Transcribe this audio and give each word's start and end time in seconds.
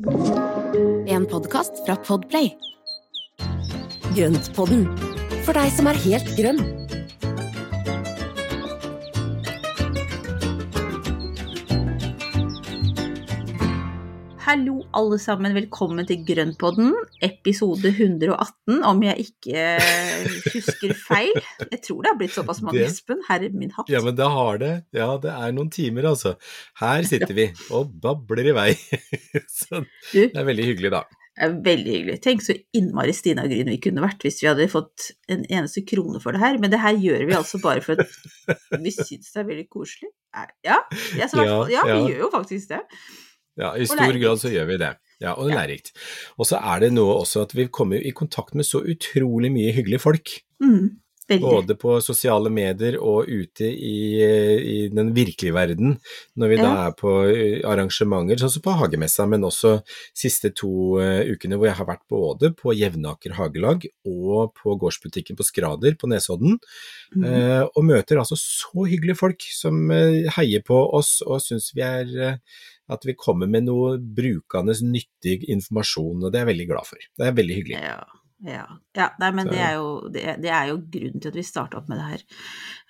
En 0.00 1.26
podkast 1.28 1.82
fra 1.84 1.96
Podplay. 2.06 2.54
Grøntpodden, 4.16 4.86
for 5.44 5.52
deg 5.52 5.74
som 5.76 5.90
er 5.90 5.98
helt 6.06 6.30
grønn. 6.38 6.79
Hallo 14.50 14.80
alle 14.98 15.14
sammen, 15.22 15.52
velkommen 15.54 16.06
til 16.08 16.24
Grønnpodden, 16.26 16.88
episode 17.22 17.92
118, 17.92 18.80
om 18.82 19.02
jeg 19.04 19.28
ikke 19.28 19.66
husker 20.56 20.94
feil. 20.98 21.38
Jeg 21.68 21.78
tror 21.84 22.00
det 22.02 22.10
har 22.10 22.18
blitt 22.18 22.34
såpass 22.34 22.58
mange, 22.66 22.82
Espen. 22.82 23.20
Herre 23.28 23.52
min 23.54 23.70
hatt. 23.76 23.86
Ja, 23.92 24.00
men 24.02 24.16
det 24.18 24.26
har 24.34 24.58
det. 24.58 24.72
Ja, 24.96 25.12
det 25.22 25.30
er 25.30 25.54
noen 25.54 25.70
timer, 25.70 26.08
altså. 26.10 26.32
Her 26.82 27.06
sitter 27.06 27.30
vi 27.36 27.46
og 27.78 27.94
babler 28.02 28.50
i 28.50 28.56
vei. 28.58 28.66
Så 29.60 29.84
det 30.10 30.32
er 30.34 30.50
veldig 30.50 30.66
hyggelig, 30.72 30.92
da. 30.96 31.04
det 31.38 31.46
er 31.46 31.56
veldig 31.70 31.96
hyggelig. 32.00 32.18
Tenk 32.26 32.42
så 32.48 32.58
innmari 32.74 33.14
Stina 33.14 33.46
Gryn 33.46 33.70
vi 33.70 33.78
kunne 33.86 34.02
vært 34.02 34.26
hvis 34.26 34.42
vi 34.42 34.50
hadde 34.50 34.66
fått 34.74 35.12
en 35.30 35.46
eneste 35.46 35.86
krone 35.86 36.18
for 36.18 36.34
det 36.34 36.42
her, 36.42 36.58
men 36.58 36.74
det 36.74 36.82
her 36.82 36.98
gjør 36.98 37.28
vi 37.30 37.38
altså 37.38 37.62
bare 37.62 37.86
for 37.86 38.02
at 38.02 38.78
vi 38.82 38.98
syns 38.98 39.30
det 39.30 39.44
er 39.44 39.50
veldig 39.54 39.70
koselig. 39.70 40.10
Ja, 40.34 40.82
ja, 41.14 41.30
Ja, 41.38 41.66
ja, 41.70 41.90
vi 41.94 42.16
gjør 42.16 42.24
jo 42.26 42.34
faktisk 42.34 42.74
det. 42.74 42.86
Ja, 43.60 43.74
I 43.76 43.84
stor 43.88 44.16
grad 44.20 44.40
så 44.40 44.50
gjør 44.52 44.66
vi 44.70 44.76
det. 44.80 44.94
Ja, 45.20 45.34
og 45.36 45.50
Ja. 45.50 45.56
lærerikt. 45.60 45.92
Og 46.38 46.46
så 46.48 46.56
er 46.56 46.80
det 46.80 46.92
noe 46.96 47.18
også 47.20 47.42
at 47.44 47.52
vi 47.54 47.66
kommer 47.68 48.00
i 48.00 48.10
kontakt 48.16 48.54
med 48.54 48.64
så 48.64 48.80
utrolig 48.80 49.50
mye 49.52 49.72
hyggelige 49.76 50.00
folk. 50.00 50.32
Mm, 50.62 50.99
veldig. 51.30 51.42
Både 51.44 51.76
på 51.80 51.96
sosiale 52.04 52.50
medier 52.52 52.96
og 52.98 53.28
ute 53.28 53.68
i, 53.70 54.00
i 54.20 54.78
den 54.92 55.12
virkelige 55.16 55.54
verden. 55.56 55.96
Når 56.40 56.52
vi 56.52 56.58
da 56.60 56.70
er 56.86 56.96
på 56.98 57.14
eh, 57.30 57.60
arrangementer, 57.66 58.40
sånn 58.40 58.54
som 58.56 58.64
på 58.64 58.76
Hagemessa, 58.80 59.26
men 59.30 59.46
også 59.48 59.76
siste 60.16 60.52
to 60.56 61.00
eh, 61.02 61.30
ukene 61.32 61.58
hvor 61.60 61.70
jeg 61.70 61.78
har 61.80 61.90
vært 61.90 62.04
både 62.10 62.52
på 62.56 62.74
Jevnaker 62.76 63.36
hagelag 63.38 63.86
og 64.08 64.54
på 64.58 64.76
gårdsbutikken 64.80 65.38
på 65.38 65.46
Skrader 65.46 65.96
på 66.00 66.10
Nesodden. 66.10 66.58
Mm. 67.14 67.24
Eh, 67.26 67.64
og 67.68 67.86
møter 67.86 68.20
altså 68.20 68.38
så 68.40 68.86
hyggelige 68.88 69.20
folk 69.20 69.46
som 69.54 69.86
eh, 69.94 70.26
heier 70.36 70.64
på 70.66 70.78
oss 70.98 71.18
og 71.26 71.42
syns 71.44 71.72
vi 71.76 71.86
er 71.86 72.40
at 72.90 73.04
vi 73.06 73.14
kommer 73.14 73.46
med 73.50 73.68
noe 73.68 73.94
brukende, 74.00 74.74
nyttig 74.82 75.44
informasjon, 75.52 76.24
og 76.24 76.32
det 76.32 76.40
er 76.40 76.44
jeg 76.44 76.52
veldig 76.54 76.66
glad 76.72 76.88
for. 76.88 77.10
Det 77.18 77.28
er 77.28 77.36
veldig 77.36 77.58
hyggelig. 77.60 77.82
Ja, 77.84 78.00
ja. 78.46 78.64
ja 78.96 79.08
nei, 79.20 79.30
men 79.36 79.50
det 79.50 79.58
er, 79.60 79.74
jo, 79.78 79.88
det, 80.12 80.22
er- 80.32 80.40
det 80.40 80.52
er 80.54 80.70
jo 80.70 80.78
grunnen 80.94 81.20
til 81.22 81.32
at 81.32 81.38
vi 81.40 81.44
starta 81.46 81.80
opp 81.80 81.90
med 81.90 82.00
det 82.00 82.08
her. 82.10 82.24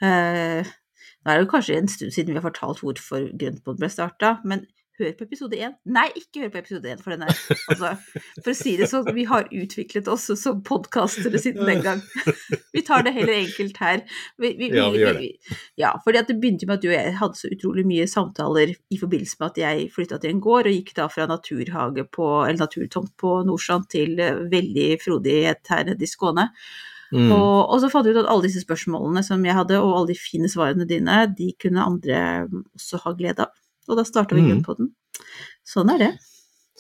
Uh, 0.05 0.75
nå 1.21 1.31
er 1.33 1.37
det 1.41 1.45
jo 1.47 1.51
kanskje 1.53 1.79
en 1.81 1.91
stund 1.93 2.15
siden 2.17 2.33
vi 2.35 2.39
har 2.41 2.47
fortalt 2.47 2.81
hvorfor 2.85 3.27
Grøntbånd 3.41 3.81
ble 3.83 3.91
starta, 3.93 4.37
men 4.49 4.65
hør 5.01 5.15
på 5.19 5.27
episode 5.27 5.59
én. 5.59 5.75
Nei, 5.91 6.07
ikke 6.19 6.45
hør 6.45 6.53
på 6.55 6.61
episode 6.61 6.91
én, 6.93 7.01
for 7.03 7.15
den 7.15 7.25
er 7.27 7.33
altså, 7.73 7.93
For 8.41 8.53
å 8.53 8.57
si 8.57 8.75
det 8.79 8.89
sånn, 8.91 9.09
vi 9.17 9.25
har 9.29 9.49
utviklet 9.49 10.11
oss 10.13 10.29
som 10.41 10.61
podkastere 10.67 11.41
siden 11.43 11.69
den 11.69 11.83
gang. 11.85 12.05
Vi 12.75 12.85
tar 12.87 13.03
det 13.03 13.13
heller 13.17 13.35
enkelt 13.35 13.81
her. 13.83 14.03
Vi, 14.41 14.53
vi, 14.59 14.69
Ja, 14.77 14.87
vi 14.93 15.01
gjør 15.03 15.17
det. 15.19 15.57
Ja, 15.81 15.91
fordi 16.05 16.23
det 16.29 16.37
begynte 16.41 16.69
med 16.69 16.79
at 16.79 16.85
du 16.85 16.89
og 16.91 16.95
jeg 16.95 17.17
hadde 17.19 17.39
så 17.41 17.51
utrolig 17.51 17.83
mye 17.89 18.07
samtaler 18.11 18.73
i 18.73 19.01
forbindelse 19.01 19.41
med 19.41 19.49
at 19.51 19.59
jeg 19.61 19.89
flytta 19.95 20.21
til 20.23 20.35
en 20.35 20.45
gård, 20.45 20.69
og 20.71 20.77
gikk 20.77 20.95
da 20.97 21.09
fra 21.11 21.27
naturhage 21.31 22.07
på, 22.15 22.29
eller 22.45 22.63
naturtomt 22.63 23.13
på 23.21 23.41
Nordstrand 23.49 23.91
til 23.91 24.23
eh, 24.23 24.45
veldig 24.53 24.89
frodighet 25.03 25.75
her 25.75 25.85
nede 25.91 26.07
i 26.07 26.11
Skåne. 26.11 26.51
Mm. 27.11 27.33
Og, 27.35 27.67
og 27.67 27.81
så 27.83 27.91
fant 27.91 28.07
vi 28.07 28.15
ut 28.15 28.21
at 28.23 28.29
alle 28.31 28.47
disse 28.47 28.63
spørsmålene 28.63 29.23
som 29.27 29.43
jeg 29.47 29.57
hadde, 29.57 29.81
og 29.83 29.97
alle 29.97 30.13
de 30.13 30.19
fine 30.19 30.51
svarene 30.51 30.87
dine, 30.89 31.25
de 31.39 31.51
kunne 31.61 31.87
andre 31.87 32.21
også 32.79 33.03
ha 33.05 33.15
glede 33.19 33.49
av. 33.49 33.57
Og 33.89 33.97
da 33.97 34.05
starter 34.05 34.37
vi 34.37 34.43
Mm. 34.43 34.93
Sånn 35.67 35.91
er 35.95 35.99
det. 35.99 36.13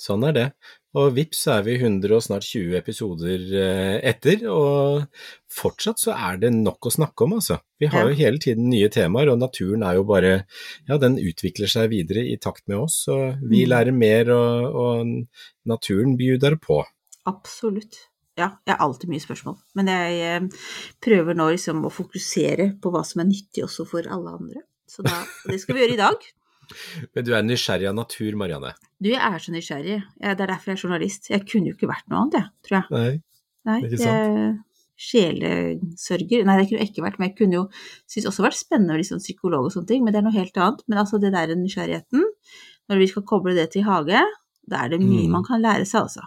Sånn 0.00 0.24
er 0.28 0.32
det. 0.32 0.52
Og 0.94 1.12
vips 1.14 1.44
så 1.44 1.58
er 1.58 1.62
vi 1.62 1.74
100 1.78 2.10
og 2.16 2.22
snart 2.24 2.42
20 2.42 2.74
episoder 2.78 3.42
eh, 3.54 4.00
etter, 4.10 4.40
og 4.50 5.04
fortsatt 5.52 6.00
så 6.02 6.14
er 6.16 6.38
det 6.38 6.50
nok 6.52 6.80
å 6.88 6.90
snakke 6.90 7.26
om, 7.26 7.34
altså. 7.34 7.60
Vi 7.78 7.86
har 7.86 8.02
Ja. 8.02 8.08
jo 8.08 8.14
hele 8.16 8.38
tiden 8.38 8.70
nye 8.70 8.88
temaer, 8.88 9.30
og 9.30 9.38
naturen 9.38 9.82
er 9.84 9.94
jo 9.94 10.04
bare 10.04 10.46
Ja, 10.88 10.96
den 10.98 11.16
utvikler 11.16 11.68
seg 11.68 11.90
videre 11.90 12.24
i 12.26 12.36
takt 12.36 12.66
med 12.66 12.78
oss, 12.78 13.06
og 13.08 13.36
vi 13.42 13.64
Mm. 13.64 13.68
lærer 13.70 13.94
mer, 13.94 14.30
og, 14.30 14.74
og 14.74 15.26
naturen 15.66 16.16
bjuder 16.16 16.56
på. 16.58 16.84
Absolutt. 17.26 18.08
Ja, 18.38 18.56
jeg 18.66 18.76
har 18.76 18.86
alltid 18.88 19.10
mye 19.10 19.20
spørsmål. 19.20 19.58
Men 19.76 19.86
jeg 19.86 20.20
eh, 20.42 20.48
prøver 21.02 21.34
nå 21.36 21.50
liksom 21.52 21.84
å 21.84 21.92
fokusere 21.92 22.80
på 22.80 22.90
hva 22.90 23.04
som 23.04 23.20
er 23.20 23.26
nyttig 23.30 23.62
også 23.64 23.86
for 23.86 24.02
alle 24.08 24.30
andre. 24.32 24.62
Så 24.88 25.04
da, 25.04 25.24
det 25.46 25.60
skal 25.60 25.74
vi 25.76 25.82
gjøre 25.82 25.92
i 25.92 25.96
dag. 26.00 26.16
Men 27.14 27.24
du 27.26 27.32
er 27.36 27.42
nysgjerrig 27.46 27.88
av 27.90 27.94
natur, 27.98 28.36
Marianne? 28.40 28.72
Du, 29.00 29.08
jeg 29.10 29.20
er 29.20 29.38
så 29.42 29.52
nysgjerrig. 29.54 29.98
Jeg, 30.20 30.36
det 30.38 30.44
er 30.44 30.50
derfor 30.52 30.70
jeg 30.72 30.78
er 30.78 30.82
journalist. 30.84 31.30
Jeg 31.32 31.46
kunne 31.50 31.70
jo 31.72 31.76
ikke 31.76 31.88
vært 31.90 32.06
noe 32.10 32.20
annet, 32.24 32.36
jeg, 32.40 32.48
tror 32.68 32.76
jeg. 32.78 32.90
Nei? 32.90 33.22
Nei, 33.70 33.78
Ikke 33.88 33.98
sant. 34.00 34.60
sjelesørger 35.00 36.44
Nei, 36.48 36.56
det 36.60 36.66
kunne 36.68 36.80
jeg 36.82 36.90
ikke 36.92 37.04
vært, 37.04 37.18
men 37.20 37.28
jeg 37.30 37.36
kunne 37.38 37.56
jo 37.58 37.64
synes 38.08 38.28
også 38.30 38.44
vært 38.46 38.58
spennende 38.60 38.94
med 38.94 39.02
litt 39.02 39.10
sånn 39.10 39.22
psykolog 39.22 39.66
og 39.68 39.72
sånne 39.74 39.88
ting, 39.90 40.04
men 40.04 40.12
det 40.14 40.20
er 40.20 40.26
noe 40.28 40.36
helt 40.36 40.56
annet. 40.60 40.82
Men 40.88 41.02
altså 41.02 41.20
det 41.22 41.32
der 41.34 41.52
nysgjerrigheten, 41.56 42.24
når 42.90 43.00
vi 43.02 43.08
skal 43.12 43.24
koble 43.28 43.54
det 43.56 43.68
til 43.74 43.84
hage, 43.88 44.22
da 44.70 44.84
er 44.84 44.92
det 44.94 45.00
mye 45.02 45.26
Mm. 45.26 45.30
man 45.36 45.44
kan 45.44 45.62
lære 45.64 45.86
seg, 45.88 46.02
altså. 46.08 46.24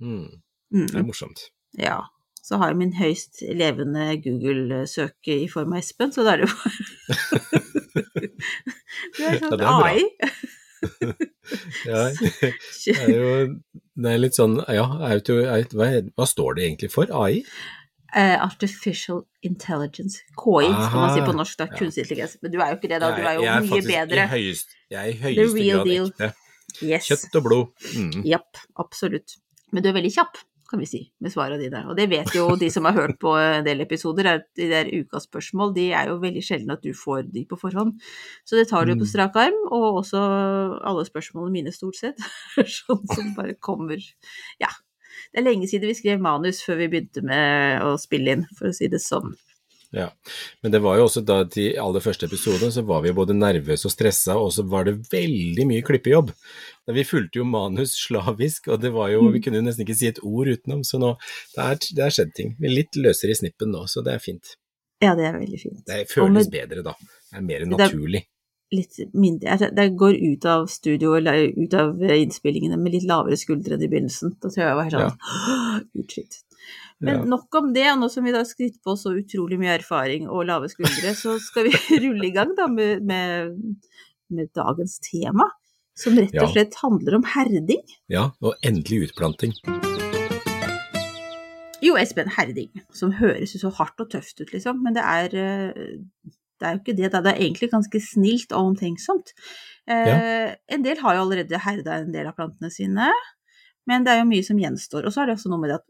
Mm, 0.00 0.28
Mm. 0.72 0.86
det 0.88 0.96
er 1.00 1.04
morsomt. 1.08 1.40
Ja. 1.78 2.00
Så 2.42 2.56
har 2.58 2.68
jeg 2.72 2.76
min 2.78 2.92
høyst 2.98 3.42
levende 3.54 4.16
Google-søke 4.24 5.36
i 5.44 5.48
form 5.48 5.72
av 5.74 5.78
Espen, 5.78 6.10
så 6.12 6.24
da 6.24 6.32
er 6.32 6.42
det 6.42 6.48
jo 6.48 6.56
Du 9.16 9.22
er 9.28 9.38
sånn 9.42 9.62
ja. 9.62 9.76
AI. 9.78 10.08
Ja, 11.86 12.08
det 12.10 12.94
er 12.96 13.10
jo 13.12 13.34
det 14.02 14.12
er 14.12 14.18
litt 14.18 14.34
sånn 14.34 14.56
Ja, 14.72 14.86
hva, 14.90 15.88
hva 16.18 16.26
står 16.26 16.56
det 16.58 16.64
egentlig 16.64 16.90
for? 16.90 17.10
AI? 17.14 17.44
Eh, 18.12 18.34
Artificial 18.42 19.22
Intelligence. 19.46 20.20
KI, 20.36 20.68
skal 20.68 20.98
man 20.98 21.14
si 21.14 21.22
på 21.24 21.34
norsk, 21.36 21.60
da. 21.62 21.68
Kunstig 21.72 22.04
intelligens. 22.04 22.34
Men 22.42 22.52
du 22.52 22.58
er 22.60 22.74
jo 22.74 22.80
ikke 22.80 22.90
det, 22.90 22.98
da. 23.00 23.12
Du 23.16 23.22
er 23.24 23.38
jo 23.38 23.46
mye 23.68 23.84
bedre. 23.86 24.26
I 24.26 24.32
høyest, 24.34 24.74
jeg 24.92 25.00
er 25.00 25.12
i 25.14 25.20
høyeste 25.22 25.68
grad 25.68 25.88
deal. 25.88 26.10
ekte. 26.10 26.32
Yes. 26.80 27.08
Kjøtt 27.08 27.38
og 27.40 27.46
blod. 27.46 27.88
Mm. 27.96 28.26
Japp, 28.28 28.60
absolutt. 28.80 29.36
Men 29.72 29.84
du 29.84 29.88
er 29.88 29.96
veldig 29.96 30.12
kjapp, 30.12 30.40
kan 30.72 30.80
vi 30.80 30.88
si, 30.88 31.00
med 31.20 31.32
svarene 31.34 31.60
dine. 31.60 31.84
Og 31.92 31.96
det 31.98 32.08
vet 32.10 32.32
jo 32.34 32.48
de 32.58 32.70
som 32.72 32.88
har 32.88 32.96
hørt 32.96 33.18
på 33.22 33.34
en 33.38 33.66
del 33.66 33.84
episoder, 33.84 34.28
at 34.30 34.46
de 34.58 34.70
der 34.72 34.88
ukas 34.90 35.28
spørsmål, 35.28 35.74
de 35.76 35.90
er 35.92 36.08
jo 36.10 36.16
veldig 36.22 36.42
sjelden 36.44 36.72
at 36.74 36.82
du 36.82 36.90
får 36.96 37.28
de 37.32 37.44
på 37.48 37.58
forhånd. 37.60 37.94
Så 38.48 38.56
det 38.58 38.66
tar 38.72 38.88
du 38.88 38.94
på 38.96 39.04
Mm. 39.04 39.10
strak 39.12 39.36
arm, 39.36 39.58
og 39.70 40.00
også 40.02 40.22
alle 40.82 41.04
spørsmålene 41.06 41.52
mine 41.52 41.72
stort 41.76 42.00
sett. 42.00 42.16
sånn 42.56 43.04
som 43.14 43.34
bare 43.36 43.54
kommer 43.60 44.00
Ja. 44.60 44.72
Det 45.32 45.40
er 45.40 45.44
lenge 45.46 45.68
siden 45.68 45.88
vi 45.88 45.94
skrev 45.94 46.20
manus 46.24 46.62
før 46.64 46.78
vi 46.80 46.88
begynte 46.88 47.22
med 47.22 47.82
å 47.84 47.94
spille 48.00 48.32
inn, 48.32 48.46
for 48.58 48.68
å 48.68 48.74
si 48.74 48.88
det 48.88 49.00
sånn. 49.00 49.34
Ja. 49.92 50.06
Men 50.62 50.72
det 50.72 50.80
var 50.80 50.96
jo 50.96 51.04
også 51.04 51.20
da 51.28 51.42
de 51.44 51.66
aller 51.76 52.00
første 52.00 52.24
episodene, 52.24 52.70
så 52.72 52.80
var 52.88 53.02
vi 53.04 53.12
både 53.12 53.34
nervøse 53.36 53.84
og 53.84 53.92
stressa, 53.92 54.36
og 54.40 54.48
så 54.56 54.64
var 54.66 54.84
det 54.88 54.94
veldig 55.12 55.66
mye 55.68 55.82
klippejobb. 55.84 56.32
Vi 56.96 57.04
fulgte 57.04 57.38
jo 57.42 57.44
manus 57.44 57.92
slavisk, 58.06 58.68
og 58.72 58.80
det 58.80 58.90
var 58.94 59.10
jo, 59.12 59.20
Mm. 59.22 59.32
vi 59.34 59.40
kunne 59.44 59.60
jo 59.60 59.66
nesten 59.68 59.84
ikke 59.86 59.96
si 59.98 60.08
et 60.08 60.18
ord 60.24 60.48
utenom, 60.48 60.80
så 60.82 60.98
nå 60.98 61.12
det 61.54 61.62
er, 61.64 61.76
det 61.94 62.04
er 62.06 62.10
skjedd 62.16 62.34
ting. 62.34 62.56
Vi 62.58 62.68
er 62.68 62.74
litt 62.80 62.96
løsere 62.96 63.30
i 63.30 63.38
snippen 63.38 63.70
nå, 63.70 63.84
så 63.86 64.02
det 64.02 64.14
er 64.14 64.18
fint. 64.18 64.56
Ja, 65.02 65.14
det 65.14 65.24
er 65.28 65.38
veldig 65.38 65.60
fint. 65.60 65.84
Det 65.86 66.08
føles 66.08 66.48
med- 66.48 66.52
bedre 66.70 66.82
da. 66.82 66.94
Det 67.30 67.36
er 67.38 67.42
mer 67.42 67.60
er- 67.60 67.66
naturlig. 67.66 68.24
litt 68.72 68.96
mindre 69.12 69.50
altså, 69.52 69.68
Det 69.74 69.96
går 69.98 70.14
ut 70.32 70.46
av 70.46 70.66
studio 70.66 71.12
eller 71.14 71.52
ut 71.52 71.74
av 71.74 72.00
innspillingene 72.00 72.78
med 72.80 72.92
litt 72.94 73.04
lavere 73.04 73.36
skuldre 73.36 73.74
enn 73.76 73.82
i 73.82 73.88
begynnelsen. 73.88 74.32
Da 74.40 74.48
tror 74.48 74.56
jeg 74.56 74.68
jeg 74.70 74.76
var 74.76 74.84
helt 74.88 75.12
sånn 75.12 75.84
utslitt. 76.00 76.38
Men 77.02 77.24
nok 77.30 77.58
om 77.58 77.72
det, 77.74 77.86
og 77.92 77.98
nå 78.02 78.08
som 78.12 78.24
vi 78.26 78.32
da 78.34 78.42
har 78.44 78.48
skritt 78.48 78.78
på 78.84 78.94
så 78.98 79.14
utrolig 79.18 79.58
mye 79.60 79.74
erfaring 79.74 80.28
og 80.30 80.46
lave 80.48 80.70
skuldre, 80.70 81.14
så 81.18 81.34
skal 81.42 81.66
vi 81.68 81.74
rulle 82.04 82.28
i 82.28 82.34
gang 82.34 82.54
da 82.58 82.68
med, 82.70 83.02
med, 83.08 83.56
med 84.30 84.52
dagens 84.54 84.98
tema, 85.02 85.48
som 85.98 86.16
rett 86.18 86.36
og 86.40 86.54
slett 86.54 86.78
handler 86.80 87.18
om 87.18 87.26
herding. 87.34 87.82
Ja, 88.12 88.28
og 88.40 88.54
endelig 88.64 89.08
utplanting. 89.08 89.56
Jo, 91.82 91.96
Espen, 91.98 92.30
herding, 92.30 92.70
som 92.94 93.10
høres 93.18 93.56
jo 93.56 93.64
så 93.64 93.72
hardt 93.80 93.98
og 94.04 94.12
tøft 94.12 94.38
ut, 94.38 94.52
liksom, 94.54 94.78
men 94.84 94.94
det 94.94 95.02
er, 95.02 95.32
eh, 95.34 96.28
det 96.62 96.68
er 96.68 96.76
jo 96.76 96.82
ikke 96.84 96.94
det. 96.94 97.08
Det 97.10 97.30
er 97.32 97.40
egentlig 97.40 97.72
ganske 97.72 98.00
snilt 98.04 98.54
og 98.54 98.68
omtenksomt. 98.70 99.34
Eh, 99.90 100.54
En 100.70 100.84
del 100.84 101.00
har 101.02 101.16
jo 101.16 101.24
allerede 101.24 101.58
herda 101.58 101.98
en 101.98 102.12
del 102.14 102.28
av 102.30 102.36
plantene 102.38 102.70
sine, 102.70 103.08
men 103.90 104.06
det 104.06 104.12
er 104.12 104.22
jo 104.22 104.28
mye 104.30 104.46
som 104.46 104.60
gjenstår. 104.62 105.08
Og 105.08 105.12
så 105.12 105.22
er 105.22 105.26
det 105.26 105.34
også 105.40 105.50
noe 105.50 105.58
med 105.58 105.72
det 105.72 105.80
at 105.80 105.88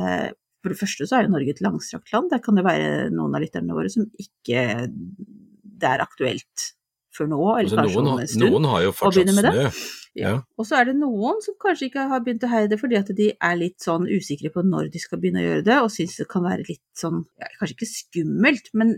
eh, 0.00 0.30
for 0.64 0.72
det 0.72 0.80
første 0.80 1.04
så 1.04 1.18
er 1.18 1.26
jo 1.26 1.34
Norge 1.34 1.52
et 1.52 1.60
langstrakt 1.64 2.14
land. 2.14 2.30
Der 2.32 2.40
kan 2.40 2.56
det 2.56 2.64
være 2.64 3.10
noen 3.12 3.36
av 3.36 3.44
lytterne 3.44 3.76
våre 3.76 3.92
som 3.92 4.06
ikke 4.20 4.64
det 4.88 5.90
er 5.90 6.04
aktuelt 6.04 6.70
for 7.14 7.30
nå, 7.30 7.42
eller 7.42 7.68
Altså, 7.68 7.78
kanskje 7.78 8.00
noen, 8.00 8.08
om 8.14 8.22
en 8.22 8.30
stund. 8.30 8.48
noen 8.48 8.66
har 8.72 8.80
jo 8.86 8.94
fortsatt 8.96 9.30
snø. 9.36 9.52
Ja. 9.60 9.70
Ja. 10.14 10.32
Og 10.58 10.66
så 10.68 10.76
er 10.78 10.88
det 10.88 10.94
noen 11.00 11.40
som 11.42 11.56
kanskje 11.58 11.88
ikke 11.88 12.04
har 12.10 12.20
begynt 12.22 12.44
å 12.46 12.50
heide 12.52 12.76
fordi 12.78 12.98
at 13.00 13.08
de 13.18 13.32
er 13.34 13.56
litt 13.58 13.82
sånn 13.82 14.06
usikre 14.06 14.52
på 14.54 14.62
når 14.62 14.92
de 14.94 15.02
skal 15.02 15.18
begynne 15.18 15.42
å 15.42 15.48
gjøre 15.48 15.64
det, 15.66 15.78
og 15.82 15.90
syns 15.90 16.14
det 16.20 16.28
kan 16.30 16.46
være 16.46 16.66
litt 16.68 16.84
sånn, 16.98 17.24
ja, 17.42 17.50
kanskje 17.58 17.74
ikke 17.74 17.90
skummelt, 17.90 18.70
men 18.78 18.94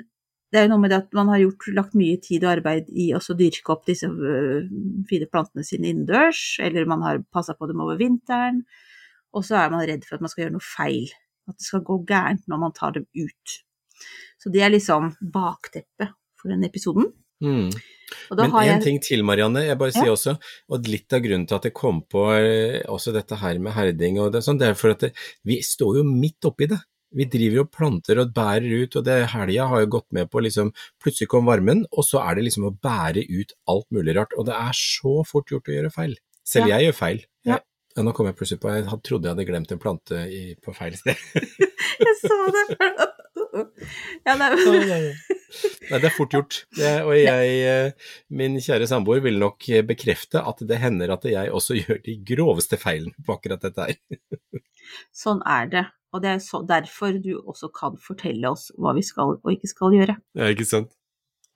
det 0.53 0.61
er 0.61 0.67
jo 0.67 0.75
noe 0.75 0.83
med 0.85 0.93
det 0.93 0.99
at 1.03 1.17
man 1.17 1.31
har 1.33 1.41
gjort, 1.41 1.69
lagt 1.75 1.97
mye 1.99 2.21
tid 2.23 2.45
og 2.45 2.53
arbeid 2.53 2.91
i 2.93 3.09
å 3.17 3.21
dyrke 3.37 3.73
opp 3.75 3.89
disse 3.89 4.09
øh, 4.09 4.69
fine 5.09 5.29
plantene 5.33 5.65
sine 5.67 5.89
innendørs, 5.91 6.43
eller 6.63 6.89
man 6.89 7.03
har 7.05 7.25
passa 7.35 7.57
på 7.57 7.69
dem 7.71 7.81
over 7.83 7.99
vinteren, 8.01 8.63
og 9.37 9.45
så 9.45 9.57
er 9.61 9.73
man 9.73 9.85
redd 9.89 10.05
for 10.07 10.17
at 10.17 10.25
man 10.25 10.33
skal 10.33 10.45
gjøre 10.45 10.57
noe 10.59 10.69
feil. 10.69 11.09
At 11.47 11.59
det 11.59 11.67
skal 11.69 11.85
gå 11.87 12.01
gærent 12.09 12.47
når 12.51 12.63
man 12.65 12.75
tar 12.77 12.97
dem 12.97 13.07
ut. 13.15 13.61
Så 14.43 14.53
det 14.53 14.65
er 14.65 14.75
liksom 14.75 15.15
bakteppet 15.33 16.13
for 16.39 16.53
den 16.53 16.67
episoden. 16.67 17.09
Mm. 17.43 17.69
Men 18.31 18.43
en 18.47 18.67
jeg... 18.67 18.83
ting 18.85 18.99
til, 19.03 19.23
Marianne. 19.27 19.65
Jeg 19.67 19.79
bare 19.81 19.95
sier 19.95 20.09
ja. 20.09 20.17
også, 20.17 20.37
og 20.73 20.91
litt 20.91 21.13
av 21.13 21.23
grunnen 21.25 21.47
til 21.49 21.59
at 21.59 21.69
jeg 21.69 21.77
kom 21.77 22.03
på 22.09 22.27
eh, 22.37 22.83
også 22.93 23.15
dette 23.17 23.39
her 23.41 23.59
med 23.63 23.75
herding 23.77 24.21
og 24.23 24.31
det, 24.35 24.45
sånn, 24.47 24.61
det 24.61 24.71
er 24.71 24.79
for 24.79 24.95
at 24.95 25.09
det, 25.09 25.13
vi 25.47 25.59
står 25.65 26.01
jo 26.01 26.05
midt 26.07 26.49
oppi 26.49 26.71
det. 26.71 26.81
Vi 27.17 27.27
driver 27.31 27.63
og 27.63 27.71
planter 27.73 28.21
og 28.21 28.33
bærer 28.35 28.83
ut, 28.83 28.97
og 28.99 29.05
det 29.07 29.19
helga 29.33 29.69
har 29.71 29.85
jo 29.85 29.93
gått 29.95 30.09
med 30.13 30.29
på 30.29 30.43
liksom 30.43 30.73
Plutselig 31.03 31.31
kom 31.33 31.47
varmen, 31.49 31.85
og 31.95 32.05
så 32.05 32.21
er 32.25 32.37
det 32.37 32.49
liksom 32.49 32.67
å 32.69 32.75
bære 32.83 33.25
ut 33.31 33.55
alt 33.73 33.87
mulig 33.95 34.17
rart. 34.19 34.35
Og 34.37 34.49
det 34.49 34.57
er 34.59 34.77
så 34.77 35.21
fort 35.29 35.53
gjort 35.53 35.71
å 35.71 35.77
gjøre 35.77 35.93
feil. 35.95 36.17
Selv 36.47 36.71
ja. 36.71 36.77
jeg 36.77 36.91
gjør 36.91 36.99
feil. 36.99 37.23
Jeg, 37.47 37.57
ja, 37.57 37.63
nå 38.05 38.13
kom 38.17 38.29
jeg 38.29 38.37
plutselig 38.37 38.61
på 38.61 38.73
Jeg 38.75 38.85
trodde 39.07 39.29
jeg 39.29 39.33
hadde 39.33 39.47
glemt 39.49 39.73
en 39.73 39.81
plante 39.81 40.25
i, 40.29 40.43
på 40.61 40.75
feil 40.77 40.97
sted. 40.99 41.17
jeg 42.05 42.17
så 42.21 42.37
det. 42.53 42.67
Ja, 44.27 44.35
det 44.37 44.49
er... 44.51 45.09
Nei, 45.87 46.01
det 46.03 46.09
er 46.09 46.13
fort 46.13 46.35
gjort. 46.35 46.59
Og 46.77 47.15
jeg, 47.17 47.53
eh, 47.65 48.11
min 48.37 48.59
kjære 48.61 48.89
samboer, 48.91 49.23
vil 49.25 49.39
nok 49.41 49.69
bekrefte 49.89 50.43
at 50.43 50.61
det 50.69 50.81
hender 50.83 51.15
at 51.15 51.25
jeg 51.31 51.53
også 51.55 51.79
gjør 51.79 52.03
de 52.05 52.19
groveste 52.27 52.79
feilene 52.81 53.17
på 53.25 53.39
akkurat 53.39 53.65
dette 53.65 53.89
her. 53.89 54.01
Sånn 55.25 55.41
er 55.49 55.71
det. 55.73 55.87
Og 56.15 56.23
det 56.25 56.31
er 56.33 56.45
så, 56.45 56.63
derfor 56.67 57.17
du 57.21 57.35
også 57.39 57.71
kan 57.75 57.97
fortelle 58.01 58.49
oss 58.49 58.71
hva 58.81 58.95
vi 58.97 59.05
skal 59.05 59.37
og 59.37 59.51
ikke 59.53 59.71
skal 59.73 59.97
gjøre. 59.97 60.17
Ja, 60.39 60.53
ikke 60.53 60.69
sant. 60.69 60.95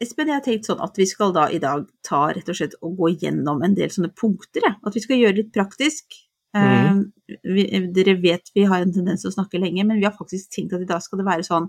Espen, 0.01 0.31
jeg 0.31 0.39
har 0.39 0.45
tenkt 0.45 0.69
sånn 0.69 0.81
at 0.81 0.97
vi 0.97 1.05
skal 1.09 1.35
da 1.37 1.47
i 1.53 1.61
dag 1.61 1.85
ta 2.07 2.31
rett 2.33 2.49
og 2.49 2.57
slett 2.57 2.77
og 2.81 2.97
gå 2.97 3.11
gjennom 3.21 3.61
en 3.65 3.77
del 3.77 3.91
sånne 3.93 4.13
punkter, 4.17 4.65
ja. 4.65 4.75
At 4.87 4.97
vi 4.97 5.03
skal 5.05 5.21
gjøre 5.21 5.43
litt 5.43 5.51
praktisk. 5.53 6.17
Mm. 6.57 7.03
Uh, 7.31 7.37
vi, 7.47 7.67
dere 7.95 8.17
vet 8.23 8.51
vi 8.55 8.65
har 8.67 8.83
en 8.83 8.95
tendens 8.95 9.23
til 9.23 9.31
å 9.31 9.37
snakke 9.37 9.61
lenge, 9.63 9.85
men 9.87 10.01
vi 10.01 10.09
har 10.09 10.17
faktisk 10.17 10.51
tenkt 10.55 10.75
at 10.75 10.83
i 10.83 10.89
dag 10.89 11.03
skal 11.05 11.21
det 11.21 11.29
være 11.29 11.47
sånn 11.47 11.69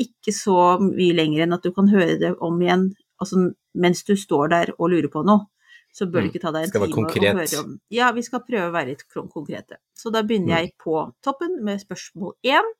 ikke 0.00 0.32
så 0.34 0.76
mye 0.82 1.16
lenger 1.16 1.44
enn 1.44 1.56
at 1.56 1.64
du 1.64 1.72
kan 1.76 1.88
høre 1.88 2.18
det 2.20 2.34
om 2.44 2.56
igjen 2.60 2.90
altså, 3.20 3.50
mens 3.76 4.02
du 4.08 4.12
står 4.16 4.50
der 4.52 4.72
og 4.76 4.90
lurer 4.92 5.12
på 5.12 5.24
noe 5.24 5.48
så 5.96 6.04
bør 6.04 6.26
det 6.26 6.28
mm. 6.28 6.32
ikke 6.34 6.42
ta 6.42 6.52
deg 6.52 6.66
en 6.66 6.72
time 6.74 6.86
å 7.08 7.34
høre 7.40 7.60
om 7.62 7.76
Ja, 7.94 8.10
vi 8.12 8.24
skal 8.26 8.42
prøve 8.44 8.68
å 8.68 8.74
være 8.74 8.92
litt 8.92 9.04
konkrete. 9.12 9.78
Så 9.96 10.12
da 10.12 10.20
begynner 10.26 10.52
mm. 10.52 10.56
jeg 10.58 10.74
på 10.82 10.96
toppen 11.24 11.56
med 11.64 11.80
spørsmål 11.80 12.34
én. 12.44 12.72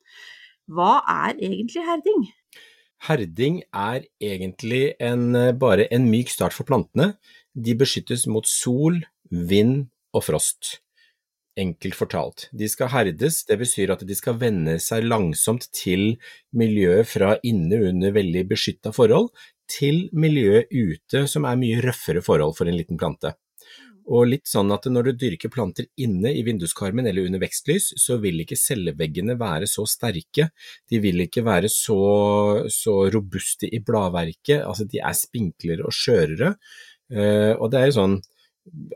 Hva 0.69 0.99
er 1.01 1.39
egentlig 1.39 1.85
herding? 1.87 2.27
Herding 3.07 3.61
er 3.73 4.05
egentlig 4.21 4.83
en, 5.01 5.31
eh, 5.37 5.53
bare 5.57 5.87
en 5.93 6.05
myk 6.11 6.29
start 6.33 6.53
for 6.53 6.67
plantene. 6.69 7.15
De 7.57 7.73
beskyttes 7.77 8.27
mot 8.29 8.45
sol, 8.45 9.01
vind 9.31 9.87
og 10.13 10.25
frost. 10.27 10.77
Enkelt 11.57 11.97
fortalt. 11.97 12.47
De 12.53 12.67
skal 12.69 12.91
herdes, 12.93 13.41
det 13.49 13.57
betyr 13.57 13.95
at 13.95 14.03
de 14.05 14.15
skal 14.17 14.37
venne 14.37 14.77
seg 14.83 15.07
langsomt 15.07 15.65
til 15.73 16.19
miljøet 16.53 17.09
fra 17.09 17.31
inne 17.41 17.79
under 17.89 18.13
veldig 18.13 18.43
beskytta 18.51 18.93
forhold 18.93 19.31
til 19.67 20.05
miljøet 20.13 20.69
ute 20.71 21.25
som 21.27 21.47
er 21.49 21.57
mye 21.59 21.81
røffere 21.83 22.21
forhold 22.23 22.55
for 22.59 22.69
en 22.69 22.77
liten 22.77 22.99
plante. 22.99 23.33
Og 24.07 24.29
litt 24.29 24.47
sånn 24.47 24.69
at 24.71 24.85
når 24.87 25.09
du 25.09 25.23
dyrker 25.25 25.51
planter 25.51 25.89
inne 25.99 26.31
i 26.31 26.43
vinduskarmen 26.47 27.09
eller 27.09 27.27
under 27.27 27.41
vekstlys, 27.43 27.89
så 27.99 28.15
vil 28.23 28.39
ikke 28.39 28.55
celleveggene 28.59 29.35
være 29.39 29.67
så 29.67 29.83
sterke, 29.89 30.47
de 30.87 31.01
vil 31.03 31.25
ikke 31.25 31.43
være 31.43 31.67
så, 31.71 31.97
så 32.71 32.95
robuste 33.11 33.67
i 33.67 33.81
bladverket, 33.83 34.61
altså 34.61 34.87
de 34.87 35.01
er 35.03 35.17
spinklere 35.17 35.83
og 35.83 35.95
skjørere. 35.95 36.53
Uh, 37.11 37.53
og 37.57 37.69
det 37.71 37.81
er 37.81 37.89
jo 37.89 37.97
sånn 37.99 38.17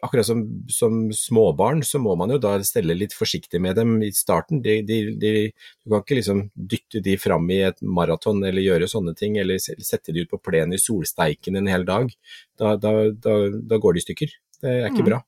akkurat 0.02 0.26
som, 0.26 0.44
som, 0.72 1.00
småbarn, 1.16 1.84
så 1.88 2.00
må 2.02 2.16
man 2.20 2.34
jo 2.34 2.40
da 2.42 2.54
stelle 2.66 2.96
litt 2.98 3.16
forsiktig 3.16 3.62
med 3.64 3.78
dem 3.80 3.98
i 4.04 4.12
starten. 4.16 4.62
De, 4.66 4.80
de, 4.88 5.00
de, 5.22 5.34
du 5.52 5.94
kan 5.94 6.04
ikke 6.04 6.20
liksom 6.20 6.46
dytte 6.56 7.04
de 7.04 7.18
fram 7.22 7.50
i 7.54 7.62
et 7.70 7.82
maraton 7.82 8.44
eller 8.44 8.66
gjøre 8.66 8.90
sånne 8.92 9.16
ting, 9.18 9.40
eller 9.42 9.62
sette 9.62 10.14
de 10.14 10.26
ut 10.26 10.32
på 10.32 10.42
plenen 10.44 10.78
i 10.78 10.82
solsteiken 10.82 11.60
en 11.60 11.72
hel 11.72 11.88
dag. 11.88 12.12
Da, 12.60 12.76
da, 12.80 12.96
da, 13.12 13.38
da 13.74 13.82
går 13.82 13.98
de 13.98 14.04
i 14.04 14.08
stykker. 14.08 14.40
Det 14.62 14.78
er 14.78 14.90
ikke 14.92 15.06
mm. 15.06 15.12
bra. 15.12 15.22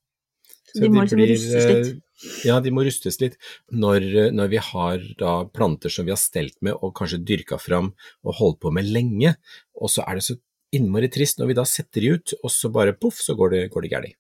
Så 0.73 0.81
de 0.81 0.89
må 0.89 1.03
liksom 1.03 1.21
rustes 1.21 1.67
litt? 1.69 1.91
Eh, 1.93 2.39
ja, 2.47 2.55
de 2.63 2.71
må 2.73 2.85
rustes 2.85 3.19
litt. 3.21 3.37
Når, 3.69 4.07
når, 4.33 4.49
vi 4.53 4.61
har 4.71 5.03
da 5.19 5.33
planter 5.53 5.93
som 5.93 6.07
vi 6.07 6.13
har 6.13 6.21
stelt 6.21 6.55
med 6.65 6.77
og 6.79 6.95
kanskje 6.97 7.21
dyrka 7.21 7.59
fram 7.61 7.91
og 8.23 8.39
holdt 8.39 8.61
på 8.63 8.73
med 8.73 8.89
lenge, 8.89 9.35
og 9.77 9.93
så 9.93 10.05
er 10.07 10.17
det 10.17 10.25
så 10.25 10.37
innmari 10.73 11.11
trist 11.13 11.39
når 11.39 11.51
vi 11.51 11.57
da 11.59 11.65
setter 11.69 12.01
de 12.01 12.15
ut, 12.17 12.35
og 12.41 12.53
så 12.53 12.71
bare 12.73 12.97
poff, 12.97 13.21
så 13.21 13.37
går 13.37 13.53
det, 13.53 13.63
går 13.73 13.85
det 13.85 13.93
galt. 13.93 14.19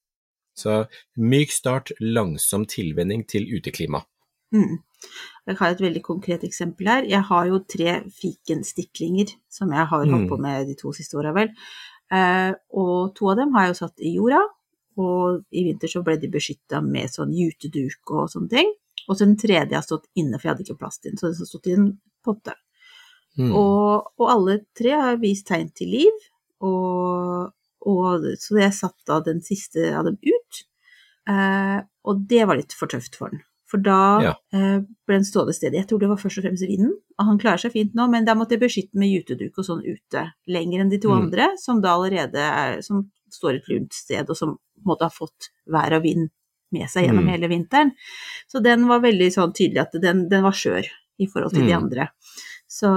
Så 0.57 0.83
myk 1.17 1.53
start, 1.53 1.91
langsom 1.99 2.67
tilvenning 2.69 3.25
til 3.29 3.47
uteklima. 3.49 4.03
Mm. 4.53 4.81
Jeg 5.49 5.57
har 5.59 5.73
et 5.73 5.81
veldig 5.81 6.01
konkret 6.05 6.43
eksempel 6.47 6.87
her. 6.87 7.07
Jeg 7.09 7.25
har 7.27 7.47
jo 7.49 7.63
tre 7.67 7.95
fikenstiklinger 8.15 9.33
som 9.51 9.73
jeg 9.73 9.89
har 9.89 10.05
holdt 10.05 10.29
på 10.29 10.37
mm. 10.37 10.45
med 10.45 10.69
de 10.69 10.77
to 10.79 10.93
siste 10.95 11.17
åra, 11.19 11.33
vel. 11.35 11.49
Eh, 12.13 12.51
og 12.77 13.15
to 13.17 13.31
av 13.31 13.41
dem 13.41 13.55
har 13.55 13.65
jeg 13.65 13.73
jo 13.73 13.79
satt 13.81 14.05
i 14.05 14.13
jorda, 14.15 14.43
og 15.01 15.41
i 15.51 15.65
vinter 15.65 15.89
så 15.89 16.03
ble 16.05 16.19
de 16.21 16.29
beskytta 16.31 16.83
med 16.85 17.11
sånn 17.11 17.33
juteduk 17.33 18.13
og 18.13 18.29
sånne 18.31 18.51
ting. 18.53 18.69
Og 19.07 19.17
så 19.17 19.25
den 19.25 19.39
tredje 19.39 19.75
har 19.75 19.83
stått 19.85 20.05
inne, 20.19 20.37
for 20.37 20.47
jeg 20.47 20.53
hadde 20.53 20.67
ikke 20.67 20.79
plass 20.79 21.01
til 21.01 21.11
den, 21.11 21.19
så 21.19 21.31
den 21.31 21.41
har 21.41 21.49
stått 21.49 21.69
i 21.71 21.75
en 21.75 21.89
potte. 22.23 22.55
Mm. 23.39 23.49
Og, 23.49 24.13
og, 24.19 24.27
alle 24.29 24.59
tre 24.77 24.93
har 24.93 25.19
vist 25.21 25.47
tegn 25.49 25.71
til 25.75 25.89
liv, 25.95 26.25
og, 26.63 27.49
og, 27.89 28.27
så 28.39 28.59
jeg 28.61 28.77
satte 28.77 29.07
da 29.09 29.17
den 29.25 29.41
siste 29.43 29.89
av 29.97 30.05
dem 30.07 30.19
ut, 30.21 30.42
eh, 31.29 31.79
og 32.03 32.23
det 32.29 32.45
var 32.49 32.59
litt 32.59 32.75
for 32.75 32.91
tøft 32.91 33.17
for 33.19 33.33
den. 33.33 33.43
For 33.73 33.81
da 33.81 34.01
ja. 34.21 34.33
eh, 34.53 34.83
ble 35.07 35.17
den 35.17 35.25
stående 35.25 35.55
stedet. 35.55 35.79
Jeg 35.79 35.89
tror 35.89 36.03
det 36.03 36.11
var 36.11 36.19
først 36.21 36.41
og 36.41 36.45
fremst 36.45 36.65
vinden. 36.67 36.91
Og 37.17 37.25
han 37.25 37.39
klarer 37.41 37.63
seg 37.63 37.73
fint 37.73 37.95
nå, 37.97 38.05
men 38.11 38.27
da 38.27 38.35
måtte 38.37 38.53
jeg 38.53 38.61
beskytte 38.61 38.99
med 39.01 39.09
juteduk 39.09 39.57
og 39.57 39.65
sånn 39.65 39.81
ute. 39.81 40.27
Lenger 40.53 40.83
enn 40.83 40.91
de 40.91 40.99
to 41.01 41.09
mm. 41.09 41.17
andre, 41.17 41.47
som 41.61 41.81
da 41.81 41.95
allerede 41.97 42.43
er, 42.43 42.77
som 42.85 43.07
står 43.33 43.57
et 43.57 43.71
lunt 43.73 43.97
sted, 43.97 44.29
og 44.29 44.37
som 44.37 44.57
måtte 44.85 45.09
ha 45.09 45.13
fått 45.13 45.49
vær 45.73 45.97
og 45.97 46.05
vind 46.05 46.29
med 46.73 46.89
seg 46.89 47.07
gjennom 47.07 47.25
mm. 47.25 47.31
hele 47.33 47.49
vinteren. 47.49 47.93
Så 48.49 48.61
den 48.65 48.85
var 48.89 49.01
veldig 49.01 49.31
sånn 49.33 49.55
tydelig 49.57 49.81
at 49.87 49.97
den, 50.03 50.27
den 50.29 50.45
var 50.45 50.57
skjør 50.57 50.89
i 51.21 51.29
forhold 51.29 51.55
til 51.55 51.65
mm. 51.65 51.69
de 51.69 51.77
andre. 51.77 52.07
Så, 52.73 52.89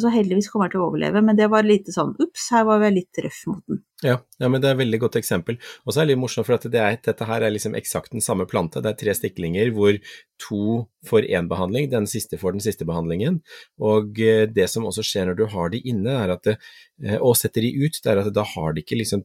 så, 0.00 0.10
heldigvis 0.12 0.50
kommer 0.52 0.66
han 0.66 0.72
til 0.74 0.82
å 0.82 0.90
overleve, 0.90 1.22
men 1.24 1.38
det 1.38 1.46
var 1.48 1.64
lite 1.64 1.92
sånn 1.94 2.10
ups, 2.20 2.50
her 2.52 2.66
var 2.68 2.82
vi 2.82 2.90
litt 2.98 3.20
røff 3.24 3.38
mot 3.48 3.62
den. 3.70 3.78
Ja, 4.04 4.18
ja, 4.42 4.48
men 4.50 4.60
det 4.60 4.68
er 4.68 4.74
et 4.74 4.80
veldig 4.82 4.98
godt 5.06 5.16
eksempel. 5.16 5.56
Og 5.86 5.94
så 5.94 6.02
er 6.02 6.04
det 6.04 6.12
litt 6.12 6.20
morsomt, 6.20 6.44
for 6.44 6.66
det 6.68 6.82
er, 6.82 6.98
dette 7.06 7.28
her 7.30 7.46
er 7.46 7.54
liksom 7.54 7.76
eksakt 7.78 8.12
den 8.12 8.24
samme 8.24 8.44
plante. 8.50 8.82
Det 8.84 8.90
er 8.90 8.98
tre 9.00 9.14
stiklinger 9.16 9.72
hvor 9.72 9.96
to 10.42 10.82
får 11.08 11.30
én 11.30 11.48
behandling, 11.48 11.88
den 11.94 12.10
siste 12.10 12.36
får 12.42 12.58
den 12.58 12.64
siste 12.66 12.84
behandlingen. 12.88 13.40
Og 13.80 14.20
eh, 14.20 14.44
det 14.52 14.68
som 14.68 14.84
også 14.90 15.06
skjer 15.06 15.30
når 15.30 15.38
du 15.38 15.46
har 15.54 15.72
de 15.72 15.80
inne, 15.94 16.18
er 16.26 16.34
at 16.36 16.44
det, 16.50 16.58
eh, 17.00 17.16
og 17.16 17.38
setter 17.40 17.64
de 17.64 17.72
ut, 17.86 18.02
det 18.02 18.12
er 18.12 18.20
at 18.26 18.32
da 18.36 18.44
har 18.52 18.76
de 18.76 18.84
ikke 18.84 19.00
liksom 19.00 19.24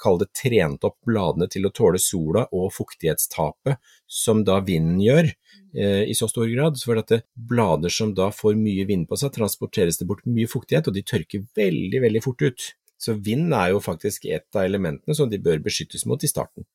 kall 0.00 0.18
det 0.20 0.30
trent 0.36 0.84
opp 0.86 0.98
bladene 1.06 1.48
til 1.50 1.66
å 1.66 1.72
tåle 1.74 2.00
sola 2.02 2.46
og 2.56 2.72
fuktighetstapet 2.74 3.78
som 4.10 4.42
da 4.46 4.58
vinden 4.64 5.00
gjør 5.02 5.28
eh, 5.28 6.04
i 6.10 6.16
så 6.16 6.28
stor 6.30 6.48
grad. 6.50 6.80
For 6.82 7.00
at 7.00 7.12
blader 7.34 7.92
som 7.94 8.14
da 8.16 8.30
får 8.34 8.58
mye 8.58 8.86
vind 8.88 9.08
på 9.10 9.18
seg, 9.20 9.34
transporteres 9.36 10.00
det 10.00 10.08
bort 10.10 10.26
mye 10.28 10.50
fuktighet, 10.50 10.88
og 10.90 10.96
de 10.96 11.04
tørker 11.06 11.46
veldig, 11.56 12.02
veldig 12.06 12.24
fort 12.24 12.46
ut. 12.46 12.72
Så 13.00 13.16
vind 13.16 13.54
er 13.56 13.70
jo 13.74 13.80
faktisk 13.80 14.26
et 14.28 14.48
av 14.56 14.66
elementene 14.66 15.16
som 15.16 15.30
de 15.30 15.40
bør 15.40 15.62
beskyttes 15.64 16.04
mot 16.08 16.20
i 16.20 16.28
starten. 16.28 16.66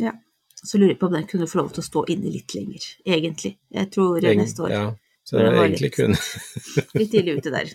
Ja, 0.00 0.12
så 0.60 0.76
lurer 0.76 0.92
jeg 0.92 1.00
på 1.00 1.08
om 1.08 1.16
den 1.16 1.28
kunne 1.28 1.48
få 1.48 1.62
lov 1.62 1.70
til 1.72 1.82
å 1.82 1.86
stå 1.86 2.04
inne 2.12 2.32
litt 2.34 2.52
lenger, 2.56 2.84
egentlig. 3.08 3.54
Jeg 3.72 3.88
tror 3.94 4.20
Egen, 4.20 4.44
neste 4.44 4.66
år. 4.66 4.74
Ja, 4.74 4.84
så 5.24 5.38
det 5.38 5.46
er 5.46 5.56
egentlig 5.62 5.88
litt, 5.88 5.96
kunne. 5.96 6.20
litt 7.00 7.12
tidlig 7.14 7.38
ute 7.40 7.54
der. 7.54 7.72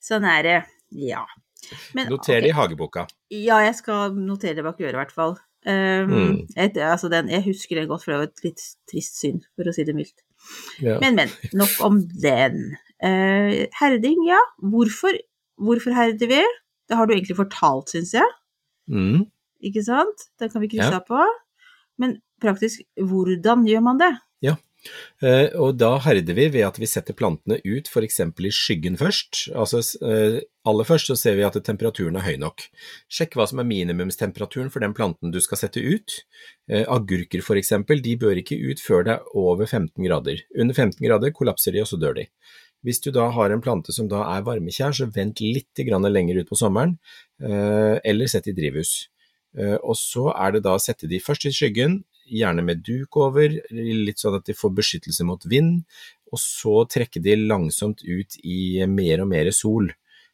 Sånn 0.00 0.24
er 0.28 0.46
det, 0.46 0.56
ja. 0.96 1.26
Men, 1.96 2.10
Noter 2.12 2.36
okay. 2.36 2.42
det 2.44 2.50
i 2.52 2.56
hageboka. 2.56 3.06
Ja, 3.34 3.60
jeg 3.64 3.76
skal 3.78 4.16
notere 4.16 4.58
det 4.58 4.66
bak 4.66 4.80
øret 4.80 4.96
i 4.96 5.00
hvert 5.00 5.14
fall. 5.14 5.36
Um, 5.60 6.08
mm. 6.08 6.36
et, 6.56 6.78
altså 6.80 7.10
den, 7.12 7.28
jeg 7.28 7.44
husker 7.44 7.76
den 7.76 7.88
godt, 7.90 8.04
for 8.04 8.14
det 8.14 8.20
var 8.20 8.30
et 8.30 8.44
litt 8.46 8.62
trist 8.88 9.18
syn, 9.20 9.42
for 9.56 9.68
å 9.68 9.74
si 9.76 9.84
det 9.84 9.96
mildt. 9.96 10.24
Ja. 10.80 10.96
Men, 11.02 11.18
men. 11.18 11.34
Nok 11.56 11.76
om 11.84 12.00
den. 12.22 12.62
Uh, 13.00 13.66
herding, 13.80 14.24
ja. 14.28 14.40
Hvorfor, 14.72 15.18
hvorfor 15.60 15.96
herder 15.96 16.32
vi? 16.32 16.40
Det 16.88 16.98
har 16.98 17.06
du 17.06 17.14
egentlig 17.14 17.38
fortalt, 17.38 17.92
syns 17.92 18.14
jeg. 18.16 18.34
Mm. 18.90 19.28
Ikke 19.68 19.84
sant? 19.84 20.26
Den 20.40 20.50
kan 20.52 20.64
vi 20.64 20.72
krysse 20.72 20.90
av 20.94 21.02
ja. 21.02 21.06
på. 21.06 21.28
Men 22.00 22.16
praktisk, 22.40 22.82
hvordan 22.96 23.66
gjør 23.68 23.84
man 23.84 24.00
det? 24.00 24.14
Eh, 25.20 25.52
og 25.60 25.76
da 25.80 25.90
herder 26.00 26.36
vi 26.36 26.46
ved 26.54 26.64
at 26.64 26.78
vi 26.80 26.88
setter 26.88 27.16
plantene 27.16 27.58
ut 27.60 27.90
f.eks. 27.90 28.20
i 28.24 28.52
skyggen 28.54 28.96
først. 29.00 29.50
Altså 29.52 29.82
eh, 30.06 30.40
aller 30.68 30.88
først 30.88 31.10
så 31.10 31.16
ser 31.18 31.36
vi 31.36 31.44
at 31.44 31.58
temperaturen 31.66 32.16
er 32.16 32.24
høy 32.24 32.38
nok. 32.40 32.64
Sjekk 33.12 33.36
hva 33.36 33.46
som 33.50 33.60
er 33.60 33.68
minimumstemperaturen 33.68 34.72
for 34.72 34.84
den 34.84 34.96
planten 34.96 35.34
du 35.34 35.40
skal 35.44 35.60
sette 35.60 35.84
ut. 35.84 36.22
Eh, 36.70 36.86
agurker 36.88 37.44
f.eks. 37.44 37.74
de 37.90 38.16
bør 38.20 38.40
ikke 38.40 38.58
ut 38.64 38.80
før 38.80 39.06
det 39.06 39.18
er 39.18 39.36
over 39.36 39.66
15 39.68 39.92
grader. 40.06 40.42
Under 40.56 40.76
15 40.76 40.98
grader 41.04 41.36
kollapser 41.36 41.76
de, 41.76 41.84
og 41.84 41.92
så 41.92 42.00
dør 42.00 42.16
de. 42.22 42.28
Hvis 42.80 43.02
du 43.04 43.10
da 43.12 43.28
har 43.36 43.52
en 43.52 43.60
plante 43.60 43.92
som 43.92 44.08
da 44.08 44.24
er 44.32 44.46
varmekjær, 44.46 44.96
så 44.96 45.10
vent 45.12 45.42
litt 45.44 45.76
lenger 45.76 46.38
ut 46.40 46.48
på 46.48 46.56
sommeren, 46.56 46.94
eller 47.38 48.26
sett 48.26 48.48
i 48.48 48.54
drivhus. 48.56 49.10
Og 49.84 49.92
så 50.00 50.30
er 50.32 50.54
det 50.54 50.62
da 50.64 50.78
å 50.78 50.80
sette 50.80 51.04
de 51.04 51.20
først 51.20 51.44
i 51.44 51.52
skyggen, 51.52 51.98
gjerne 52.30 52.64
med 52.64 52.82
duk 52.86 53.16
over, 53.20 53.52
litt 53.70 54.22
sånn 54.22 54.38
at 54.38 54.46
de 54.48 54.56
får 54.56 54.74
beskyttelse 54.78 55.26
mot 55.26 55.44
vind, 55.50 55.82
og 56.30 56.40
så 56.40 56.84
trekke 56.90 57.22
de 57.22 57.36
langsomt 57.40 58.04
ut 58.06 58.38
i 58.44 58.86
mer 58.88 59.24
og 59.24 59.30
mer 59.32 59.50
sol. 59.54 59.90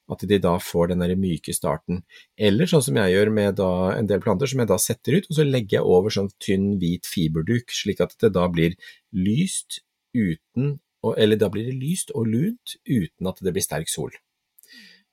At 0.07 0.23
de 0.23 0.37
da 0.39 0.53
får 0.63 0.93
den 0.93 1.01
der 1.03 1.17
myke 1.19 1.51
starten. 1.57 2.05
Eller 2.39 2.69
sånn 2.71 2.85
som 2.87 2.99
jeg 3.01 3.11
gjør 3.11 3.33
med 3.35 3.59
en 3.59 4.07
del 4.07 4.21
planter, 4.23 4.47
som 4.47 4.63
jeg 4.63 4.71
da 4.71 4.79
setter 4.79 5.17
ut, 5.19 5.27
og 5.27 5.39
så 5.41 5.47
legger 5.47 5.81
jeg 5.81 5.95
over 5.97 6.15
sånn 6.15 6.31
tynn, 6.43 6.77
hvit 6.79 7.09
fiberduk, 7.11 7.75
slik 7.75 8.05
at 8.05 8.15
det 8.23 8.31
da 8.37 8.47
blir 8.53 8.79
lyst 9.11 9.83
uten 10.15 10.77
Eller 11.17 11.39
da 11.39 11.47
blir 11.53 11.69
det 11.69 11.77
lyst 11.79 12.09
og 12.19 12.27
lunt 12.27 12.73
uten 12.83 13.29
at 13.31 13.39
det 13.39 13.53
blir 13.55 13.63
sterk 13.63 13.87
sol. 13.87 14.11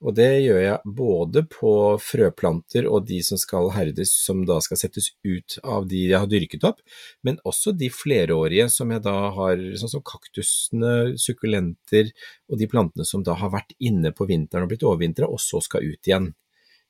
Og 0.03 0.11
det 0.17 0.27
gjør 0.43 0.59
jeg 0.59 0.93
både 0.99 1.45
på 1.47 1.71
frøplanter 2.03 2.89
og 2.89 3.05
de 3.07 3.21
som 3.23 3.39
skal 3.39 3.69
herdes, 3.71 4.11
som 4.25 4.41
da 4.47 4.57
skal 4.63 4.79
settes 4.81 5.13
ut 5.23 5.55
av 5.63 5.87
de 5.87 6.01
jeg 6.09 6.19
har 6.19 6.27
dyrket 6.27 6.65
opp, 6.67 6.81
men 7.23 7.39
også 7.47 7.71
de 7.79 7.87
flerårige 7.93 8.67
som 8.73 8.91
jeg 8.91 9.03
da 9.05 9.15
har, 9.37 9.63
sånn 9.79 9.93
som 9.95 10.03
kaktusene, 10.03 11.15
sukkulenter 11.15 12.11
og 12.51 12.59
de 12.59 12.67
plantene 12.67 13.07
som 13.07 13.23
da 13.23 13.37
har 13.39 13.53
vært 13.55 13.71
inne 13.79 14.11
på 14.11 14.27
vinteren 14.27 14.67
og 14.67 14.73
blitt 14.73 14.83
overvintra, 14.83 15.31
og 15.31 15.39
så 15.39 15.63
skal 15.63 15.87
ut 15.87 16.11
igjen. 16.11 16.33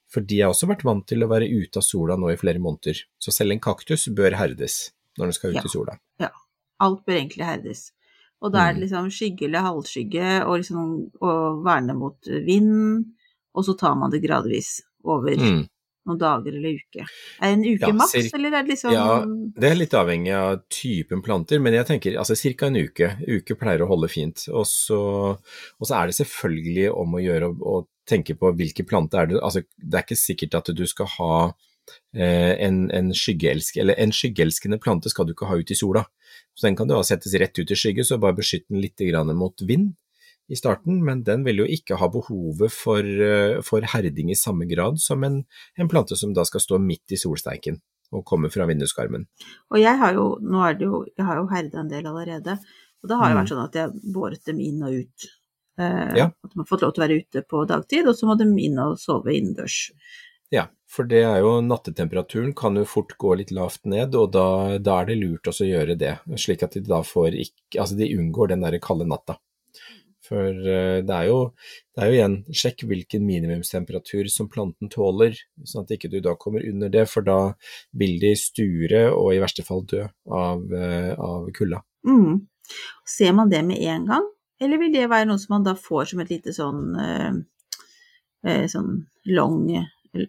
For 0.09 0.25
de 0.25 0.41
har 0.41 0.53
også 0.53 0.69
vært 0.69 0.85
vant 0.85 1.05
til 1.09 1.25
å 1.25 1.29
være 1.29 1.49
ute 1.53 1.81
av 1.81 1.85
sola 1.85 2.17
nå 2.17 2.33
i 2.33 2.39
flere 2.41 2.61
måneder, 2.61 3.05
så 3.21 3.33
selv 3.33 3.53
en 3.53 3.61
kaktus 3.63 4.09
bør 4.13 4.39
herdes 4.41 4.87
når 5.19 5.29
den 5.29 5.37
skal 5.37 5.53
ut 5.53 5.61
ja. 5.61 5.67
i 5.69 5.73
sola. 5.73 5.99
Ja, 6.21 6.33
alt 6.81 7.05
bør 7.05 7.21
egentlig 7.21 7.45
herdes. 7.45 7.91
Og 8.43 8.51
da 8.51 8.67
er 8.67 8.73
det 8.73 8.81
mm. 8.81 8.85
liksom 8.85 9.11
skygge 9.13 9.47
eller 9.47 9.67
halvskygge, 9.69 10.31
og 10.45 10.57
liksom 10.59 10.87
og 11.23 11.61
verne 11.63 11.95
mot 11.95 12.33
vind, 12.47 12.73
og 13.53 13.67
så 13.67 13.77
tar 13.79 13.95
man 13.99 14.11
det 14.11 14.23
gradvis 14.23 14.81
over 15.07 15.37
mm. 15.39 15.61
noen 16.09 16.19
dager 16.19 16.57
eller 16.57 16.75
uke. 16.81 17.05
Er 17.39 17.53
det 17.53 17.53
en 17.53 17.63
uke 17.63 17.87
ja, 17.87 17.95
maks, 17.95 18.33
eller 18.33 18.51
er 18.51 18.65
det 18.65 18.73
liksom 18.73 18.95
Ja, 18.95 19.21
det 19.23 19.69
er 19.69 19.79
litt 19.79 19.95
avhengig 19.95 20.35
av 20.35 20.63
typen 20.71 21.23
planter, 21.23 21.61
men 21.63 21.77
jeg 21.77 21.87
tenker 21.87 22.19
altså 22.19 22.35
ca. 22.35 22.67
en 22.67 22.81
uke. 22.83 23.11
Uke 23.27 23.57
pleier 23.59 23.85
å 23.85 23.89
holde 23.93 24.11
fint. 24.11 24.47
Og 24.51 24.67
så, 24.67 25.01
og 25.39 25.87
så 25.87 25.99
er 26.01 26.11
det 26.11 26.19
selvfølgelig 26.19 26.89
om 26.91 27.15
å 27.15 27.23
gjøre 27.23 27.51
å, 27.55 27.81
tenke 28.03 28.33
på 28.35 28.49
hvilke 28.59 28.83
planter 28.83 29.21
er 29.21 29.29
det 29.29 29.37
Altså, 29.39 29.61
det 29.79 29.95
er 29.95 30.03
ikke 30.03 30.17
sikkert 30.19 30.57
at 30.59 30.71
du 30.75 30.81
skal 30.91 31.07
ha 31.13 31.35
eh, 32.11 32.51
en, 32.65 32.89
en, 32.91 33.13
skyggeelsk, 33.15 33.77
eller 33.79 33.95
en 33.95 34.11
skyggeelskende 34.11 34.75
plante 34.83 35.07
skal 35.07 35.29
du 35.29 35.31
ikke 35.31 35.47
ha 35.47 35.55
ut 35.55 35.71
i 35.71 35.77
sola. 35.79 36.03
Så 36.53 36.67
den 36.67 36.77
kan 36.77 36.89
jo 36.89 36.99
ha 36.99 37.05
settes 37.07 37.33
rett 37.39 37.57
ut 37.57 37.71
i 37.71 37.77
skygge, 37.77 38.05
så 38.05 38.19
bare 38.21 38.37
beskytt 38.37 38.67
den 38.69 38.81
litt 38.83 39.01
mot 39.33 39.61
vind 39.61 39.93
i 40.51 40.57
starten, 40.59 40.99
men 41.05 41.23
den 41.23 41.45
vil 41.47 41.63
jo 41.63 41.67
ikke 41.69 41.97
ha 42.01 42.09
behovet 42.11 42.73
for, 42.73 42.99
eh, 42.99 43.61
for 43.63 43.85
herding 43.93 44.31
i 44.31 44.37
samme 44.37 44.67
grad 44.69 44.99
som 44.99 45.23
en, 45.23 45.43
en, 45.77 45.89
plante 45.89 46.17
som 46.19 46.33
da 46.35 46.43
skal 46.43 46.61
stå 46.61 46.79
midt 46.83 47.15
i 47.15 47.19
solsteiken 47.19 47.79
og 48.13 48.25
komme 48.27 48.51
fra 48.53 48.67
vinduskarmen. 48.69 49.25
Og 49.71 49.79
jeg 49.79 49.97
har 49.97 50.17
jo, 50.17 50.25
nå 50.43 50.65
er 50.67 50.75
det 50.77 50.89
jo, 50.89 51.05
jeg 51.15 51.25
har 51.25 51.39
jo 51.39 51.47
herda 51.49 51.79
en 51.81 51.93
del 51.93 52.09
allerede, 52.11 52.57
og 53.01 53.09
da 53.09 53.21
har 53.21 53.31
det 53.31 53.37
mm. 53.37 53.39
vært 53.41 53.53
sånn 53.53 53.63
at 53.63 53.79
jeg 53.79 53.87
har 53.87 54.13
båret 54.17 54.51
dem 54.51 54.59
inn 54.63 54.83
og 54.83 54.99
ut. 54.99 55.29
Eh, 55.79 56.13
ja. 56.19 56.27
At 56.29 56.51
de 56.51 56.61
har 56.61 56.69
fått 56.69 56.85
lov 56.85 56.93
til 56.93 57.01
å 57.01 57.05
være 57.07 57.23
ute 57.23 57.45
på 57.49 57.63
dagtid, 57.69 58.11
og 58.11 58.19
så 58.19 58.29
må 58.29 58.37
de 58.37 58.47
inn 58.67 58.77
og 58.83 58.99
sove 59.01 59.33
innendørs. 59.33 59.79
Ja, 60.53 60.67
for 60.85 61.07
det 61.09 61.23
er 61.25 61.39
jo 61.41 61.55
nattetemperaturen 61.65 62.51
kan 62.53 62.77
jo 62.77 62.83
fort 62.85 63.15
gå 63.17 63.31
litt 63.39 63.53
lavt 63.55 63.87
ned, 63.89 64.13
og 64.13 64.35
da, 64.35 64.77
da 64.77 64.99
er 65.01 65.09
det 65.09 65.17
lurt 65.17 65.49
også 65.49 65.65
å 65.65 65.71
gjøre 65.71 65.95
det, 65.97 66.11
slik 66.37 66.61
at 66.65 66.77
de 66.77 66.83
da 66.85 67.01
får 67.07 67.39
ikke 67.41 67.81
Altså 67.81 67.97
de 67.97 68.11
unngår 68.13 68.51
den 68.51 68.61
der 68.61 68.77
kalde 68.83 69.07
natta. 69.09 69.39
For 70.23 70.45
eh, 70.45 70.99
det 71.03 71.15
er, 71.15 71.25
jo, 71.27 71.39
det 71.95 72.03
er 72.03 72.09
jo 72.11 72.17
igjen 72.19 72.35
sjekk 72.55 72.83
hvilken 72.87 73.25
minimumstemperatur 73.25 74.29
som 74.31 74.47
planten 74.51 74.91
tåler, 74.93 75.35
sånn 75.65 75.87
at 75.87 75.95
ikke 75.95 76.11
du 76.13 76.19
da 76.23 76.35
kommer 76.39 76.63
under 76.69 76.91
det, 76.93 77.07
for 77.09 77.25
da 77.25 77.39
vil 77.97 78.19
de 78.21 78.35
sture 78.39 79.07
og 79.09 79.33
i 79.33 79.41
verste 79.41 79.65
fall 79.67 79.81
dø 79.89 80.05
av, 80.29 80.61
eh, 80.69 81.11
av 81.17 81.49
kulda. 81.57 81.81
Mm. 82.07 82.45
Ser 83.09 83.33
man 83.35 83.49
det 83.51 83.63
med 83.67 83.81
en 83.81 84.05
gang, 84.13 84.29
eller 84.61 84.79
vil 84.85 84.93
det 84.93 85.09
være 85.11 85.27
noe 85.31 85.41
som 85.41 85.57
man 85.57 85.65
da 85.65 85.73
får 85.75 86.13
som 86.13 86.23
et 86.23 86.31
lite 86.31 86.53
sånn, 86.55 86.85
eh, 87.01 88.63
sånn 88.69 88.95
long 89.33 89.65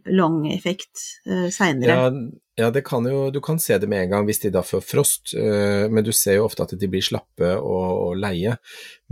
long 0.06 0.44
effekt 0.52 1.02
uh, 1.28 1.48
seinere. 1.52 1.94
Ja, 1.94 2.10
ja, 2.56 2.70
det 2.70 2.84
kan 2.86 3.06
jo, 3.08 3.28
du 3.34 3.40
kan 3.44 3.58
se 3.60 3.78
det 3.78 3.88
med 3.90 4.06
en 4.06 4.12
gang 4.14 4.28
hvis 4.28 4.42
de 4.44 4.52
da 4.54 4.62
får 4.64 4.84
frost, 4.86 5.34
uh, 5.36 5.86
men 5.90 6.06
du 6.06 6.12
ser 6.14 6.38
jo 6.38 6.48
ofte 6.48 6.66
at 6.66 6.76
de 6.80 6.90
blir 6.90 7.04
slappe 7.04 7.54
og, 7.58 7.88
og 8.08 8.20
leie. 8.20 8.56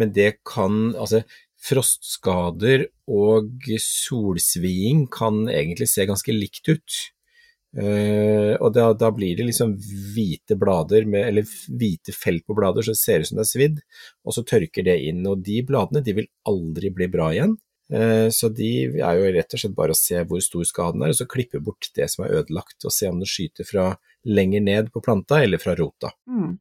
Men 0.00 0.14
det 0.16 0.36
kan, 0.48 0.92
altså 0.94 1.24
frostskader 1.62 2.88
og 3.10 3.66
solsviing 3.78 5.06
kan 5.12 5.44
egentlig 5.50 5.90
se 5.92 6.06
ganske 6.08 6.34
likt 6.34 6.70
ut. 6.72 7.02
Uh, 7.72 8.52
og 8.60 8.74
da, 8.76 8.90
da, 8.98 9.08
blir 9.16 9.38
det 9.38 9.46
liksom 9.48 9.72
hvite 10.12 10.58
blader, 10.60 11.06
med, 11.08 11.24
eller 11.30 11.46
hvite 11.72 12.12
felt 12.12 12.44
på 12.44 12.56
blader, 12.58 12.84
så 12.84 12.92
det 12.92 13.00
ser 13.00 13.22
ut 13.22 13.30
som 13.30 13.40
det 13.40 13.46
er 13.46 13.52
svidd, 13.52 13.78
og 14.26 14.36
så 14.36 14.44
tørker 14.48 14.86
det 14.88 14.98
inn. 15.08 15.22
Og 15.28 15.44
de 15.46 15.62
bladene 15.66 16.04
de 16.04 16.16
vil 16.20 16.28
aldri 16.48 16.92
bli 16.92 17.08
bra 17.12 17.30
igjen. 17.32 17.56
Eh, 17.92 18.28
så 18.32 18.48
de 18.48 18.70
er 18.88 19.18
jo 19.18 19.32
rett 19.34 19.52
og 19.52 19.60
slett 19.60 19.74
bare 19.76 19.92
å 19.92 19.98
se 19.98 20.22
hvor 20.28 20.40
stor 20.44 20.64
skaden 20.68 21.02
er, 21.04 21.12
og 21.12 21.18
så 21.18 21.26
klippe 21.28 21.60
bort 21.64 21.90
det 21.96 22.08
som 22.12 22.24
er 22.24 22.38
ødelagt, 22.40 22.78
og 22.86 22.94
se 22.94 23.10
om 23.12 23.20
det 23.20 23.28
skyter 23.28 23.68
fra 23.68 23.90
lenger 24.24 24.62
ned 24.64 24.88
på 24.94 25.02
planta 25.04 25.42
eller 25.42 25.60
fra 25.60 25.74
rota. 25.76 26.12
Mm. 26.30 26.56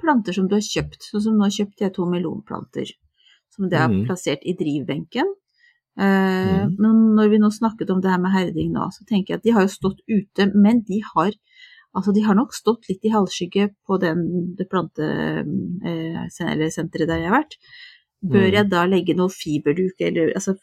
Planter 0.00 0.36
som 0.36 0.48
du 0.48 0.54
har 0.56 0.64
kjøpt, 0.64 1.10
sånn 1.10 1.24
som 1.26 1.40
nå 1.40 1.50
kjøpte 1.52 1.84
jeg 1.84 1.94
to 1.96 2.06
melonplanter, 2.08 2.88
som 3.52 3.68
det 3.68 3.78
er 3.80 3.90
mm. 3.92 4.04
plassert 4.08 4.42
i 4.46 4.56
drivbenken. 4.56 5.28
Eh, 6.00 6.60
mm. 6.64 6.78
Men 6.78 6.94
når 7.18 7.26
vi 7.34 7.42
nå 7.42 7.48
snakket 7.52 7.92
om 7.92 8.00
det 8.00 8.12
her 8.14 8.22
med 8.22 8.34
herding 8.36 8.70
nå, 8.72 8.88
så 8.94 9.04
tenker 9.04 9.34
jeg 9.34 9.42
at 9.42 9.48
de 9.48 9.56
har 9.56 9.62
jo 9.66 9.76
stått 9.76 10.00
ute, 10.08 10.42
men 10.54 10.76
de 10.88 10.98
har 11.14 11.32
Altså, 11.90 12.14
de 12.14 12.22
har 12.22 12.38
nok 12.38 12.54
stått 12.54 12.86
litt 12.86 13.02
i 13.02 13.10
halvskygge 13.10 13.74
på 13.82 13.98
den, 13.98 14.54
det 14.54 14.70
plantesenteret 14.70 17.02
eh, 17.02 17.08
der 17.10 17.18
jeg 17.18 17.26
har 17.26 17.34
vært, 17.34 17.58
Bør 18.20 18.44
mm. 18.44 18.54
jeg 18.54 18.68
da 18.68 18.84
legge 18.84 19.16
noe 19.16 19.32
fiberduk, 19.32 19.96
eller 20.04 20.34
altså 20.36 20.56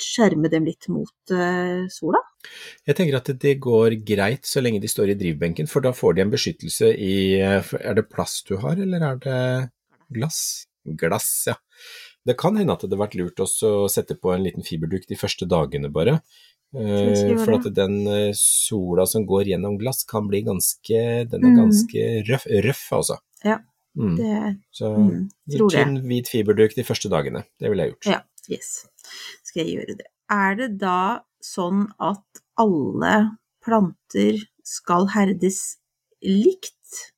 skjerme 0.00 0.50
dem 0.52 0.66
litt 0.68 0.86
mot 0.92 1.32
uh, 1.32 1.86
sola? 1.90 2.20
Jeg 2.86 2.98
tenker 2.98 3.18
at 3.18 3.30
det 3.40 3.56
går 3.64 3.96
greit 4.06 4.46
så 4.46 4.62
lenge 4.62 4.82
de 4.82 4.90
står 4.90 5.14
i 5.14 5.18
drivbenken, 5.18 5.68
for 5.70 5.84
da 5.84 5.94
får 5.96 6.14
de 6.14 6.24
en 6.24 6.32
beskyttelse 6.34 6.92
i 7.00 7.16
Er 7.40 7.96
det 7.96 8.08
plast 8.12 8.50
du 8.50 8.58
har, 8.62 8.78
eller 8.78 9.08
er 9.08 9.20
det 9.24 9.42
glass? 10.14 10.40
Glass, 10.84 11.28
ja. 11.48 11.56
Det 12.24 12.36
kan 12.40 12.56
hende 12.56 12.72
at 12.72 12.84
det 12.84 12.90
hadde 12.90 13.00
vært 13.00 13.18
lurt 13.18 13.40
også 13.40 13.70
å 13.84 13.92
sette 13.92 14.16
på 14.20 14.32
en 14.32 14.44
liten 14.44 14.64
fiberduk 14.64 15.08
de 15.08 15.18
første 15.18 15.48
dagene, 15.48 15.90
bare. 15.92 16.20
Uh, 16.74 17.34
for 17.40 17.56
at 17.56 17.68
den 17.74 18.02
sola 18.36 19.06
som 19.06 19.26
går 19.26 19.52
gjennom 19.52 19.76
glass 19.78 20.02
kan 20.10 20.26
bli 20.26 20.40
ganske 20.42 21.02
Den 21.30 21.44
er 21.46 21.52
mm. 21.52 21.58
ganske 21.60 22.06
røff, 22.26 22.48
røff 22.66 22.88
altså. 22.98 23.18
Ja. 23.46 23.60
Mm. 23.94 24.16
Det, 24.18 24.38
så 24.74 24.90
mm, 24.98 25.28
tynn, 25.70 25.98
hvit 26.08 26.30
fiberduk 26.30 26.74
de 26.76 26.84
første 26.86 27.10
dagene. 27.12 27.44
Det 27.60 27.70
ville 27.70 27.86
jeg 27.86 27.94
gjort. 27.94 28.10
Ja, 28.10 28.20
yes. 28.50 28.72
Skal 29.46 29.64
jeg 29.64 29.78
gjøre 29.78 29.98
det. 30.00 30.08
Er 30.32 30.58
det 30.58 30.70
da 30.80 31.24
sånn 31.44 31.86
at 32.02 32.44
alle 32.60 33.14
planter 33.64 34.40
skal 34.64 35.10
herdes 35.14 35.76
likt, 36.24 36.72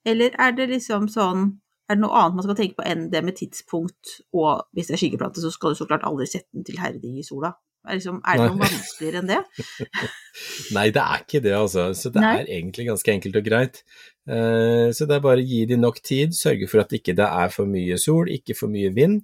eller 0.08 0.34
er 0.42 0.56
det 0.56 0.70
liksom 0.72 1.06
sånn 1.12 1.54
er 1.86 1.94
det 1.94 2.02
noe 2.02 2.18
annet 2.18 2.38
man 2.38 2.46
skal 2.48 2.56
tenke 2.58 2.80
på 2.80 2.86
enn 2.88 3.04
det 3.12 3.20
med 3.22 3.36
tidspunkt, 3.38 4.16
og 4.34 4.64
hvis 4.74 4.88
det 4.88 4.96
er 4.96 5.02
skyggeplante, 5.04 5.42
så 5.42 5.52
skal 5.54 5.72
du 5.72 5.78
så 5.78 5.86
klart 5.86 6.06
aldri 6.06 6.26
sette 6.26 6.50
den 6.56 6.66
til 6.66 6.80
herding 6.82 7.20
i 7.20 7.26
sola? 7.26 7.52
Er, 7.86 8.00
liksom, 8.00 8.18
er 8.26 8.40
det 8.40 8.46
noe 8.50 8.58
vanskeligere 8.64 9.20
enn 9.22 9.28
det? 9.30 9.38
Nei, 10.76 10.86
det 10.94 11.02
er 11.02 11.22
ikke 11.22 11.40
det, 11.44 11.52
altså. 11.54 11.84
Så 11.94 12.10
det 12.10 12.22
Nei. 12.24 12.32
er 12.40 12.48
egentlig 12.58 12.88
ganske 12.88 13.12
enkelt 13.12 13.38
og 13.38 13.46
greit. 13.46 13.82
Uh, 14.26 14.90
så 14.96 15.06
det 15.06 15.14
er 15.16 15.22
bare 15.22 15.44
å 15.44 15.46
gi 15.46 15.60
dem 15.70 15.84
nok 15.84 16.00
tid, 16.02 16.34
sørge 16.34 16.66
for 16.70 16.82
at 16.82 16.94
ikke 16.96 17.14
det 17.14 17.22
ikke 17.22 17.44
er 17.44 17.52
for 17.54 17.70
mye 17.70 17.98
sol, 18.02 18.30
ikke 18.32 18.56
for 18.58 18.72
mye 18.72 18.90
vind, 18.96 19.20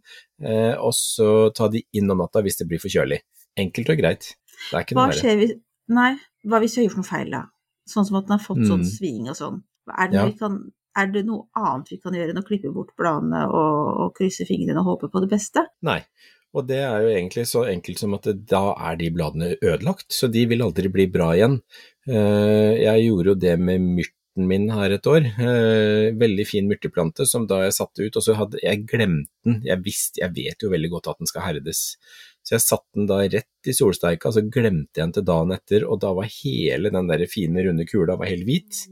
uh, 0.46 0.78
og 0.78 0.94
så 0.94 1.32
ta 1.56 1.66
de 1.72 1.82
inn 1.98 2.14
om 2.14 2.22
natta 2.22 2.44
hvis 2.46 2.60
det 2.60 2.68
blir 2.70 2.82
for 2.82 2.92
kjølig. 2.92 3.18
Enkelt 3.58 3.90
og 3.92 3.98
greit. 3.98 4.30
Det 4.68 4.76
er 4.78 4.86
ikke 4.86 4.98
noe 4.98 5.08
verre. 5.10 5.34
Hvis, 5.40 5.56
nei, 5.92 6.12
hva 6.46 6.62
hvis 6.62 6.76
vi 6.76 6.82
har 6.84 6.88
gjort 6.88 7.02
noe 7.02 7.10
feil, 7.10 7.34
da? 7.34 7.42
Sånn 7.90 8.06
som 8.06 8.20
at 8.20 8.28
den 8.28 8.36
har 8.36 8.44
fått 8.44 8.62
sånn 8.62 8.84
mm. 8.84 8.92
sving 8.92 9.26
og 9.26 9.38
sånn. 9.38 9.58
Er 9.90 10.12
det, 10.12 10.20
ja. 10.20 10.28
kan, 10.38 10.60
er 11.02 11.10
det, 11.10 11.24
noe 11.26 11.48
annet 11.58 11.90
vi 11.90 11.98
kan 11.98 12.14
gjøre 12.14 12.30
enn 12.30 12.40
å 12.40 12.46
klippe 12.46 12.70
bort 12.74 12.94
bladene 12.98 13.42
og, 13.50 13.80
og 14.04 14.14
krysse 14.14 14.46
fingrene 14.46 14.78
og 14.84 14.92
håpe 14.92 15.10
på 15.10 15.24
det 15.24 15.32
beste? 15.34 15.66
Nei, 15.86 15.98
og 16.52 16.66
det 16.68 16.80
er 16.84 17.04
jo 17.04 17.12
egentlig 17.12 17.46
så 17.48 17.64
enkelt 17.70 18.00
som 18.02 18.16
at 18.18 18.28
da 18.48 18.64
er 18.90 18.98
de 19.00 19.10
bladene 19.14 19.54
ødelagt, 19.58 20.10
så 20.12 20.28
de 20.32 20.44
vil 20.50 20.64
aldri 20.64 20.90
bli 20.92 21.06
bra 21.12 21.32
igjen. 21.36 21.60
Eh, 22.08 22.82
jeg 22.82 23.06
gjorde 23.06 23.32
jo 23.32 23.38
det 23.46 23.54
med 23.60 23.86
myrten 24.00 24.48
min 24.48 24.68
her 24.72 24.94
et 24.96 25.08
år. 25.08 25.28
Eh, 25.28 26.10
veldig 26.20 26.46
fin 26.48 26.68
myrteplante 26.68 27.26
som 27.28 27.46
da 27.48 27.62
jeg 27.64 27.76
satte 27.78 28.04
ut, 28.04 28.20
og 28.20 28.26
så 28.26 28.36
hadde 28.36 28.60
jeg 28.62 28.84
glemt 28.90 29.30
den. 29.46 29.60
Jeg 29.64 29.84
visste, 29.84 30.20
jeg 30.20 30.36
vet 30.36 30.64
jo 30.64 30.72
veldig 30.72 30.92
godt 30.92 31.12
at 31.12 31.24
den 31.24 31.32
skal 31.32 31.46
herdes. 31.48 31.82
Så 32.42 32.56
jeg 32.56 32.64
satte 32.64 32.98
den 32.98 33.08
da 33.08 33.20
rett 33.22 33.70
i 33.70 33.76
solsteika, 33.76 34.32
så 34.34 34.44
glemte 34.44 34.98
jeg 34.98 35.06
den 35.06 35.16
til 35.16 35.28
dagen 35.28 35.54
etter, 35.54 35.86
og 35.86 36.00
da 36.04 36.10
var 36.16 36.32
hele 36.42 36.90
den 36.92 37.12
der 37.12 37.28
fine, 37.30 37.64
runde 37.64 37.86
kula 37.88 38.18
helt 38.26 38.48
hvit, 38.48 38.82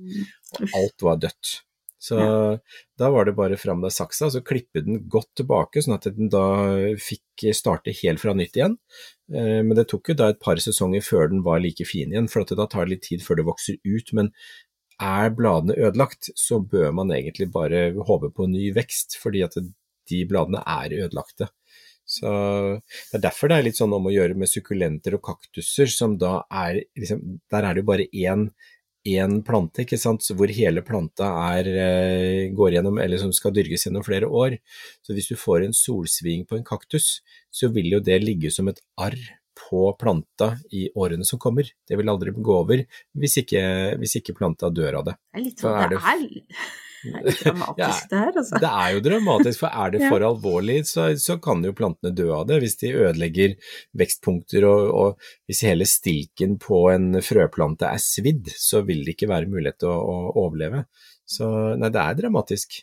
og 0.57 0.79
alt 0.81 1.07
var 1.09 1.21
dødt. 1.27 1.59
Så 2.01 2.17
da 2.97 3.11
var 3.13 3.27
det 3.29 3.37
bare 3.37 3.59
fram 3.61 3.83
med 3.85 3.93
saksa, 3.93 4.31
og 4.31 4.33
så 4.33 4.41
klippe 4.41 4.81
den 4.87 5.03
godt 5.13 5.35
tilbake, 5.37 5.83
sånn 5.85 5.99
at 5.99 6.09
den 6.17 6.31
da 6.33 6.45
fikk 6.97 7.45
starte 7.57 7.93
helt 7.99 8.23
fra 8.23 8.33
nytt 8.37 8.57
igjen. 8.57 8.79
Eh, 9.35 9.61
men 9.61 9.77
det 9.77 9.85
tok 9.91 10.09
jo 10.13 10.17
da 10.17 10.31
et 10.33 10.41
par 10.41 10.61
sesonger 10.65 11.05
før 11.05 11.29
den 11.33 11.45
var 11.45 11.61
like 11.61 11.85
fin 11.85 12.13
igjen, 12.13 12.31
for 12.33 12.49
da 12.49 12.67
tar 12.67 12.89
det 12.89 12.95
litt 12.97 13.07
tid 13.11 13.25
før 13.27 13.41
det 13.41 13.47
vokser 13.51 13.77
ut. 13.85 14.15
Men 14.17 14.33
er 15.01 15.33
bladene 15.37 15.77
ødelagt, 15.77 16.33
så 16.37 16.61
bør 16.61 16.93
man 16.97 17.13
egentlig 17.13 17.51
bare 17.53 17.91
håpe 18.09 18.33
på 18.37 18.49
ny 18.49 18.71
vekst, 18.77 19.21
fordi 19.21 19.45
at 19.45 19.61
de 19.61 20.25
bladene 20.29 20.65
er 20.67 20.97
ødelagte. 21.05 21.53
Så 22.11 22.27
Det 23.13 23.21
er 23.21 23.23
derfor 23.29 23.49
det 23.49 23.57
er 23.61 23.69
litt 23.69 23.79
sånn 23.79 23.93
om 23.95 24.09
å 24.09 24.13
gjøre 24.13 24.35
med 24.35 24.51
sukkulenter 24.51 25.15
og 25.15 25.23
kaktuser, 25.29 25.87
som 25.87 26.17
da 26.19 26.41
er 26.51 26.83
liksom, 26.99 27.41
Der 27.51 27.63
er 27.63 27.75
det 27.75 27.85
jo 27.85 27.91
bare 27.93 28.09
én, 28.11 28.51
én 29.09 29.41
plante, 29.47 29.85
ikke 29.85 29.99
sant, 29.99 30.23
Så 30.23 30.35
hvor 30.37 30.51
hele 30.53 30.83
planta 30.83 31.29
er, 31.57 31.69
eh, 31.69 32.53
går 32.53 32.77
gjennom, 32.77 32.99
eller 33.01 33.19
som 33.19 33.33
skal 33.33 33.53
dyrkes 33.53 33.87
gjennom 33.87 34.05
flere 34.05 34.29
år. 34.29 34.59
Så 35.03 35.15
hvis 35.15 35.29
du 35.29 35.37
får 35.37 35.65
en 35.65 35.73
solsving 35.73 36.47
på 36.47 36.59
en 36.59 36.65
kaktus, 36.65 37.21
så 37.51 37.73
vil 37.73 37.91
jo 37.91 38.01
det 38.01 38.23
ligge 38.23 38.53
som 38.53 38.69
et 38.69 38.81
arr 38.99 39.17
på 39.61 39.97
planta 39.99 40.59
i 40.73 40.89
årene 40.97 41.25
som 41.25 41.39
kommer. 41.39 41.65
Det 41.89 41.97
vil 41.97 42.09
aldri 42.09 42.33
gå 42.33 42.55
over 42.55 42.85
hvis 43.17 43.41
ikke, 43.43 43.97
hvis 44.01 44.17
ikke 44.21 44.37
planta 44.37 44.71
dør 44.71 45.01
av 45.01 45.11
det. 45.11 45.17
Det 45.33 45.41
er 45.41 45.45
litt 45.45 45.59
sånn, 45.61 45.77
det 45.77 45.85
er, 45.85 45.91
det 45.91 45.97
er 45.97 46.90
dramatisk 47.03 48.11
det 48.11 48.19
her, 48.19 48.33
altså. 48.35 48.61
Det 48.61 48.71
er 48.71 48.93
jo 48.95 49.03
dramatisk, 49.05 49.63
for 49.63 49.79
er 49.85 49.95
det 49.95 50.03
for 50.11 50.25
alvorlig, 50.27 50.79
så, 50.91 51.07
så, 51.21 51.39
kan 51.43 51.65
jo 51.65 51.73
plantene 51.77 52.13
dø 52.17 52.29
av 52.37 52.47
det. 52.51 52.61
Hvis 52.65 52.77
de 52.83 52.93
ødelegger 52.93 53.57
vekstpunkter 54.01 54.67
og, 54.69 54.85
og, 55.01 55.33
hvis 55.49 55.65
hele 55.69 55.89
stilken 55.89 56.59
på 56.63 56.85
en 56.93 57.23
frøplante 57.25 57.89
er 57.89 58.03
svidd, 58.03 58.53
så 58.57 58.85
vil 58.87 59.05
det 59.07 59.17
ikke 59.17 59.31
være 59.33 59.51
mulighet 59.51 59.81
til 59.83 59.93
å, 59.93 59.99
å, 59.99 60.21
overleve. 60.45 60.85
Så 61.29 61.49
nei, 61.81 61.93
det 61.93 62.05
er 62.05 62.23
dramatisk. 62.25 62.83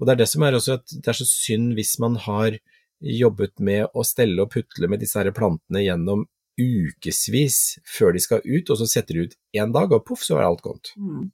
Og 0.00 0.08
det 0.08 0.16
er 0.16 0.22
det 0.24 0.30
som 0.32 0.44
er 0.46 0.58
også 0.58 0.78
at 0.80 0.94
det 0.98 1.12
er 1.12 1.20
så 1.20 1.28
synd 1.28 1.76
hvis 1.78 1.96
man 2.02 2.18
har 2.24 2.58
jobbet 3.02 3.58
med 3.62 3.90
å 3.98 4.04
stelle 4.06 4.44
og 4.44 4.52
putle 4.54 4.88
med 4.90 5.02
disse 5.02 5.18
her 5.18 5.30
plantene 5.34 5.82
gjennom 5.82 6.24
ukevis 6.60 7.78
før 7.88 8.14
de 8.14 8.22
skal 8.22 8.42
ut, 8.44 8.70
og 8.70 8.78
så 8.78 8.88
setter 8.88 9.16
de 9.16 9.26
ut 9.26 9.38
én 9.56 9.72
dag, 9.74 9.92
og 9.92 10.04
poff, 10.06 10.24
så 10.26 10.38
er 10.38 10.46
alt 10.46 10.62
gått. 10.64 10.92
Mm. 10.96 11.30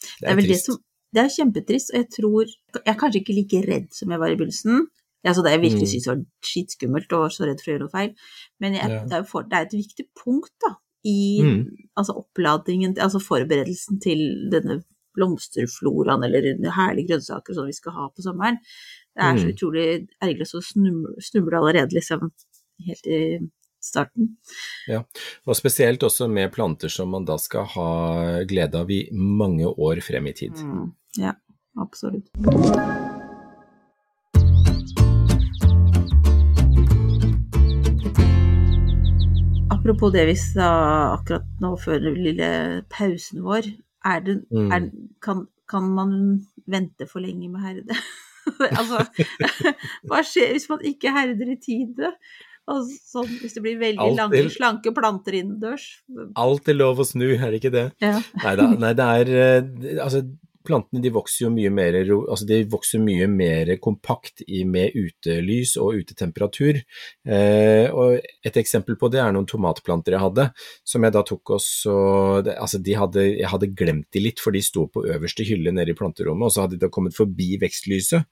Det 0.00 0.08
er, 0.08 0.20
det 0.20 0.30
er 0.30 0.38
vel 0.38 0.48
trist. 0.48 0.68
det 0.68 0.74
som 0.74 0.78
det 1.14 1.22
er 1.22 1.32
kjempetrist, 1.34 1.92
og 1.92 1.98
jeg 1.98 2.08
tror 2.14 2.50
Jeg 2.78 2.92
er 2.92 2.98
kanskje 2.98 3.20
ikke 3.20 3.36
like 3.36 3.62
redd 3.66 3.88
som 3.94 4.12
jeg 4.12 4.22
var 4.22 4.32
i 4.32 4.36
begynnelsen. 4.38 4.84
Altså, 5.26 5.42
det 5.44 5.52
jeg 5.52 5.60
virkelig 5.64 5.86
mm. 5.86 5.90
syntes 5.92 6.08
var 6.08 6.20
skitskummelt 6.50 7.12
og 7.12 7.24
var 7.24 7.34
så 7.34 7.48
redd 7.48 7.60
for 7.60 7.70
å 7.70 7.74
gjøre 7.74 7.84
noe 7.84 7.92
feil. 7.92 8.12
Men 8.62 8.76
jeg, 8.78 8.92
ja. 8.94 9.02
det, 9.10 9.18
er 9.18 9.26
for, 9.28 9.48
det, 9.48 9.58
er 9.58 9.66
et 9.66 9.76
viktig 9.76 10.06
punkt 10.16 10.54
da, 10.64 10.70
i 11.04 11.20
mm. 11.44 11.58
altså 12.00 12.16
oppladningen, 12.22 12.94
altså 13.04 13.20
forberedelsen 13.24 14.00
til 14.00 14.22
denne 14.52 14.80
blomsterfloraen 15.18 16.24
eller 16.24 16.46
herlige 16.76 17.10
grønnsaker 17.10 17.56
som 17.56 17.68
vi 17.68 17.76
skal 17.76 17.96
ha 17.98 18.08
på 18.14 18.24
sommeren. 18.24 18.60
Det 19.10 19.26
er 19.26 19.40
så 19.40 19.48
mm. 19.48 19.54
utrolig 19.56 19.86
ergerlig 20.22 20.48
å 20.54 20.62
snuble 21.26 21.58
allerede, 21.58 21.96
liksom, 21.98 22.30
helt 22.86 23.10
i 23.10 23.20
starten. 23.80 24.34
Ja, 24.88 25.02
og 25.46 25.56
spesielt 25.58 26.02
også 26.06 26.28
med 26.28 26.52
planter 26.54 26.92
som 26.92 27.12
man 27.14 27.26
da 27.28 27.38
skal 27.40 27.68
ha 27.74 27.90
glede 28.48 28.80
av 28.80 28.90
i 28.92 29.02
mange 29.12 29.68
år 29.68 30.02
frem 30.04 30.30
i 30.30 30.36
tid. 30.36 30.60
Mm, 30.60 30.92
ja, 31.20 31.34
absolutt. 31.80 32.28
Apropos 39.70 40.12
det 40.12 40.26
vi 40.28 40.36
sa 40.36 40.70
akkurat 41.16 41.46
nå 41.62 41.72
før 41.80 42.02
den 42.04 42.18
lille 42.20 42.50
pausen 42.92 43.40
vår, 43.46 43.70
er 44.04 44.20
det, 44.24 44.34
mm. 44.52 44.68
er, 44.72 44.90
kan, 45.24 45.46
kan 45.68 45.88
man 45.96 46.12
vente 46.70 47.08
for 47.08 47.24
lenge 47.24 47.48
med 47.48 47.64
herde? 47.64 47.96
altså, 48.78 49.04
hva 50.08 50.20
skjer 50.26 50.52
hvis 50.54 50.68
man 50.70 50.84
ikke 50.86 51.12
herder 51.14 51.54
i 51.54 51.58
tide? 51.64 52.12
Sånn, 52.70 53.30
hvis 53.40 53.56
det 53.56 53.62
blir 53.64 53.78
veldig 53.80 54.04
alt 54.04 54.18
lange, 54.18 54.38
er, 54.38 54.50
slanke 54.54 54.92
planter 54.94 55.36
innendørs. 55.40 55.86
Alt 56.38 56.70
er 56.70 56.78
lov 56.78 57.02
å 57.02 57.06
snu, 57.08 57.26
er 57.34 57.50
det 57.50 57.60
ikke 57.62 57.74
det? 57.74 57.86
Ja. 58.04 58.20
Neida, 58.44 58.68
nei, 58.78 58.92
det 58.98 59.08
er 59.16 59.32
eh, 59.34 59.98
Altså, 60.04 60.22
plantene 60.70 61.02
de 61.02 61.12
vokser 61.12 61.44
jo 61.44 61.50
mye 61.52 61.70
mer, 61.74 61.98
altså 62.00 62.46
de 62.48 62.60
vokser 62.70 63.02
mye 63.02 63.26
mer 63.30 63.72
kompakt 63.82 64.44
i, 64.46 64.62
med 64.68 64.94
utelys 64.94 65.74
og 65.80 65.98
utetemperatur. 66.00 66.80
Eh, 67.26 67.90
og 67.90 68.20
et 68.46 68.60
eksempel 68.60 68.96
på 69.00 69.10
det 69.12 69.20
er 69.22 69.34
noen 69.34 69.48
tomatplanter 69.50 70.16
jeg 70.16 70.24
hadde, 70.24 70.46
som 70.86 71.06
jeg 71.06 71.16
da 71.16 71.24
tok 71.26 71.54
også 71.58 71.96
altså 72.54 72.80
hadde, 73.00 73.26
Jeg 73.40 73.50
hadde 73.50 73.72
glemt 73.74 74.08
de 74.14 74.22
litt, 74.22 74.40
for 74.40 74.54
de 74.54 74.62
sto 74.64 74.86
på 74.86 75.04
øverste 75.08 75.46
hylle 75.48 75.74
nede 75.74 75.92
i 75.92 75.98
planterommet, 75.98 76.46
og 76.46 76.54
så 76.54 76.64
hadde 76.64 76.78
de 76.78 76.86
da 76.86 76.92
kommet 76.92 77.16
forbi 77.16 77.58
vekstlyset. 77.60 78.24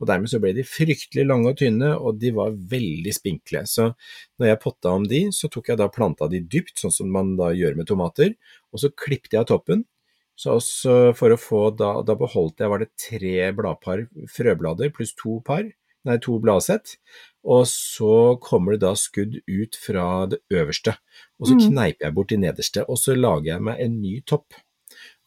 og 0.00 0.08
Dermed 0.10 0.30
så 0.30 0.40
ble 0.42 0.52
de 0.56 0.66
fryktelig 0.66 1.26
lange 1.26 1.52
og 1.52 1.58
tynne, 1.58 1.94
og 1.96 2.20
de 2.20 2.32
var 2.36 2.54
veldig 2.54 3.16
spinkle. 3.16 3.64
Så 3.66 3.90
når 4.38 4.52
jeg 4.52 4.62
potta 4.62 4.92
om 4.92 5.08
de, 5.08 5.26
så 5.32 5.48
tok 5.48 5.72
jeg 5.72 5.80
da 5.80 5.90
planta 5.92 6.28
de 6.28 6.44
dypt, 6.44 6.76
sånn 6.80 6.94
som 6.94 7.10
man 7.12 7.36
da 7.40 7.52
gjør 7.56 7.78
med 7.78 7.88
tomater, 7.88 8.36
og 8.72 8.82
så 8.82 8.92
klippte 8.92 9.36
jeg 9.36 9.46
av 9.46 9.50
toppen 9.54 9.86
så 10.36 10.58
også 10.58 10.96
for 11.16 11.32
å 11.32 11.40
få, 11.40 11.62
da, 11.76 11.94
da 12.06 12.16
beholdt 12.18 12.60
jeg 12.62 12.72
var 12.72 12.82
det 12.82 12.92
tre 13.00 13.50
bladpar 13.56 14.06
frøblader 14.32 14.92
pluss 14.94 15.14
to 15.16 15.40
par, 15.46 15.64
nei 16.06 16.18
to 16.22 16.36
bladsett, 16.42 16.98
og 17.46 17.64
så 17.70 18.36
kommer 18.42 18.76
det 18.76 18.84
da 18.84 18.92
skudd 18.98 19.40
ut 19.42 19.78
fra 19.80 20.06
det 20.30 20.42
øverste, 20.52 20.96
og 21.40 21.50
så 21.50 21.58
mm. 21.58 21.66
kneiper 21.66 22.08
jeg 22.08 22.18
bort 22.18 22.32
de 22.32 22.40
nederste, 22.44 22.86
og 22.86 23.00
så 23.00 23.16
lager 23.18 23.54
jeg 23.54 23.66
meg 23.70 23.82
en 23.82 24.00
ny 24.02 24.16
topp, 24.28 24.58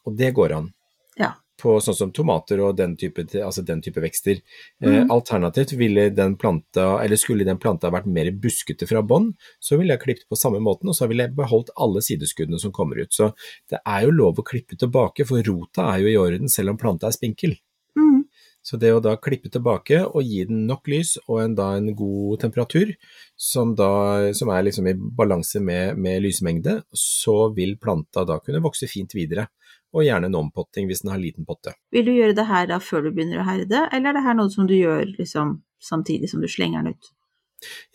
og 0.06 0.18
det 0.20 0.34
går 0.38 0.58
an. 0.62 0.74
Ja 1.20 1.36
på 1.60 1.76
sånn 1.84 1.98
som 1.98 2.12
tomater 2.16 2.62
og 2.64 2.78
den 2.80 2.96
type, 3.00 3.26
altså 3.44 3.64
den 3.68 3.84
type 3.86 4.02
vekster. 4.04 4.42
Eh, 4.84 5.04
mm. 5.04 5.12
alternativt 5.14 5.76
ville 5.80 6.10
den 6.16 6.36
planta, 6.40 6.88
eller 7.04 7.20
skulle 7.20 7.48
den 7.48 7.62
planta 7.62 7.92
vært 7.94 8.10
mer 8.10 8.32
buskete 8.32 8.88
fra 8.90 9.04
bånn, 9.06 9.32
så 9.60 9.80
ville 9.80 9.96
jeg 9.96 10.06
klippet 10.06 10.30
på 10.32 10.40
samme 10.40 10.62
måten, 10.64 10.92
og 10.92 10.98
så 10.98 11.10
ville 11.10 11.28
jeg 11.28 11.38
beholdt 11.38 11.74
alle 11.78 12.04
sideskuddene 12.06 12.62
som 12.62 12.76
kommer 12.76 13.02
ut. 13.02 13.14
Så 13.16 13.32
det 13.70 13.82
er 13.84 14.06
jo 14.08 14.16
lov 14.16 14.40
å 14.40 14.48
klippe 14.48 14.80
tilbake, 14.80 15.28
for 15.30 15.44
rota 15.46 15.92
er 15.94 16.06
jo 16.06 16.14
i 16.14 16.20
orden 16.20 16.52
selv 16.52 16.74
om 16.74 16.82
planta 16.82 17.10
er 17.10 17.18
spinkel. 17.18 17.58
Mm. 18.00 18.24
Så 18.66 18.78
det 18.78 18.92
å 18.94 19.02
da 19.04 19.16
klippe 19.18 19.50
tilbake 19.52 20.02
og 20.06 20.26
gi 20.26 20.44
den 20.50 20.66
nok 20.70 20.90
lys 20.92 21.16
og 21.26 21.40
en, 21.42 21.56
da 21.58 21.72
en 21.78 21.94
god 21.98 22.42
temperatur, 22.44 22.92
som, 23.40 23.72
da, 23.78 24.32
som 24.36 24.52
er 24.54 24.66
liksom 24.68 24.90
i 24.92 24.96
balanse 24.96 25.62
med, 25.64 25.98
med 25.98 26.22
lysmengde, 26.26 26.82
så 26.92 27.50
vil 27.56 27.78
planta 27.82 28.26
da 28.28 28.40
kunne 28.44 28.64
vokse 28.64 28.90
fint 28.92 29.16
videre 29.16 29.48
og 29.96 30.06
gjerne 30.06 30.30
en 30.30 30.38
ompotting 30.38 30.90
hvis 30.90 31.04
den 31.04 31.14
har 31.14 31.22
liten 31.22 31.48
potte. 31.48 31.74
Vil 31.94 32.06
du 32.08 32.14
gjøre 32.14 32.36
det 32.38 32.46
her 32.50 32.68
da 32.70 32.80
før 32.84 33.08
du 33.08 33.14
begynner 33.14 33.42
å 33.42 33.48
herde, 33.48 33.86
eller 33.90 34.12
er 34.12 34.20
det 34.20 34.26
her 34.28 34.38
noe 34.38 34.54
som 34.54 34.68
du 34.70 34.76
gjør 34.78 35.08
liksom 35.16 35.60
samtidig 35.84 36.30
som 36.32 36.44
du 36.44 36.50
slenger 36.52 36.84
den 36.84 36.98
ut? 36.98 37.12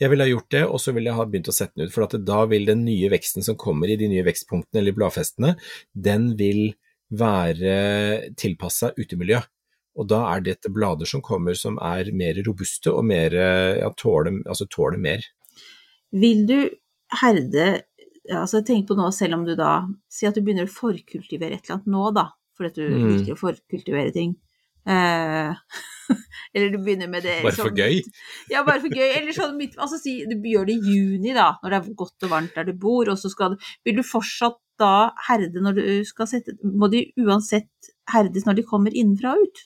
Jeg 0.00 0.10
ville 0.12 0.26
ha 0.26 0.28
gjort 0.28 0.50
det, 0.52 0.62
og 0.66 0.80
så 0.82 0.92
ville 0.92 1.08
jeg 1.08 1.16
ha 1.16 1.24
begynt 1.28 1.48
å 1.48 1.56
sette 1.56 1.78
den 1.78 1.88
ut, 1.88 1.94
for 1.94 2.20
da 2.20 2.40
vil 2.50 2.68
den 2.68 2.84
nye 2.84 3.08
veksten 3.12 3.46
som 3.46 3.56
kommer 3.60 3.88
i 3.88 3.96
de 4.00 4.10
nye 4.10 4.24
vekstpunktene 4.26 4.82
eller 4.82 4.96
bladfestene, 4.96 5.54
den 5.94 6.34
vil 6.40 6.74
være 7.14 7.74
tilpassa 8.40 8.92
utemiljø. 8.98 9.40
Og 9.94 10.08
da 10.10 10.24
er 10.32 10.42
dette 10.42 10.72
blader 10.74 11.08
som 11.08 11.22
kommer 11.24 11.54
som 11.56 11.78
er 11.78 12.10
mer 12.16 12.40
robuste 12.44 12.92
og 12.92 13.06
mer, 13.06 13.36
ja, 13.78 13.90
tåler, 13.96 14.40
altså 14.42 14.66
tåler 14.66 15.00
mer. 15.00 15.22
Vil 16.14 16.44
du 16.48 16.58
herde 17.22 17.68
altså 18.32 18.62
Tenk 18.64 18.88
på 18.88 18.96
nå, 18.98 19.10
selv 19.12 19.38
om 19.38 19.44
du 19.44 19.52
da 19.58 19.84
Si 20.12 20.28
at 20.28 20.36
du 20.36 20.44
begynner 20.44 20.68
å 20.68 20.72
forkultivere 20.72 21.58
et 21.58 21.66
eller 21.66 21.78
annet 21.78 21.92
nå, 21.92 22.06
da, 22.16 22.28
fordi 22.56 22.80
du 22.80 22.86
mm. 22.94 23.06
liker 23.10 23.36
å 23.36 23.40
forkultivere 23.40 24.14
ting. 24.14 24.34
Eh, 24.84 25.54
eller 26.54 26.74
du 26.74 26.78
begynner 26.84 27.08
med 27.08 27.24
det 27.24 27.38
Bare 27.40 27.56
for 27.56 27.70
sånn, 27.70 27.78
gøy? 27.78 28.02
Ja, 28.52 28.64
bare 28.66 28.82
for 28.82 28.92
gøy. 28.92 29.06
Eller 29.16 29.32
sånn 29.32 29.56
midt 29.56 29.78
Altså 29.80 29.96
si 29.96 30.18
du 30.28 30.36
gjør 30.44 30.68
det 30.68 30.76
i 30.76 30.92
juni, 30.92 31.32
da, 31.36 31.54
når 31.62 31.72
det 31.72 31.78
er 31.78 31.96
godt 32.02 32.26
og 32.28 32.34
varmt 32.34 32.58
der 32.58 32.68
du 32.68 32.74
bor, 32.76 33.08
og 33.08 33.16
så 33.20 33.32
skal 33.32 33.54
du 33.54 33.70
Vil 33.88 33.96
du 34.00 34.04
fortsatt 34.04 34.60
da 34.80 35.14
herde 35.28 35.62
når 35.62 35.78
du 35.78 35.82
skal 36.08 36.28
sette 36.28 36.56
Må 36.66 36.90
de 36.92 37.06
uansett 37.22 37.92
herdes 38.10 38.44
når 38.44 38.60
de 38.60 38.68
kommer 38.68 38.94
innenfra 38.94 39.36
og 39.38 39.46
ut? 39.46 39.64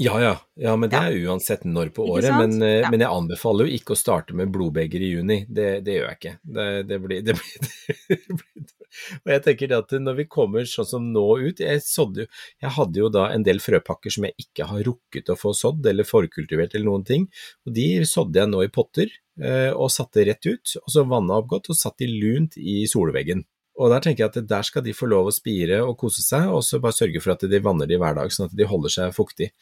Ja, 0.00 0.20
ja, 0.22 0.34
ja, 0.54 0.76
men 0.78 0.90
det 0.92 0.98
er 0.98 1.16
uansett 1.26 1.64
når 1.66 1.88
på 1.90 2.04
året. 2.06 2.30
Men, 2.30 2.60
eh, 2.62 2.84
ja. 2.84 2.90
men, 2.90 3.02
jeg 3.02 3.10
anbefaler 3.10 3.66
jo 3.66 3.78
ikke 3.80 3.96
å 3.96 3.98
starte 3.98 4.36
med 4.38 4.52
blodbeger 4.54 5.02
i 5.02 5.08
juni. 5.10 5.40
Det, 5.50 5.80
det 5.82 5.96
gjør 5.96 6.06
jeg 6.06 6.18
ikke. 6.20 6.34
Det, 6.54 6.66
det 6.86 6.98
blir, 7.02 7.24
det 7.26 7.34
blir, 7.34 8.68
Og 9.24 9.32
jeg 9.32 9.42
tenker 9.44 9.74
at 9.74 9.96
når 9.98 10.20
vi 10.20 10.28
kommer 10.30 10.70
sånn 10.70 10.86
som 10.86 11.10
nå 11.14 11.26
ut 11.42 11.62
jeg, 11.64 11.82
sådde, 11.82 12.28
jeg 12.62 12.74
hadde 12.78 13.02
jo 13.02 13.10
da 13.10 13.26
en 13.34 13.44
del 13.46 13.58
frøpakker 13.62 14.14
som 14.14 14.28
jeg 14.28 14.38
ikke 14.46 14.70
har 14.70 14.86
rukket 14.86 15.34
å 15.34 15.38
få 15.38 15.52
sådd 15.56 15.90
eller 15.90 16.06
forkultivert 16.06 16.78
eller 16.78 16.90
noen 16.92 17.06
ting. 17.08 17.26
og 17.66 17.74
De 17.74 17.88
sådde 18.06 18.42
jeg 18.42 18.52
nå 18.54 18.62
i 18.64 18.72
potter 18.78 19.10
eh, 19.10 19.72
og 19.74 19.90
satte 19.94 20.28
rett 20.30 20.46
ut. 20.46 20.78
og 20.78 20.94
Så 20.94 21.08
vanna 21.10 21.42
opp 21.42 21.50
godt 21.56 21.72
og 21.74 21.78
satt 21.82 21.98
de 21.98 22.10
lunt 22.14 22.54
i 22.54 22.84
solveggen. 22.86 23.42
Og 23.78 23.92
der 23.92 24.02
tenker 24.02 24.24
jeg 24.24 24.32
at 24.32 24.50
der 24.50 24.66
skal 24.66 24.82
de 24.82 24.94
få 24.96 25.06
lov 25.10 25.30
å 25.30 25.34
spire 25.34 25.80
og 25.86 25.94
kose 26.00 26.24
seg, 26.24 26.48
og 26.50 26.64
så 26.66 26.80
bare 26.82 26.96
sørge 26.96 27.22
for 27.22 27.36
at 27.36 27.46
de 27.46 27.60
vanner 27.62 27.86
de 27.86 27.98
hver 28.00 28.16
dag, 28.18 28.32
sånn 28.34 28.48
at 28.50 28.56
de 28.58 28.66
holder 28.66 28.94
seg 28.94 29.14
fuktig. 29.14 29.52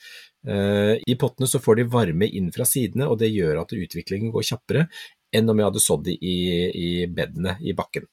Uh, 0.49 0.97
I 0.97 1.19
pottene 1.21 1.49
så 1.51 1.61
får 1.63 1.81
de 1.81 1.89
varme 1.93 2.29
inn 2.29 2.49
fra 2.55 2.65
sidene, 2.69 3.11
og 3.11 3.21
det 3.21 3.33
gjør 3.35 3.61
at 3.63 3.77
utviklingen 3.77 4.33
går 4.35 4.49
kjappere 4.51 4.87
enn 5.37 5.53
om 5.53 5.61
jeg 5.61 5.69
hadde 5.69 5.85
sådd 5.85 6.07
de 6.09 6.17
i, 6.17 6.37
i 6.71 6.91
bedene 7.13 7.59
i 7.61 7.77
bakken. 7.77 8.09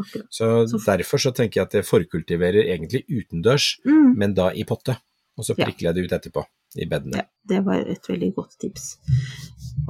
Okay. 0.00 0.24
Så, 0.32 0.66
så 0.66 0.80
derfor 0.82 1.22
så 1.22 1.30
tenker 1.30 1.60
jeg 1.60 1.68
at 1.68 1.76
jeg 1.78 1.86
forkultiverer 1.86 2.66
egentlig 2.66 3.04
utendørs, 3.06 3.76
mm. 3.86 4.14
men 4.18 4.34
da 4.34 4.50
i 4.50 4.66
potte. 4.66 4.96
Og 5.38 5.44
så 5.46 5.56
prikler 5.58 5.90
jeg 5.90 5.94
det 5.96 6.04
ut 6.06 6.12
etterpå, 6.14 6.44
i 6.78 6.86
bedene. 6.90 7.22
Ja, 7.22 7.26
det 7.50 7.60
var 7.66 7.80
et 7.90 8.06
veldig 8.08 8.30
godt 8.36 8.56
tips. 8.62 8.96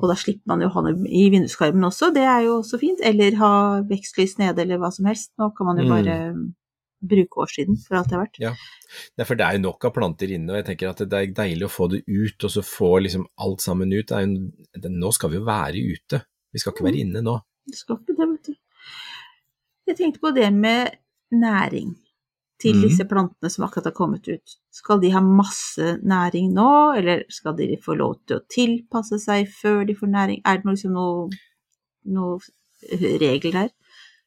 Og 0.00 0.09
da 0.09 0.16
slipper 0.16 0.48
man 0.48 0.62
jo 0.64 0.70
å 0.70 0.74
ha 0.78 0.83
det 0.87 0.94
i 1.12 1.26
vinduskarmen 1.33 1.85
også, 1.85 2.09
det 2.16 2.24
er 2.24 2.46
jo 2.46 2.59
også 2.62 2.80
fint. 2.80 3.00
Eller 3.04 3.37
ha 3.40 3.52
vekstlys 3.88 4.38
nede, 4.40 4.64
eller 4.64 4.80
hva 4.80 4.90
som 4.92 5.04
helst. 5.09 5.33
Nå 5.38 5.50
kan 5.57 5.68
man 5.68 5.80
jo 5.80 5.85
Mm. 5.85 5.92
bare 5.92 6.16
bruke 7.04 7.42
årssiden 7.44 7.76
for 7.85 7.98
alt 7.98 8.09
det 8.09 8.16
er 8.16 8.22
verdt. 8.22 8.38
Ja. 8.40 8.52
Nei, 9.18 9.24
for 9.28 9.35
det 9.37 9.44
er 9.44 9.59
jo 9.59 9.64
nok 9.66 9.85
av 9.85 9.92
planter 9.92 10.30
inne, 10.33 10.48
og 10.50 10.57
jeg 10.57 10.66
tenker 10.70 10.88
at 10.88 11.02
det 11.04 11.12
er 11.12 11.33
deilig 11.37 11.66
å 11.68 11.72
få 11.72 11.90
det 11.90 12.02
ut, 12.09 12.44
og 12.44 12.50
så 12.50 12.62
få 12.64 13.02
liksom 13.04 13.26
alt 13.44 13.61
sammen 13.61 13.92
ut. 13.92 14.07
Det 14.09 14.22
jo, 14.24 14.88
nå 14.88 15.12
skal 15.12 15.30
vi 15.30 15.37
jo 15.37 15.44
være 15.44 15.83
ute, 15.85 16.22
vi 16.52 16.59
skal 16.62 16.72
ikke 16.72 16.87
være 16.88 17.02
inne 17.04 17.20
nå. 17.20 17.37
Vi 17.68 17.76
skal 17.76 17.98
ikke 18.00 18.16
det, 18.16 18.28
vet 18.33 18.44
du. 18.48 18.54
Jeg 19.87 19.96
tenkte 19.96 20.20
på 20.20 20.33
det 20.35 20.48
med 20.52 20.96
næring 21.33 21.94
til 22.60 22.74
Mhm. 22.74 22.82
disse 22.88 23.04
plantene 23.10 23.50
som 23.50 23.64
akkurat 23.66 23.84
har 23.90 23.92
kommet 23.96 24.28
ut. 24.28 24.56
Skal 24.70 25.00
de 25.00 25.10
ha 25.10 25.20
masse 25.20 25.98
næring 26.02 26.52
nå, 26.54 26.96
eller 26.96 27.24
skal 27.28 27.56
de 27.56 27.76
få 27.76 27.96
lov 27.98 28.20
til 28.26 28.38
å 28.38 28.46
tilpasse 28.48 29.18
seg 29.20 29.48
før 29.48 29.86
de 29.86 29.94
får 29.94 30.08
næring? 30.08 30.40
Er 30.44 30.58
det 30.58 30.64
liksom 30.64 30.92
noe, 30.92 31.28
noe 32.06 32.38
regel 33.20 33.52
der? 33.52 33.70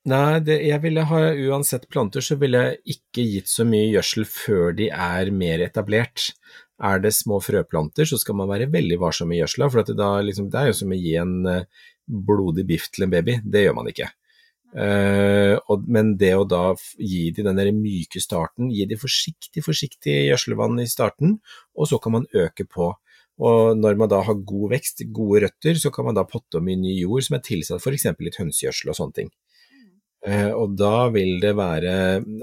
Nei, 0.07 0.39
det, 0.39 0.61
jeg 0.63 0.81
ville 0.81 1.03
ha, 1.03 1.17
uansett 1.49 1.89
planter, 1.91 2.21
så 2.23 2.37
ville 2.39 2.57
jeg 2.63 2.95
ikke 2.95 3.25
gitt 3.27 3.49
så 3.51 3.65
mye 3.67 3.89
gjødsel 3.91 4.23
før 4.25 4.75
de 4.77 4.87
er 4.89 5.31
mer 5.31 5.59
etablert. 5.65 6.29
Er 6.79 6.99
det 7.03 7.11
små 7.11 7.41
frøplanter, 7.43 8.05
så 8.07 8.19
skal 8.21 8.35
man 8.35 8.47
være 8.47 8.69
veldig 8.71 8.99
varsom 9.01 9.27
med 9.27 9.41
gjødsla, 9.41 9.67
for 9.71 9.83
det, 9.83 9.97
da, 9.97 10.21
liksom, 10.21 10.49
det 10.49 10.61
er 10.61 10.67
jo 10.67 10.77
som 10.79 10.93
å 10.95 10.99
gi 11.01 11.15
en 11.19 11.33
eh, 11.51 11.63
blodig 12.07 12.63
biff 12.69 12.87
til 12.93 13.03
en 13.07 13.11
baby. 13.11 13.39
Det 13.43 13.65
gjør 13.65 13.75
man 13.75 13.89
ikke. 13.91 14.07
Eh, 14.75 15.56
men 15.88 16.13
det 16.19 16.34
å 16.36 16.45
da 16.47 16.75
gi 16.99 17.30
de 17.32 17.45
den 17.45 17.60
der 17.60 17.71
myke 17.75 18.21
starten, 18.21 18.71
gi 18.73 18.86
de 18.89 18.99
forsiktig, 18.99 19.63
forsiktig 19.65 20.15
gjødselvann 20.27 20.82
i 20.84 20.89
starten, 20.89 21.38
og 21.77 21.89
så 21.89 21.99
kan 22.03 22.17
man 22.17 22.30
øke 22.36 22.67
på. 22.67 22.91
Og 23.38 23.77
når 23.77 23.99
man 24.01 24.10
da 24.10 24.23
har 24.25 24.45
god 24.49 24.71
vekst, 24.73 25.06
gode 25.13 25.45
røtter, 25.45 25.77
så 25.77 25.91
kan 25.93 26.08
man 26.10 26.17
da 26.17 26.25
potte 26.25 26.58
om 26.58 26.69
i 26.69 26.77
ny 26.80 26.95
jord 26.97 27.27
som 27.27 27.38
er 27.38 27.45
tilsatt 27.45 27.84
f.eks. 27.84 28.10
litt 28.17 28.39
hønsegjødsel 28.41 28.91
og 28.91 28.97
sånne 28.97 29.17
ting. 29.21 29.30
Eh, 30.27 30.49
og 30.51 30.73
da 30.75 31.07
vil 31.13 31.37
det 31.39 31.53
være 31.55 31.91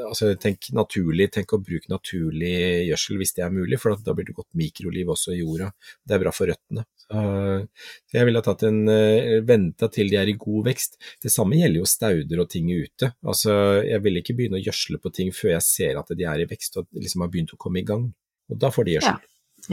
altså 0.06 0.30
tenk 0.40 0.70
naturlig, 0.72 1.26
tenk 1.34 1.52
å 1.52 1.60
bruke 1.60 1.90
naturlig 1.92 2.52
gjødsel 2.88 3.18
hvis 3.20 3.34
det 3.36 3.44
er 3.44 3.52
mulig, 3.52 3.76
for 3.82 3.92
da 4.00 4.14
blir 4.16 4.28
det 4.30 4.36
godt 4.38 4.48
mikroliv 4.56 5.10
også 5.12 5.34
i 5.34 5.42
jorda. 5.42 5.68
Det 6.00 6.16
er 6.16 6.22
bra 6.22 6.32
for 6.32 6.48
røttene. 6.48 6.86
Så, 7.04 7.20
så 8.08 8.16
jeg 8.16 8.24
ville 8.24 8.40
ha 8.40 8.46
tatt 8.46 8.62
en 8.64 8.78
uh, 8.88 9.34
venta 9.44 9.90
til 9.92 10.08
de 10.08 10.16
er 10.16 10.30
i 10.32 10.36
god 10.40 10.70
vekst. 10.70 10.96
Det 11.20 11.28
samme 11.34 11.58
gjelder 11.60 11.82
jo 11.82 11.90
stauder 11.90 12.40
og 12.40 12.48
ting 12.54 12.70
ute. 12.72 13.10
Altså, 13.28 13.52
jeg 13.84 14.00
vil 14.06 14.22
ikke 14.22 14.36
begynne 14.38 14.56
å 14.56 14.64
gjødsle 14.64 15.02
på 15.04 15.12
ting 15.12 15.34
før 15.36 15.52
jeg 15.58 15.66
ser 15.68 16.00
at 16.00 16.14
de 16.16 16.24
er 16.30 16.40
i 16.40 16.48
vekst 16.48 16.80
og 16.80 16.88
liksom 16.96 17.26
har 17.26 17.32
begynt 17.34 17.52
å 17.52 17.60
komme 17.60 17.82
i 17.82 17.86
gang. 17.90 18.08
Og 18.48 18.60
da 18.64 18.72
får 18.72 18.88
de 18.88 18.96
gjødsel. 18.96 19.20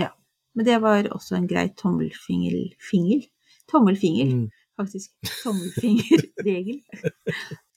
Ja. 0.03 0.11
Men 0.59 0.67
det 0.67 0.81
var 0.83 1.07
også 1.15 1.37
en 1.39 1.47
grei 1.47 1.69
tommelfinger-fingel. 1.79 3.23
Tommelfinger, 3.71 4.33
Mm. 4.35 4.49
faktisk. 4.75 5.13
Tommelfingerregel. 5.45 6.81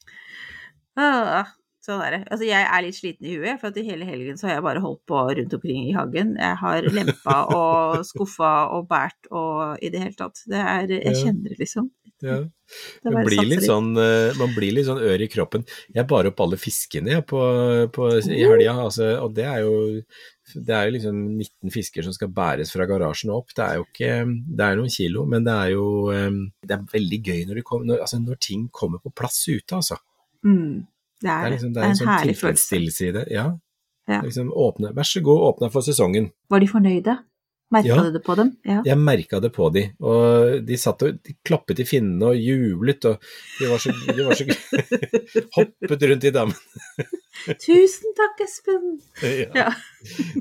ah, 1.01 1.53
sånn 1.85 2.03
er 2.05 2.17
det. 2.17 2.21
Altså, 2.31 2.47
jeg 2.49 2.69
er 2.69 2.85
litt 2.85 2.99
sliten 2.99 3.29
i 3.29 3.35
huet, 3.37 3.61
for 3.61 3.71
at 3.71 3.81
i 3.81 3.87
hele 3.87 4.09
helgen 4.09 4.39
så 4.41 4.49
har 4.49 4.59
jeg 4.59 4.67
bare 4.67 4.85
holdt 4.85 5.03
på 5.11 5.21
rundt 5.41 5.59
omkring 5.59 5.89
i 5.89 5.97
hagen. 5.97 6.35
Jeg 6.41 6.61
har 6.63 6.89
lempa 6.99 7.41
og 7.55 8.07
skuffa 8.09 8.55
og 8.77 8.89
båret 8.91 9.31
og 9.33 9.85
i 9.85 9.93
det 9.93 10.03
hele 10.07 10.19
tatt. 10.19 10.45
Det 10.51 10.63
er 10.63 10.97
Jeg 10.97 11.21
kjenner 11.21 11.53
det, 11.53 11.61
liksom. 11.61 11.91
Ja. 12.25 12.39
Man 13.05 13.27
blir, 13.27 13.43
litt 13.45 13.67
sånn, 13.67 13.91
eh, 14.01 14.33
man 14.39 14.55
blir 14.55 14.73
litt 14.73 14.87
sånn 14.87 15.03
ør 15.03 15.21
i 15.21 15.29
kroppen. 15.29 15.67
Jeg 15.93 16.07
bar 16.09 16.29
opp 16.31 16.39
alle 16.41 16.57
fiskene 16.61 17.13
jeg, 17.13 17.25
på, 17.29 17.41
på, 17.93 18.07
i 18.23 18.39
helga, 18.41 18.79
altså, 18.87 19.11
og 19.21 19.35
det 19.37 19.45
er 19.51 19.67
jo 19.67 19.75
det 20.55 20.75
er 20.77 20.89
jo 20.89 20.93
liksom 20.93 21.21
19 21.41 21.73
fisker 21.73 22.05
som 22.05 22.13
skal 22.13 22.29
bæres 22.37 22.73
fra 22.75 22.85
garasjen 22.89 23.33
og 23.33 23.43
opp. 23.43 23.55
Det 23.57 23.65
er 23.65 23.79
jo 23.79 23.87
ikke 23.87 24.11
Det 24.29 24.67
er 24.67 24.77
noen 24.77 24.93
kilo, 24.93 25.25
men 25.29 25.47
det 25.47 25.55
er 25.55 25.71
jo 25.73 25.87
eh, 26.13 26.41
Det 26.65 26.77
er 26.77 26.91
veldig 26.93 27.21
gøy 27.21 27.47
når, 27.51 27.63
kommer, 27.67 27.89
når, 27.93 28.03
altså, 28.07 28.21
når 28.21 28.41
ting 28.45 28.67
kommer 28.73 29.01
på 29.05 29.13
plass 29.17 29.43
ute, 29.49 29.81
altså. 29.81 30.01
Mm, 30.45 30.87
det 31.21 31.25
Det 31.25 31.31
er, 31.31 31.45
er, 31.47 31.51
liksom, 31.55 31.73
det 31.75 31.81
er 31.81 31.85
er 31.85 31.87
en 31.87 31.91
en 31.91 32.01
sånn 32.01 32.13
herlig 32.15 32.37
følelse. 32.41 33.07
i 33.09 33.13
det. 33.13 33.27
Ja. 33.33 33.47
Ja. 34.09 34.21
Liksom 34.21 34.51
åpne, 34.53 34.91
vær 34.95 35.07
så 35.09 35.23
god, 35.25 35.41
åpne 35.55 35.71
for 35.73 35.81
sesongen. 35.87 36.31
Var 36.51 36.61
de 36.61 36.67
fornøyde? 36.69 37.19
Merka 37.73 37.89
Ja. 37.89 38.03
du 38.05 38.11
det 38.13 38.21
på 38.23 38.35
dem? 38.37 38.51
Ja. 38.65 38.83
Jeg 38.85 38.99
merka 39.01 39.41
det 39.41 39.51
på 39.57 39.71
de, 39.73 39.87
og 39.99 40.67
de 40.67 40.77
satt 40.77 41.03
og 41.03 41.17
de 41.25 41.33
klappet 41.43 41.81
i 41.81 41.85
finnene 41.89 42.23
og 42.29 42.37
jublet, 42.37 43.05
og 43.09 43.17
de 43.59 43.67
var 43.71 43.79
så, 43.79 43.91
de 44.15 44.23
var 44.27 44.37
så 44.37 44.45
Hoppet 45.57 46.03
rundt 46.11 46.25
i 46.29 46.31
dammen. 46.31 46.55
Tusen 47.65 48.15
takk, 48.15 48.45
Espen! 48.45 49.01
Ja. 49.23 49.49
Ja. 49.55 49.71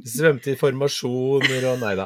Svømte 0.05 0.51
i 0.53 0.59
formasjoner 0.59 1.65
og 1.71 1.79
nei 1.81 1.95
da. 1.95 2.05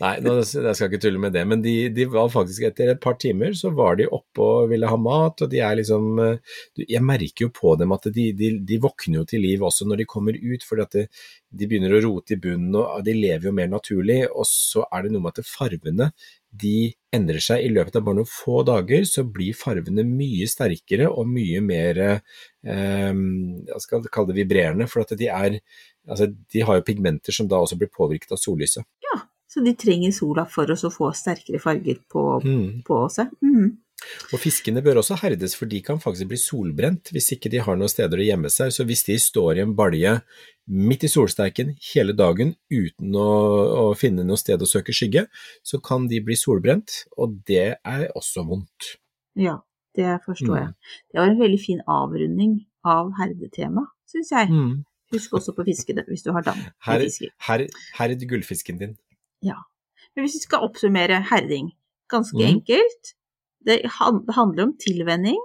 Nei, 0.00 0.14
nå, 0.24 0.32
jeg 0.40 0.74
skal 0.74 0.88
ikke 0.88 1.00
tulle 1.02 1.20
med 1.22 1.34
det, 1.36 1.42
men 1.48 1.62
de, 1.62 1.74
de 1.94 2.06
var 2.10 2.30
faktisk 2.32 2.64
etter 2.66 2.90
et 2.92 3.00
par 3.02 3.16
timer 3.20 3.54
så 3.56 3.70
var 3.76 3.98
de 3.98 4.08
oppe 4.08 4.42
og 4.42 4.70
ville 4.72 4.88
ha 4.90 4.98
mat, 5.00 5.44
og 5.44 5.50
de 5.52 5.60
er 5.62 5.78
liksom 5.78 6.18
eh, 6.24 6.56
Jeg 6.80 7.04
merker 7.04 7.46
jo 7.46 7.50
på 7.54 7.74
dem 7.80 7.94
at 7.94 8.08
de, 8.14 8.26
de, 8.36 8.50
de 8.64 8.80
våkner 8.82 9.20
jo 9.20 9.26
til 9.28 9.44
liv 9.44 9.62
også 9.64 9.86
når 9.88 10.02
de 10.02 10.08
kommer 10.10 10.38
ut, 10.40 10.66
fordi 10.66 10.86
at 10.86 10.96
de, 10.98 11.68
begynner 11.68 11.94
å 11.94 12.02
rote 12.08 12.34
i 12.34 12.40
bunnen, 12.40 12.74
og 12.80 13.04
de 13.06 13.14
lever 13.14 13.48
jo 13.48 13.54
mer 13.54 13.70
naturlig. 13.70 14.24
Og 14.32 14.48
så 14.50 14.82
er 14.90 15.04
det 15.04 15.14
noe 15.14 15.22
med 15.22 15.38
at 15.38 15.46
fargene 15.46 16.10
de 16.54 16.90
endrer 17.14 17.42
seg 17.42 17.62
i 17.62 17.70
løpet 17.70 17.96
av 17.98 18.04
bare 18.06 18.18
noen 18.20 18.30
få 18.30 18.62
dager, 18.66 19.06
så 19.06 19.22
blir 19.26 19.56
fargene 19.58 20.04
mye 20.06 20.48
sterkere 20.50 21.10
og 21.10 21.30
mye 21.30 21.62
mer 21.62 22.02
eh, 22.04 23.10
jeg 23.14 23.82
skal 23.86 24.06
kalle 24.10 24.32
det 24.32 24.40
vibrerende, 24.42 24.90
for 24.90 25.04
at 25.04 25.14
de 25.18 25.30
er 25.30 25.60
altså, 26.08 26.28
de 26.52 26.64
har 26.66 26.78
jo 26.78 26.86
pigmenter 26.86 27.34
som 27.34 27.48
da 27.50 27.60
også 27.62 27.78
blir 27.80 27.92
påvirket 27.94 28.34
av 28.34 28.40
sollyset. 28.40 28.86
Så 29.50 29.62
de 29.64 29.74
trenger 29.78 30.12
sola 30.12 30.44
for 30.50 30.66
å 30.66 30.76
få 30.90 31.12
sterkere 31.14 31.60
farger 31.62 31.98
på, 32.10 32.42
Mm. 32.44 32.82
på 32.84 33.08
seg. 33.10 33.30
Mm. 33.42 33.76
Og 34.34 34.40
fiskene 34.40 34.82
bør 34.84 34.98
også 35.00 35.16
herdes, 35.22 35.54
for 35.56 35.66
de 35.66 35.80
kan 35.80 35.98
faktisk 35.98 36.28
bli 36.28 36.36
solbrent 36.36 37.08
hvis 37.14 37.30
ikke 37.32 37.48
de 37.50 37.58
har 37.64 37.76
noen 37.76 37.88
steder 37.88 38.18
å 38.20 38.26
gjemme 38.26 38.50
seg. 38.52 38.72
Så 38.74 38.84
hvis 38.84 39.04
de 39.06 39.16
står 39.16 39.56
i 39.56 39.62
en 39.64 39.74
balje 39.74 40.20
midt 40.68 41.04
i 41.04 41.08
solsterken 41.08 41.74
hele 41.94 42.12
dagen 42.12 42.54
uten 42.72 43.14
å, 43.16 43.28
å 43.90 43.96
finne 43.96 44.24
noe 44.26 44.36
sted 44.36 44.60
å 44.60 44.68
søke 44.68 44.92
skygge, 44.92 45.26
så 45.62 45.80
kan 45.82 46.08
de 46.08 46.20
bli 46.20 46.34
solbrent, 46.36 47.04
og 47.16 47.38
det 47.46 47.76
er 47.84 48.08
også 48.16 48.44
vondt. 48.48 48.96
Ja, 49.36 49.60
det 49.94 50.20
forstår 50.26 50.56
Mm. 50.56 50.60
jeg. 50.60 50.74
Det 51.12 51.18
var 51.20 51.28
en 51.28 51.38
veldig 51.40 51.60
fin 51.64 51.80
avrunding 51.86 52.66
av 52.84 53.12
herdetema, 53.18 53.86
syns 54.10 54.30
jeg. 54.30 54.48
Mm. 54.50 54.84
Husk 55.12 55.30
også 55.32 55.54
på 55.54 55.64
fiskene, 55.64 56.04
hvis 56.08 56.24
du 56.24 56.32
har 56.32 56.42
dam 56.42 56.58
Her, 56.80 57.00
her, 57.46 57.66
herd 57.94 58.20
gullfisken 58.28 58.78
din. 58.78 58.96
Men 60.14 60.24
hvis 60.24 60.34
vi 60.38 60.40
skal 60.46 60.64
oppsummere 60.64 61.22
herding, 61.30 61.72
ganske 62.10 62.36
mm. 62.38 62.46
enkelt. 62.46 63.14
Det, 63.64 63.80
handler 63.88 64.62
om 64.64 64.76
tilvenning. 64.76 65.38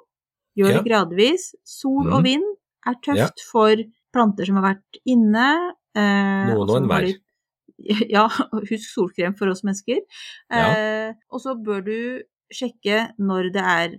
Gjør 0.58 0.70
Ja. 0.72 0.78
det 0.82 0.90
gradvis. 0.92 1.56
Sol 1.64 2.08
og 2.12 2.20
Mhm. 2.22 2.24
vind 2.24 2.44
er 2.86 2.96
tøft 3.04 3.40
for 3.52 3.76
planter 4.14 4.46
som 4.46 4.56
har 4.56 4.76
vært 4.76 5.00
inne. 5.06 5.74
Eh, 5.96 6.48
Noen 6.52 6.70
og 6.70 6.70
og 6.70 6.82
enhver. 6.84 7.14
Ja, 8.12 8.28
husk 8.52 8.90
solkrem 8.92 9.38
for 9.38 9.48
oss 9.48 9.64
mennesker. 9.64 10.02
Ja. 10.52 10.66
Eh, 10.76 11.14
og 11.32 11.40
så 11.40 11.56
bør 11.56 11.82
du 11.86 12.22
sjekke 12.52 13.14
når 13.18 13.54
det 13.54 13.64
er, 13.64 13.96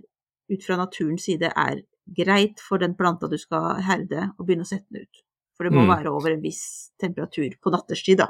ut 0.51 0.63
fra 0.63 0.75
naturens 0.77 1.23
side, 1.25 1.51
er 1.55 1.81
greit 2.15 2.59
for 2.59 2.77
den 2.77 2.93
planta 2.93 3.27
du 3.27 3.37
skal 3.37 3.81
herde, 3.81 4.31
å 4.37 4.45
begynne 4.45 4.61
å 4.61 4.69
sette 4.69 4.85
den 4.91 5.01
ut. 5.01 5.23
For 5.57 5.63
det 5.63 5.73
må 5.73 5.81
Mm. 5.81 5.97
være 5.97 6.11
over 6.13 6.31
en 6.31 6.41
viss 6.41 6.91
temperatur 7.01 7.49
på 7.59 7.71
natterstid, 7.71 8.17
da. 8.17 8.27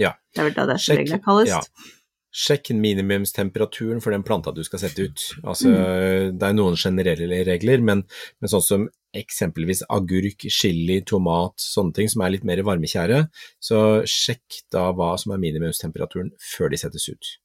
Ja. 0.00 0.14
Det 0.34 0.42
er 0.42 0.48
vel 0.50 0.56
da 0.56 0.66
det 0.70 0.74
er 0.78 0.82
som 0.86 0.98
regel 0.98 1.18
er 1.18 1.22
kaldest. 1.24 1.52
ja. 1.54 1.92
Sjekk 2.34 2.72
minimumstemperaturen 2.74 4.00
for 4.02 4.10
den 4.10 4.24
planta 4.26 4.50
du 4.50 4.64
skal 4.66 4.80
sette 4.82 5.04
ut. 5.06 5.22
Altså, 5.44 5.68
Mm. 5.70 6.38
Det 6.40 6.48
er 6.48 6.56
noen 6.56 6.74
generelle 6.74 7.44
regler, 7.46 7.78
men, 7.80 8.02
men 8.42 8.50
sånn 8.50 8.64
som 8.66 8.88
eksempelvis 9.14 9.84
agurk, 9.88 10.42
chili, 10.50 11.00
tomat, 11.06 11.54
sånne 11.62 11.94
ting 11.94 12.08
som 12.10 12.22
er 12.26 12.34
litt 12.34 12.42
mer 12.44 12.58
varmekjære, 12.66 13.28
så 13.62 14.02
sjekk 14.02 14.64
da 14.74 14.88
hva 14.92 15.12
som 15.16 15.30
er 15.36 15.38
minimumstemperaturen 15.38 16.32
før 16.42 16.74
de 16.74 16.76
settes 16.82 17.06
ut. 17.08 17.36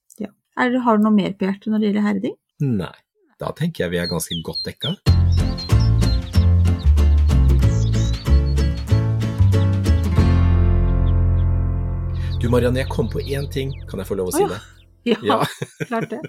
Er, 0.59 0.73
har 0.83 0.97
du 0.97 1.03
noe 1.05 1.13
mer 1.15 1.38
på 1.38 1.45
hjertet 1.45 1.69
når 1.71 1.79
det 1.79 1.88
gjelder 1.91 2.07
herding? 2.09 2.33
Nei, 2.59 2.95
da 3.39 3.53
tenker 3.55 3.85
jeg 3.85 3.93
vi 3.93 4.01
er 4.01 4.09
ganske 4.12 4.41
godt 4.43 4.65
dekka. 4.65 4.97
Du 12.39 12.47
Marianne, 12.47 12.80
jeg 12.80 12.89
kom 12.91 13.10
på 13.12 13.19
én 13.19 13.47
ting, 13.52 13.71
kan 13.89 13.99
jeg 13.99 14.08
få 14.08 14.15
lov 14.19 14.30
å 14.32 14.36
si 14.36 14.45
det? 14.47 14.60
Ja, 15.08 15.15
Ja. 15.25 15.38
klart 15.89 16.12
det. 16.12 16.19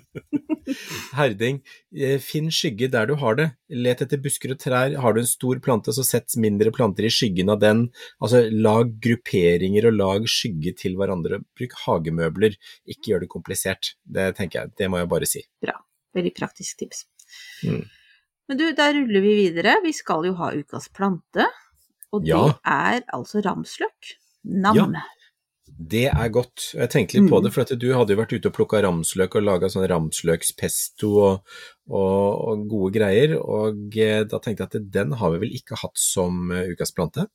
Herding, 1.18 1.58
eh, 1.94 2.16
finn 2.22 2.48
skygge 2.54 2.88
der 2.90 3.08
du 3.10 3.14
har 3.20 3.36
det. 3.38 3.46
Let 3.70 4.02
etter 4.04 4.20
busker 4.22 4.54
og 4.54 4.60
trær. 4.62 4.94
Har 5.02 5.14
du 5.16 5.20
en 5.22 5.28
stor 5.28 5.58
plante, 5.62 5.92
så 5.94 6.04
sett 6.06 6.34
mindre 6.40 6.72
planter 6.74 7.06
i 7.06 7.10
skyggen 7.14 7.50
av 7.52 7.60
den. 7.62 7.84
Altså, 8.22 8.44
lag 8.50 8.92
grupperinger 9.02 9.88
og 9.90 9.98
lag 9.98 10.26
skygge 10.30 10.72
til 10.82 10.96
hverandre. 10.98 11.40
Bruk 11.58 11.74
hagemøbler, 11.84 12.56
ikke 12.90 13.12
gjør 13.12 13.24
det 13.26 13.30
komplisert. 13.34 13.92
Det 14.06 14.30
tenker 14.38 14.62
jeg, 14.64 14.74
det 14.80 14.90
må 14.90 15.02
jeg 15.02 15.10
bare 15.12 15.28
si. 15.30 15.44
Bra. 15.62 15.76
Veldig 16.16 16.34
praktisk 16.38 16.80
tips. 16.82 17.04
Mm. 17.66 17.84
Men 18.50 18.58
du, 18.58 18.66
da 18.78 18.88
ruller 18.96 19.22
vi 19.26 19.36
videre. 19.44 19.76
Vi 19.84 19.94
skal 19.94 20.26
jo 20.30 20.34
ha 20.40 20.50
ukas 20.58 20.88
plante, 20.94 21.46
og 22.14 22.24
det 22.26 22.34
Ja. 22.34 22.44
er 22.66 23.02
altså 23.14 23.42
ramsløk. 23.46 24.14
Nam. 24.50 24.94
Det 25.80 26.04
er 26.10 26.28
godt. 26.32 26.70
Jeg 26.76 26.90
tenkte 26.92 27.16
litt 27.16 27.30
på 27.30 27.38
Mm. 27.40 27.44
det, 27.44 27.52
for 27.54 27.62
at 27.64 27.72
du 27.80 27.86
hadde 27.96 28.12
jo 28.12 28.20
vært 28.20 28.34
ute 28.36 28.50
og 28.50 28.56
plukka 28.56 28.82
ramsløk 28.84 29.36
og 29.38 29.46
laga 29.46 29.70
sånn 29.72 29.86
ramsløkspesto 29.88 31.10
og, 31.16 31.54
og, 31.88 32.26
og 32.50 32.66
gode 32.68 32.92
greier, 32.98 33.36
og 33.40 33.96
eh, 33.96 34.24
da 34.28 34.38
tenkte 34.38 34.66
jeg 34.66 34.70
at 34.74 34.90
den 34.92 35.14
har 35.16 35.32
vi 35.32 35.40
vel 35.46 35.54
ikke 35.56 35.78
hatt 35.80 35.96
som 35.96 36.50
eh, 36.52 36.68
ukas 36.74 36.92
plante. 36.92 37.26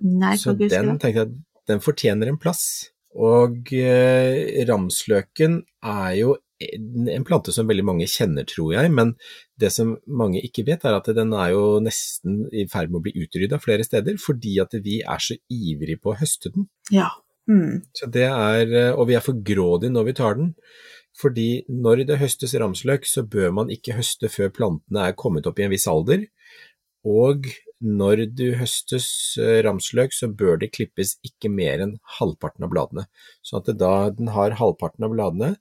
Nei, 0.00 0.36
Så 0.40 0.56
den 0.56 0.96
tenkte 0.98 1.12
jeg 1.26 1.34
den 1.68 1.80
fortjener 1.84 2.28
en 2.32 2.40
plass. 2.40 2.88
Og 3.12 3.68
eh, 3.76 4.64
ramsløken 4.68 5.60
er 5.84 6.16
jo 6.16 6.32
en 6.36 7.08
en 7.10 7.24
plante 7.26 7.50
som 7.50 7.66
veldig 7.66 7.84
mange 7.84 8.06
kjenner, 8.06 8.44
tror 8.46 8.68
jeg, 8.76 8.90
men 8.94 9.16
det 9.58 9.72
som 9.74 9.96
mange 10.06 10.38
ikke 10.46 10.62
vet 10.68 10.84
er 10.86 10.94
at 10.94 11.08
den 11.16 11.32
er 11.34 11.50
jo 11.50 11.80
nesten 11.82 12.44
i 12.54 12.68
ferd 12.70 12.92
med 12.92 13.00
å 13.00 13.02
bli 13.02 13.24
utrydda 13.24 13.58
flere 13.58 13.82
steder, 13.82 14.14
fordi 14.22 14.60
at 14.62 14.76
vi 14.84 15.00
er 15.02 15.18
så 15.18 15.34
ivrige 15.50 15.98
på 15.98 16.12
å 16.12 16.18
høste 16.20 16.52
den. 16.54 16.68
Ja. 16.94 17.08
Mm. 17.52 17.82
Så 17.96 18.08
det 18.12 18.24
er, 18.28 18.72
eh, 18.72 18.92
og 18.96 19.08
vi 19.10 19.16
er 19.18 19.24
for 19.24 19.38
grådige 19.44 19.92
når 19.92 20.08
vi 20.08 20.16
tar 20.20 20.38
den. 20.40 20.54
Fordi 21.20 21.48
når 21.68 22.06
det 22.08 22.20
høstes 22.22 22.54
ramsløk, 22.56 23.04
så 23.04 23.24
bør 23.28 23.52
man 23.58 23.72
ikke 23.72 23.98
høste 23.98 24.30
før 24.32 24.48
plantene 24.56 25.10
er 25.10 25.18
kommet 25.18 25.46
opp 25.50 25.60
i 25.60 25.66
en 25.66 25.74
viss 25.74 25.84
alder. 25.90 26.24
Og 27.04 27.50
når 27.82 28.24
du 28.38 28.46
høstes 28.60 29.08
eh, 29.42 29.58
ramsløk, 29.66 30.14
så 30.14 30.30
bør 30.30 30.60
det 30.62 30.70
klippes 30.76 31.16
ikke 31.26 31.50
mer 31.52 31.82
enn 31.84 31.96
halvparten 32.18 32.64
av 32.64 32.72
bladene. 32.72 33.08
Sånn 33.44 33.60
at 33.60 33.72
det 33.72 33.76
da 33.82 33.94
den 34.14 34.30
har 34.36 34.56
halvparten 34.60 35.04
av 35.08 35.12
bladene 35.16 35.52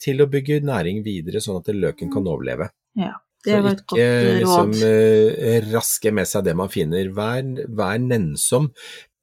til 0.00 0.22
å 0.22 0.28
bygge 0.30 0.60
næring 0.64 1.02
videre, 1.04 1.42
sånn 1.42 1.58
at 1.60 1.72
løken 1.74 2.12
kan 2.12 2.28
overleve. 2.28 2.70
ja. 3.00 3.16
Det 3.40 3.56
var 3.64 3.72
et 3.72 3.78
Så 3.80 3.86
godt 3.88 4.00
ikke 4.02 4.24
eh, 4.28 4.34
liksom 4.36 4.72
råd. 4.76 5.38
eh, 5.48 5.68
raske 5.72 6.10
med 6.12 6.28
seg 6.28 6.42
det 6.44 6.52
man 6.60 6.68
finner. 6.68 7.06
Vær, 7.16 7.46
vær 7.72 7.96
nennsom. 8.04 8.66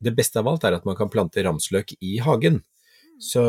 Det 0.04 0.14
beste 0.18 0.42
av 0.42 0.50
alt 0.52 0.66
er 0.68 0.78
at 0.78 0.88
man 0.88 0.98
kan 0.98 1.12
plante 1.14 1.44
ramsløk 1.46 1.96
i 2.00 2.18
hagen. 2.24 2.62
Så, 3.18 3.42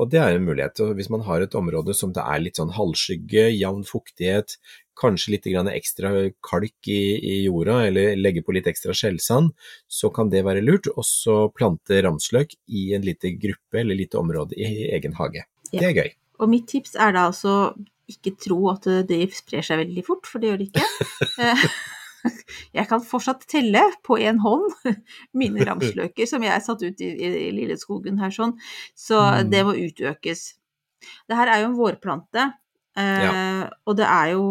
og 0.00 0.06
det 0.12 0.20
er 0.20 0.36
en 0.36 0.46
mulighet. 0.46 0.80
Og 0.80 0.94
hvis 0.96 1.10
man 1.12 1.24
har 1.26 1.44
et 1.44 1.56
område 1.58 1.94
som 1.96 2.12
det 2.16 2.24
er 2.24 2.40
litt 2.40 2.60
sånn 2.60 2.72
halvskygge, 2.72 3.50
jevn 3.52 3.84
fuktighet, 3.84 4.56
kanskje 5.00 5.34
litt 5.34 5.48
grann 5.48 5.68
ekstra 5.72 6.12
kalk 6.44 6.88
i, 6.88 7.02
i 7.20 7.36
jorda, 7.44 7.82
eller 7.88 8.16
legge 8.20 8.44
på 8.44 8.54
litt 8.56 8.68
ekstra 8.70 8.96
skjellsand, 8.96 9.52
så 9.88 10.10
kan 10.14 10.32
det 10.32 10.44
være 10.48 10.64
lurt. 10.64 10.88
Og 10.96 11.04
så 11.06 11.36
plante 11.52 12.00
ramsløk 12.06 12.56
i 12.72 12.90
en 12.96 13.04
liten 13.06 13.36
gruppe 13.40 13.82
eller 13.84 13.98
lite 13.98 14.20
område 14.20 14.56
i 14.56 14.88
egen 14.96 15.16
hage. 15.20 15.44
Ja. 15.70 15.78
Det 15.78 15.86
er 15.92 15.96
gøy. 16.00 16.12
Og 16.40 16.48
mitt 16.48 16.70
tips 16.72 16.96
er 16.96 17.12
da 17.12 17.28
altså 17.28 17.74
ikke 18.10 18.32
tro 18.40 18.58
at 18.72 18.88
det 19.06 19.22
sprer 19.36 19.62
seg 19.64 19.84
veldig 19.84 20.04
fort, 20.06 20.26
for 20.26 20.42
det 20.42 20.50
gjør 20.50 20.62
det 20.62 20.70
ikke. 20.72 20.86
Jeg 22.78 22.86
kan 22.90 23.02
fortsatt 23.04 23.46
telle 23.50 23.82
på 24.06 24.18
én 24.20 24.38
hånd 24.42 24.72
mine 25.40 25.64
ramsløker 25.66 26.28
som 26.28 26.42
jeg 26.46 26.62
satt 26.64 26.82
ut 26.84 27.00
i, 27.04 27.10
i, 27.10 27.30
i 27.48 27.50
lille 27.56 27.76
skogen 27.80 28.18
her 28.22 28.32
sånn, 28.34 28.56
så 28.98 29.20
Mm. 29.20 29.50
det 29.52 29.60
må 29.66 29.74
utøkes. 29.78 30.42
Det 31.28 31.36
her 31.38 31.48
er 31.48 31.62
jo 31.62 31.70
en 31.70 31.78
vårplante, 31.78 32.48
eh, 33.00 33.62
og 33.86 33.96
det 33.96 34.06
er 34.08 34.32
jo 34.34 34.46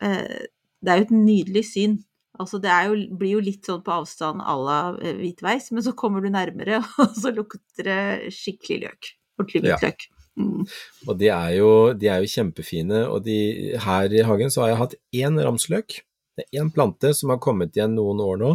eh, 0.00 0.46
Det 0.80 0.88
er 0.92 0.96
jo 1.02 1.04
et 1.04 1.10
nydelig 1.12 1.64
syn. 1.68 1.98
Altså 2.40 2.56
det 2.62 2.72
jo, 2.86 2.94
blir 3.20 3.34
jo 3.34 3.40
litt 3.44 3.66
sånn 3.68 3.82
på 3.84 3.92
avstand 3.92 4.40
à 4.40 4.54
la 4.56 4.78
eh, 5.02 5.12
hvitveis, 5.18 5.66
men 5.76 5.84
så 5.84 5.92
kommer 5.92 6.24
du 6.24 6.30
nærmere, 6.32 6.78
og 7.04 7.12
så 7.12 7.34
lukter 7.36 7.84
det 7.84 8.32
skikkelig 8.32 8.78
løk. 8.86 9.10
Ordentlig 9.42 9.74
Ja. 9.74 9.92
Mm. 10.40 10.62
Og 11.10 11.18
de 11.20 11.26
er, 11.28 11.50
jo, 11.58 11.68
de 11.92 12.08
er 12.08 12.22
jo 12.22 12.30
kjempefine, 12.32 13.02
og 13.12 13.24
de, 13.26 13.36
her 13.76 14.14
i 14.14 14.22
hagen 14.24 14.48
så 14.54 14.62
har 14.62 14.68
jeg 14.70 14.78
hatt 14.80 14.94
én 15.12 15.36
ramsløk. 15.44 15.98
Det 16.40 16.46
er 16.48 16.62
én 16.64 16.72
plante 16.72 17.12
som 17.16 17.30
har 17.34 17.38
kommet 17.42 17.76
igjen 17.76 17.92
noen 17.98 18.20
år 18.24 18.38
nå, 18.40 18.50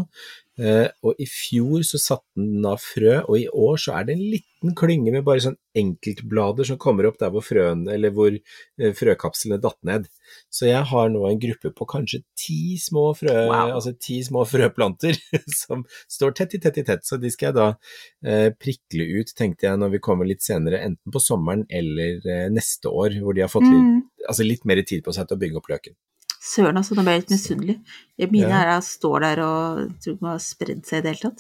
eh, 0.58 0.88
og 1.06 1.20
i 1.22 1.26
fjor 1.30 1.84
så 1.86 2.00
satte 2.02 2.40
den 2.40 2.66
av 2.66 2.80
frø, 2.82 3.20
og 3.28 3.38
i 3.38 3.46
år 3.52 3.78
så 3.82 3.94
er 4.00 4.08
det 4.08 4.16
en 4.16 4.24
liten 4.32 4.74
klynge 4.80 5.12
med 5.14 5.26
bare 5.28 5.44
sånn 5.44 5.58
enkeltblader 5.78 6.66
som 6.66 6.80
kommer 6.82 7.06
opp 7.10 7.20
der 7.22 7.30
hvor 7.34 7.44
frøen, 7.46 7.84
eller 7.92 8.14
hvor 8.16 8.32
eh, 8.34 8.94
frøkapslene 8.98 9.60
datt 9.62 9.78
ned. 9.86 10.08
Så 10.50 10.66
jeg 10.72 10.82
har 10.90 11.12
nå 11.14 11.22
en 11.30 11.42
gruppe 11.44 11.70
på 11.76 11.86
kanskje 11.92 12.24
ti 12.40 12.78
små 12.82 13.12
frø, 13.20 13.36
Wow. 13.52 13.76
altså 13.78 13.94
ti 14.02 14.18
små 14.26 14.46
frøplanter 14.50 15.20
som 15.62 15.84
står 16.10 16.34
tett 16.40 16.58
i 16.58 16.62
tett 16.64 16.82
i 16.82 16.86
tett, 16.88 17.06
så 17.06 17.20
de 17.22 17.30
skal 17.34 17.52
jeg 17.52 17.58
da 17.60 17.68
eh, 18.26 18.50
prikle 18.58 19.06
ut, 19.20 19.36
tenkte 19.38 19.68
jeg, 19.70 19.78
når 19.84 19.94
vi 19.98 20.04
kommer 20.08 20.26
litt 20.26 20.42
senere, 20.42 20.82
enten 20.88 21.14
på 21.14 21.22
sommeren 21.22 21.68
eller 21.70 22.50
neste 22.56 22.90
år, 22.90 23.20
hvor 23.22 23.38
de 23.38 23.46
har 23.46 23.52
fått 23.54 23.68
litt, 23.70 23.84
Mm. 23.86 24.02
altså 24.32 24.44
litt 24.48 24.64
mer 24.66 24.80
tid 24.88 25.04
på 25.06 25.14
seg 25.14 25.28
til 25.30 25.36
å 25.38 25.40
bygge 25.44 25.60
opp 25.62 25.68
løken. 25.70 25.94
Søren, 26.46 26.78
altså, 26.78 26.94
nå 26.94 27.02
ble 27.02 27.14
jeg 27.16 27.22
litt 27.24 27.32
misunnelig. 27.34 27.76
Mine 28.30 28.50
Ja. 28.52 28.60
her 28.70 28.82
står 28.86 29.24
der 29.24 29.40
og 29.42 29.80
tror 29.98 30.14
ikke 30.14 30.22
de 30.22 30.30
har 30.30 30.42
spredd 30.46 30.84
seg 30.86 31.00
i 31.00 31.02
det 31.02 31.14
hele 31.16 31.24
tatt. 31.32 31.40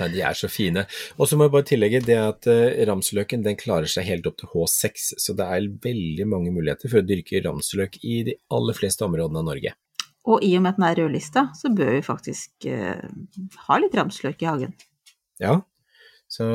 Nei, 0.00 0.08
de 0.14 0.22
er 0.24 0.38
så 0.38 0.48
fine. 0.48 0.86
Og 1.18 1.28
så 1.28 1.36
må 1.36 1.44
jeg 1.44 1.52
bare 1.52 1.66
tillegge 1.68 2.00
det 2.06 2.16
at 2.16 2.46
eh, 2.48 2.80
ramsløken 2.88 3.44
den 3.44 3.58
klarer 3.60 3.90
seg 3.92 4.06
helt 4.08 4.26
opp 4.30 4.38
til 4.40 4.48
H6, 4.54 5.12
så 5.20 5.34
det 5.36 5.44
er 5.44 5.68
veldig 5.84 6.26
mange 6.32 6.50
muligheter 6.54 6.88
for 6.88 7.02
å 7.02 7.06
dyrke 7.06 7.42
ramsløk 7.44 7.98
i 8.02 8.22
de 8.30 8.34
aller 8.50 8.78
fleste 8.78 9.04
områdene 9.04 9.42
av 9.42 9.44
Norge. 9.50 9.74
Og 10.24 10.42
i 10.46 10.54
og 10.56 10.62
med 10.62 10.70
at 10.72 10.78
den 10.80 10.86
er 10.88 10.96
rødlista, 11.02 11.42
så 11.58 11.68
bør 11.74 11.92
vi 11.98 12.00
faktisk 12.06 12.66
eh, 12.72 13.02
ha 13.68 13.78
litt 13.82 13.94
ramsløk 13.98 14.40
i 14.46 14.48
hagen. 14.48 14.72
Ja, 15.42 15.58
så, 16.32 16.46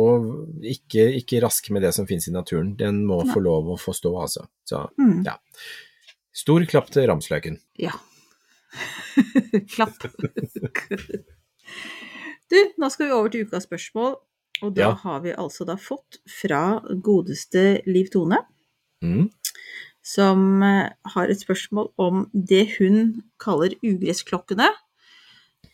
og 0.00 0.62
ikke, 0.64 1.04
ikke 1.20 1.42
rask 1.44 1.68
med 1.76 1.82
det 1.84 1.90
som 1.92 2.06
finnes 2.08 2.30
i 2.30 2.32
naturen. 2.32 2.70
Den 2.80 3.02
må 3.04 3.20
Nei. 3.20 3.34
få 3.34 3.42
lov 3.44 3.68
å 3.74 3.76
få 3.76 3.92
stå, 3.92 4.14
altså. 4.22 4.46
Så 4.64 4.86
Mm. 4.96 5.26
ja. 5.26 5.34
Stor 6.38 6.64
klapp 6.70 6.90
til 6.94 7.06
ramsløken. 7.10 7.56
Ja. 7.82 7.94
Klapp. 9.74 9.96
du, 12.48 12.58
nå 12.78 12.90
skal 12.92 13.08
vi 13.08 13.14
over 13.16 13.32
til 13.32 13.46
ukas 13.48 13.66
spørsmål, 13.68 14.16
og 14.62 14.74
da 14.76 14.88
Ja. 14.88 14.92
har 15.02 15.20
vi 15.24 15.32
altså 15.32 15.66
da 15.66 15.76
fått 15.76 16.18
fra 16.28 16.80
godeste 17.04 17.82
Liv 17.86 18.10
Tone, 18.12 18.38
Mm. 19.02 19.30
som 20.02 20.62
eh, 20.62 20.90
har 21.14 21.28
et 21.30 21.40
spørsmål 21.40 21.92
om 21.98 22.30
det 22.34 22.78
hun 22.78 23.22
kaller 23.38 23.74
ugressklokkene. 23.84 24.68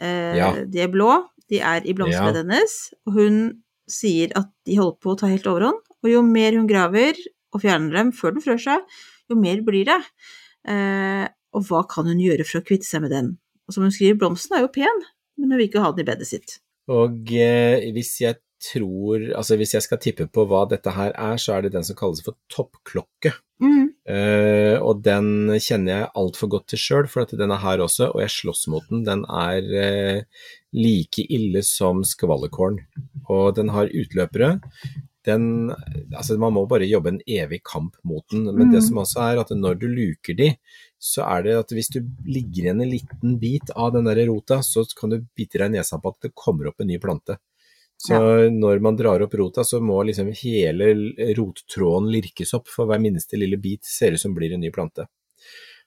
Eh, 0.01 0.37
Ja. 0.37 0.65
De 0.65 0.81
er 0.81 0.89
blå, 0.89 1.29
de 1.49 1.61
er 1.61 1.81
i 1.87 1.93
blomsterbedet 1.95 2.45
hennes, 2.45 2.95
og 3.07 3.13
hun 3.15 3.63
sier 3.89 4.33
at 4.37 4.49
de 4.67 4.77
holder 4.77 4.99
på 5.01 5.13
å 5.15 5.19
ta 5.19 5.27
helt 5.29 5.45
overhånd. 5.47 5.81
Og 6.03 6.11
jo 6.11 6.23
mer 6.23 6.53
hun 6.53 6.67
graver 6.69 7.15
og 7.53 7.61
fjerner 7.63 7.93
dem 7.93 8.13
før 8.13 8.33
den 8.35 8.43
frør 8.43 8.59
seg, 8.61 8.81
jo 9.31 9.37
mer 9.37 9.61
blir 9.63 9.85
det. 9.87 10.03
Eh, 10.69 11.27
og 11.55 11.67
hva 11.69 11.85
kan 11.91 12.09
hun 12.11 12.23
gjøre 12.23 12.47
for 12.49 12.61
å 12.61 12.67
kvitte 12.67 12.89
seg 12.89 13.05
med 13.05 13.15
den? 13.15 13.35
Og 13.69 13.77
som 13.77 13.87
hun 13.87 13.95
skriver, 13.95 14.19
blomsten 14.21 14.57
er 14.57 14.65
jo 14.65 14.73
pen, 14.75 15.05
men 15.39 15.53
hun 15.53 15.59
vil 15.59 15.69
ikke 15.69 15.85
ha 15.85 15.93
den 15.95 16.05
i 16.05 16.09
bedet 16.09 16.29
sitt. 16.29 16.59
Og 16.93 17.31
eh, 17.33 17.85
hvis 17.97 18.17
jeg 18.21 18.41
tror, 18.65 19.23
altså 19.37 19.59
hvis 19.61 19.75
jeg 19.77 19.85
skal 19.85 20.01
tippe 20.01 20.27
på 20.33 20.45
hva 20.49 20.65
dette 20.71 20.93
her 20.95 21.13
er, 21.13 21.41
så 21.41 21.57
er 21.57 21.65
det 21.65 21.75
den 21.75 21.87
som 21.87 21.97
kalles 21.99 22.23
for 22.25 22.37
toppklokke. 22.53 23.35
Mm. 23.63 23.89
Eh, 24.11 24.77
og 24.83 25.03
den 25.05 25.53
kjenner 25.63 25.93
jeg 25.93 26.13
altfor 26.21 26.51
godt 26.57 26.69
til 26.73 26.81
sjøl, 26.81 27.09
for 27.11 27.25
at 27.25 27.35
den 27.39 27.55
er 27.55 27.63
her 27.63 27.83
også, 27.85 28.11
og 28.13 28.23
jeg 28.25 28.35
slåss 28.35 28.67
mot 28.73 28.87
den. 28.91 29.05
Den 29.07 29.25
er 29.29 29.69
eh, 29.81 30.47
like 30.77 31.25
ille 31.33 31.65
som 31.67 32.05
skvallerkålen, 32.09 32.83
og 33.29 33.55
den 33.59 33.73
har 33.75 33.93
utløpere. 33.93 34.57
Den, 35.25 35.71
altså 36.13 36.37
man 36.37 36.53
må 36.53 36.67
bare 36.69 36.85
jobbe 36.85 37.09
en 37.15 37.21
evig 37.25 37.63
kamp 37.65 37.95
mot 38.05 38.25
den, 38.29 38.45
men 38.45 38.71
det 38.71 38.83
Mm. 38.83 38.89
som 38.89 38.99
også 39.01 39.23
er 39.25 39.41
at 39.41 39.51
når 39.57 39.79
du 39.81 39.87
luker 39.89 40.37
de, 40.37 40.51
så 41.01 41.25
er 41.25 41.43
det 41.43 41.55
at 41.63 41.73
hvis 41.73 41.89
du 41.95 42.01
ligger 42.29 42.67
igjen 42.67 42.83
en 42.85 42.91
liten 42.91 43.39
bit 43.41 43.71
av 43.75 43.93
den 43.95 44.05
der 44.05 44.27
rota, 44.29 44.61
så 44.61 44.85
kan 44.95 45.11
du 45.11 45.25
bite 45.37 45.59
deg 45.59 45.73
i 45.73 45.79
nesa 45.79 45.97
på 45.99 46.13
at 46.13 46.21
det 46.29 46.35
kommer 46.35 46.69
opp 46.69 46.81
en 46.81 46.89
ny 46.93 46.99
plante. 46.99 47.39
Så 47.97 48.51
når 48.51 48.81
man 48.83 48.97
drar 48.97 49.23
opp 49.23 49.35
rota, 49.39 49.65
så 49.65 49.81
må 49.81 50.03
liksom 50.05 50.33
hele 50.43 50.93
rottråden 51.39 52.11
lirkes 52.13 52.53
opp, 52.53 52.69
for 52.69 52.87
hver 52.91 53.01
minste 53.01 53.39
lille 53.41 53.57
bit 53.57 53.85
ser 53.85 54.13
ut 54.13 54.21
som 54.21 54.35
blir 54.35 54.53
en 54.53 54.61
ny 54.61 54.71
plante. 54.75 55.07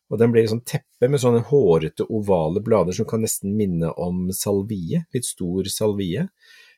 Og 0.10 0.18
den 0.18 0.32
blir 0.32 0.46
liksom 0.48 0.64
teppe 0.66 1.10
med 1.12 1.20
sånne 1.20 1.44
hårete, 1.50 2.08
ovale 2.10 2.62
blader 2.64 2.96
som 2.96 3.06
kan 3.06 3.22
nesten 3.22 3.54
minne 3.60 3.92
om 4.00 4.32
salvie, 4.32 5.04
litt 5.14 5.26
stor 5.28 5.68
salvie. 5.70 6.30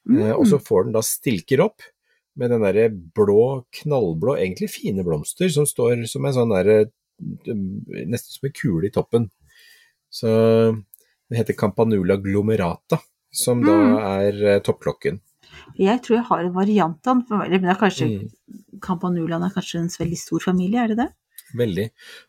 Eh, 0.09 0.33
og 0.33 0.47
så 0.49 0.57
får 0.59 0.85
den 0.85 0.93
da 0.97 1.03
stilker 1.05 1.61
opp 1.61 1.81
med 2.35 2.51
den 2.51 2.61
derre 2.61 2.89
blå, 2.89 3.65
knallblå, 3.81 4.37
egentlig 4.37 4.69
fine 4.69 5.03
blomster 5.03 5.49
som 5.49 5.65
står 5.65 6.05
som 6.07 6.25
en 6.25 6.33
sånn 6.33 6.53
derre 6.53 6.91
nesten 7.19 8.31
som 8.31 8.47
en 8.47 8.55
kule 8.55 8.87
i 8.87 8.93
toppen. 8.95 9.29
Så 10.09 10.29
det 11.29 11.37
heter 11.37 11.57
Campanula 11.57 12.17
glomerata, 12.17 12.99
som 13.31 13.61
da 13.61 13.71
Mm. 13.75 13.97
er 13.99 14.45
eh, 14.55 14.59
toppklokken. 14.61 15.19
Jeg 15.77 16.01
tror 16.01 16.15
jeg 16.17 16.25
har 16.25 16.39
en 16.45 16.53
variant 16.53 17.07
av 17.07 17.23
den, 17.27 17.37
men 17.37 17.61
det 17.61 17.69
er 17.69 17.75
kanskje 17.75 18.07
Mm. 18.07 18.29
Campanulaen 18.81 19.43
er 19.43 19.49
kanskje 19.53 19.79
en 19.79 19.89
veldig 19.89 20.17
stor 20.17 20.39
familie, 20.39 20.83
er 20.83 20.87
det 20.87 20.97
det? 20.97 21.09
Veldig. 21.57 21.85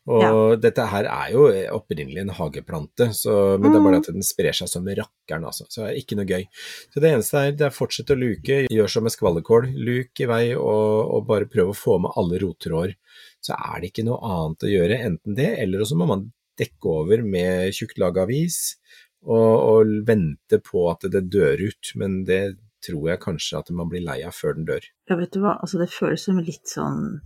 Og 0.09 0.54
dette 0.62 0.85
her 0.88 1.04
er 1.11 1.33
jo 1.35 1.42
opprinnelig 1.76 2.22
en 2.22 2.33
hageplante, 2.38 3.11
så, 3.16 3.59
men 3.61 3.68
det 3.70 3.78
er 3.80 3.85
bare 3.85 3.98
Mm. 3.98 4.04
at 4.04 4.09
den 4.14 4.24
sprer 4.24 4.56
seg 4.56 4.70
som 4.72 4.87
rakkeren, 4.87 5.44
altså. 5.44 5.66
Så 5.68 5.83
det 5.85 5.90
er 5.90 5.98
ikke 6.00 6.16
noe 6.16 6.28
gøy. 6.30 6.46
Så 6.94 7.02
det 7.04 7.11
eneste 7.12 7.42
er, 7.42 7.52
det 7.52 7.66
er 7.66 7.74
fortsett 7.76 8.12
å 8.14 8.16
luke, 8.16 8.61
gjør 8.70 8.88
som 8.88 9.04
med 9.04 9.12
skvallerkål. 9.12 9.68
Luk 9.76 10.22
i 10.24 10.28
vei 10.30 10.42
og, 10.54 11.12
og 11.16 11.26
bare 11.28 11.50
prøv 11.50 11.74
å 11.74 11.76
få 11.76 11.98
med 12.00 12.16
alle 12.16 12.40
rottråder. 12.40 12.96
Så 13.44 13.52
er 13.59 13.80
det 13.80 13.90
ikke 13.92 14.06
noe 14.09 14.20
annet 14.24 14.64
å 14.64 14.72
gjøre, 14.72 15.00
enten 15.11 15.37
det, 15.37 15.50
eller 15.61 15.85
så 15.85 15.96
må 16.00 16.09
man 16.09 16.26
dekke 16.61 16.96
over 16.96 17.22
med 17.24 17.72
tjukt 17.76 17.98
lag 18.00 18.18
avis 18.20 18.76
og, 19.24 19.35
og 19.37 19.94
vente 20.09 20.59
på 20.64 20.88
at 20.90 21.06
det 21.12 21.26
dør 21.33 21.61
ut. 21.68 21.92
Men 22.00 22.22
det, 22.28 22.42
tror 22.80 23.11
jeg 23.11 23.20
kanskje 23.20 23.59
at 23.59 23.68
man 23.76 23.90
blir 23.92 24.00
lei 24.00 24.22
av 24.24 24.33
før 24.33 24.54
den 24.56 24.64
dør. 24.64 24.85
Ja, 25.11 25.16
vet 25.20 25.35
du 25.35 25.42
hva, 25.42 25.59
altså 25.61 25.76
det 25.76 25.90
føles 25.92 26.22
som 26.24 26.38
litt 26.40 26.64
sånn 26.70 27.20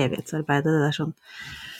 evighetsarbeid, 0.00 0.64
det 0.64 0.78
der 0.86 0.96
sånn. 0.96 1.14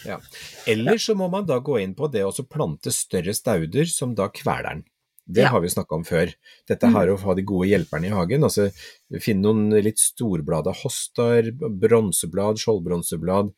Ja. 0.05 0.18
Eller 0.66 0.98
så 0.98 1.14
må 1.14 1.29
man 1.31 1.46
da 1.46 1.59
gå 1.62 1.79
inn 1.83 1.94
på 1.94 2.11
det 2.11 2.25
å 2.27 2.33
plante 2.48 2.90
større 2.94 3.35
stauder 3.35 3.87
som 3.90 4.14
da 4.18 4.29
kveler 4.29 4.68
den. 4.68 4.85
Det 5.25 5.42
Ja. 5.44 5.51
har 5.51 5.61
vi 5.61 5.68
snakka 5.68 5.94
om 5.94 6.03
før. 6.05 6.35
Dette 6.66 6.90
her 6.90 7.07
å 7.09 7.16
ha 7.16 7.35
de 7.35 7.42
gode 7.42 7.68
hjelperne 7.68 8.07
i 8.07 8.11
hagen. 8.11 8.42
altså 8.42 8.72
Finne 9.20 9.42
noen 9.42 9.70
litt 9.83 9.98
storblada 9.98 10.75
hostar, 10.75 11.42
bronseblad, 11.53 12.59
skjoldbronseblad. 12.59 13.53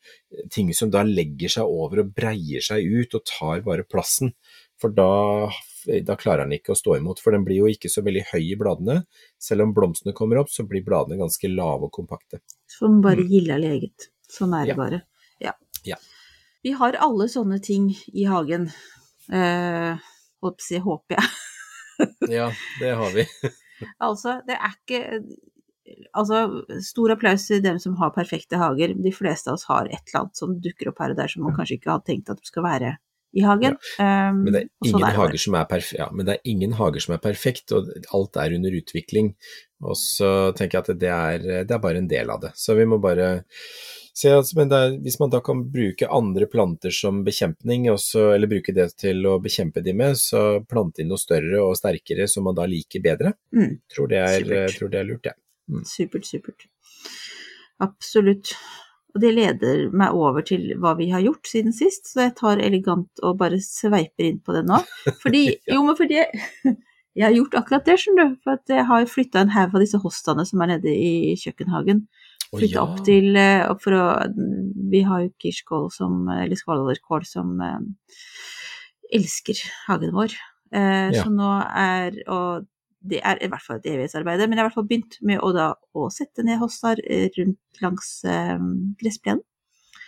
Ting 0.51 0.71
som 0.73 0.91
da 0.91 1.01
legger 1.03 1.49
seg 1.49 1.63
over 1.65 1.99
og 2.03 2.13
breier 2.13 2.61
seg 2.61 2.85
ut 2.85 3.15
og 3.15 3.25
tar 3.25 3.61
bare 3.61 3.83
plassen. 3.83 4.33
For 4.77 4.89
da, 4.89 5.49
da 6.03 6.15
klarer 6.15 6.43
den 6.43 6.59
ikke 6.59 6.75
å 6.75 6.77
stå 6.77 6.97
imot, 6.99 7.19
for 7.19 7.31
den 7.31 7.45
blir 7.45 7.63
jo 7.63 7.65
ikke 7.71 7.89
så 7.89 8.03
veldig 8.03 8.25
høy 8.33 8.51
i 8.51 8.55
bladene. 8.59 9.05
Selv 9.39 9.61
om 9.63 9.73
blomstene 9.73 10.13
kommer 10.13 10.37
opp, 10.37 10.49
så 10.49 10.67
blir 10.67 10.83
bladene 10.85 11.17
ganske 11.17 11.49
lave 11.49 11.87
og 11.87 11.91
kompakte. 11.91 12.41
Så 12.67 12.87
man 12.89 13.01
bare 13.01 13.23
gilde 13.25 13.57
leget. 13.59 14.09
Sånn 14.31 14.53
er 14.57 14.65
det. 14.65 14.73
Ja. 14.73 14.77
bare. 14.79 15.01
Ja. 15.43 15.55
Ja. 15.85 15.97
Vi 16.65 16.73
har 16.73 16.97
alle 17.05 17.27
sånne 17.29 17.59
ting 17.61 17.91
i 18.13 18.25
hagen. 18.25 18.69
Eh, 19.29 20.05
jeg, 20.69 20.81
håper 20.85 21.19
jeg. 21.19 21.33
Ja, 22.37 22.49
det 22.81 22.95
har 22.99 23.13
vi. 23.15 23.27
Altså, 23.99 24.37
det 24.47 24.55
er 24.55 24.71
ikke 24.71 24.99
Altså, 26.15 26.39
stor 26.81 27.11
applaus 27.13 27.43
til 27.45 27.59
dem 27.61 27.77
som 27.79 27.97
har 27.99 28.13
perfekte 28.15 28.57
hager. 28.57 28.95
De 28.97 29.11
fleste 29.13 29.51
av 29.51 29.59
oss 29.59 29.67
har 29.69 29.85
et 29.85 29.99
eller 29.99 30.23
annet 30.23 30.39
som 30.39 30.55
dukker 30.63 30.89
opp 30.89 31.01
her 31.03 31.13
og 31.13 31.19
der 31.19 31.29
som 31.29 31.43
man 31.45 31.53
kanskje 31.55 31.77
ikke 31.77 31.91
hadde 31.91 32.07
tenkt 32.07 32.31
at 32.31 32.39
det 32.39 32.49
skal 32.49 32.65
være 32.65 32.95
i 33.35 33.43
hagen. 33.45 33.75
Ja. 33.99 34.31
Men 34.33 34.55
det 34.55 34.63
ingen, 34.85 35.03
hager, 35.03 35.37
som 35.43 35.57
perf 35.69 35.91
ja, 35.93 36.07
men 36.15 36.25
det 36.25 36.37
er 36.37 36.51
ingen 36.55 36.73
hager 36.79 37.03
som 37.03 37.13
er 37.17 37.21
perfekt, 37.21 37.73
og 37.75 37.91
alt 38.15 38.39
er 38.41 38.55
under 38.57 38.79
utvikling. 38.79 39.33
Og 39.83 39.99
så 39.99 40.31
tenker 40.57 40.79
jeg 40.79 40.85
at 40.87 41.01
det 41.03 41.13
er, 41.13 41.47
det 41.67 41.75
er 41.75 41.83
bare 41.83 42.01
en 42.01 42.09
del 42.09 42.31
av 42.33 42.41
det. 42.47 42.55
Så 42.57 42.77
vi 42.79 42.87
må 42.89 42.97
bare 43.03 43.43
at 44.23 44.51
men 44.55 44.69
det 44.71 44.77
er, 44.79 44.93
hvis 45.03 45.17
man 45.19 45.29
da 45.33 45.41
kan 45.43 45.65
bruke 45.73 46.07
andre 46.07 46.45
planter 46.47 46.93
som 46.95 47.17
bekjempning, 47.25 47.89
også, 47.91 48.29
eller 48.35 48.47
bruke 48.47 48.71
det 48.73 48.87
til 49.01 49.25
å 49.27 49.33
bekjempe 49.43 49.83
de 49.83 49.91
med, 49.93 50.15
så 50.15 50.61
plante 50.63 51.03
inn 51.03 51.11
noe 51.11 51.19
større 51.19 51.59
og 51.65 51.75
sterkere 51.75 52.27
som 52.31 52.47
man 52.47 52.55
da 52.55 52.63
liker 52.71 53.03
bedre. 53.03 53.33
Mm, 53.51 53.73
Tror 53.91 54.07
det 54.13 54.21
er, 54.23 54.47
tror 54.71 54.93
det 54.93 55.01
er 55.01 55.09
lurt, 55.09 55.27
jeg. 55.27 55.83
supert, 55.91 56.25
supert. 56.29 56.67
Absolutt. 57.83 58.53
Og 59.15 59.21
det 59.23 59.31
leder 59.35 59.85
meg 59.95 60.15
over 60.15 60.43
til 60.47 60.73
hva 60.79 60.91
vi 60.99 61.09
har 61.11 61.23
gjort 61.23 61.47
siden 61.47 61.75
sist, 61.75 62.09
så 62.11 62.25
jeg 62.25 62.33
tar 62.39 62.59
elegant 62.63 63.21
og 63.23 63.37
bare 63.39 63.59
sveiper 63.63 64.27
inn 64.27 64.41
på 64.43 64.55
det 64.55 64.65
nå. 64.67 64.81
Fordi, 65.23 65.45
Ja. 65.67 65.77
jo, 65.77 65.83
men 65.87 65.95
fordi 65.99 66.17
jeg 66.19 67.23
har 67.23 67.35
gjort 67.35 67.55
akkurat 67.61 67.85
det, 67.87 67.95
skjønner 68.01 68.31
du. 68.33 68.37
For 68.43 68.57
at 68.59 68.71
jeg 68.75 68.83
har 68.89 69.07
flytta 69.07 69.43
en 69.45 69.53
haug 69.55 69.75
av 69.77 69.83
disse 69.85 69.99
hostaene 70.03 70.43
som 70.47 70.63
er 70.65 70.73
nede 70.75 70.91
i 70.91 71.35
kjøkkenhagen. 71.39 72.05
Flytta 72.59 72.77
ja. 72.77 72.83
opp 72.83 73.01
til 73.07 73.35
eh, 73.39 73.63
opp 73.69 73.81
for 73.83 73.97
å 73.97 74.05
Vi 74.91 75.01
har 75.07 75.25
jo 75.25 75.33
kirskål 75.41 75.89
som 75.93 76.29
Eller 76.29 76.59
skvallerkål 76.59 77.25
som 77.27 77.59
eh, 77.61 77.81
elsker 79.15 79.59
hagen 79.87 80.15
vår. 80.15 80.37
Eh, 80.73 81.11
Ja. 81.13 81.23
Så 81.23 81.29
nå 81.33 81.51
er 81.69 82.21
Og 82.27 82.65
det 83.05 83.19
er 83.21 83.37
i 83.37 83.47
hvert 83.47 83.61
fall 83.61 83.77
et 83.77 83.85
evighetsarbeid, 83.85 84.39
men 84.49 84.57
jeg 84.57 84.63
har 84.63 84.65
i 84.65 84.69
hvert 84.71 84.79
fall 84.79 84.87
begynt 84.89 85.19
med 85.21 85.43
å 85.45 85.51
da 85.53 85.67
å 85.93 86.07
sette 86.09 86.41
ned 86.41 86.57
hostar 86.57 86.97
eh, 87.05 87.27
rundt 87.37 87.81
langs 87.83 88.23
gressplenen. 88.97 89.43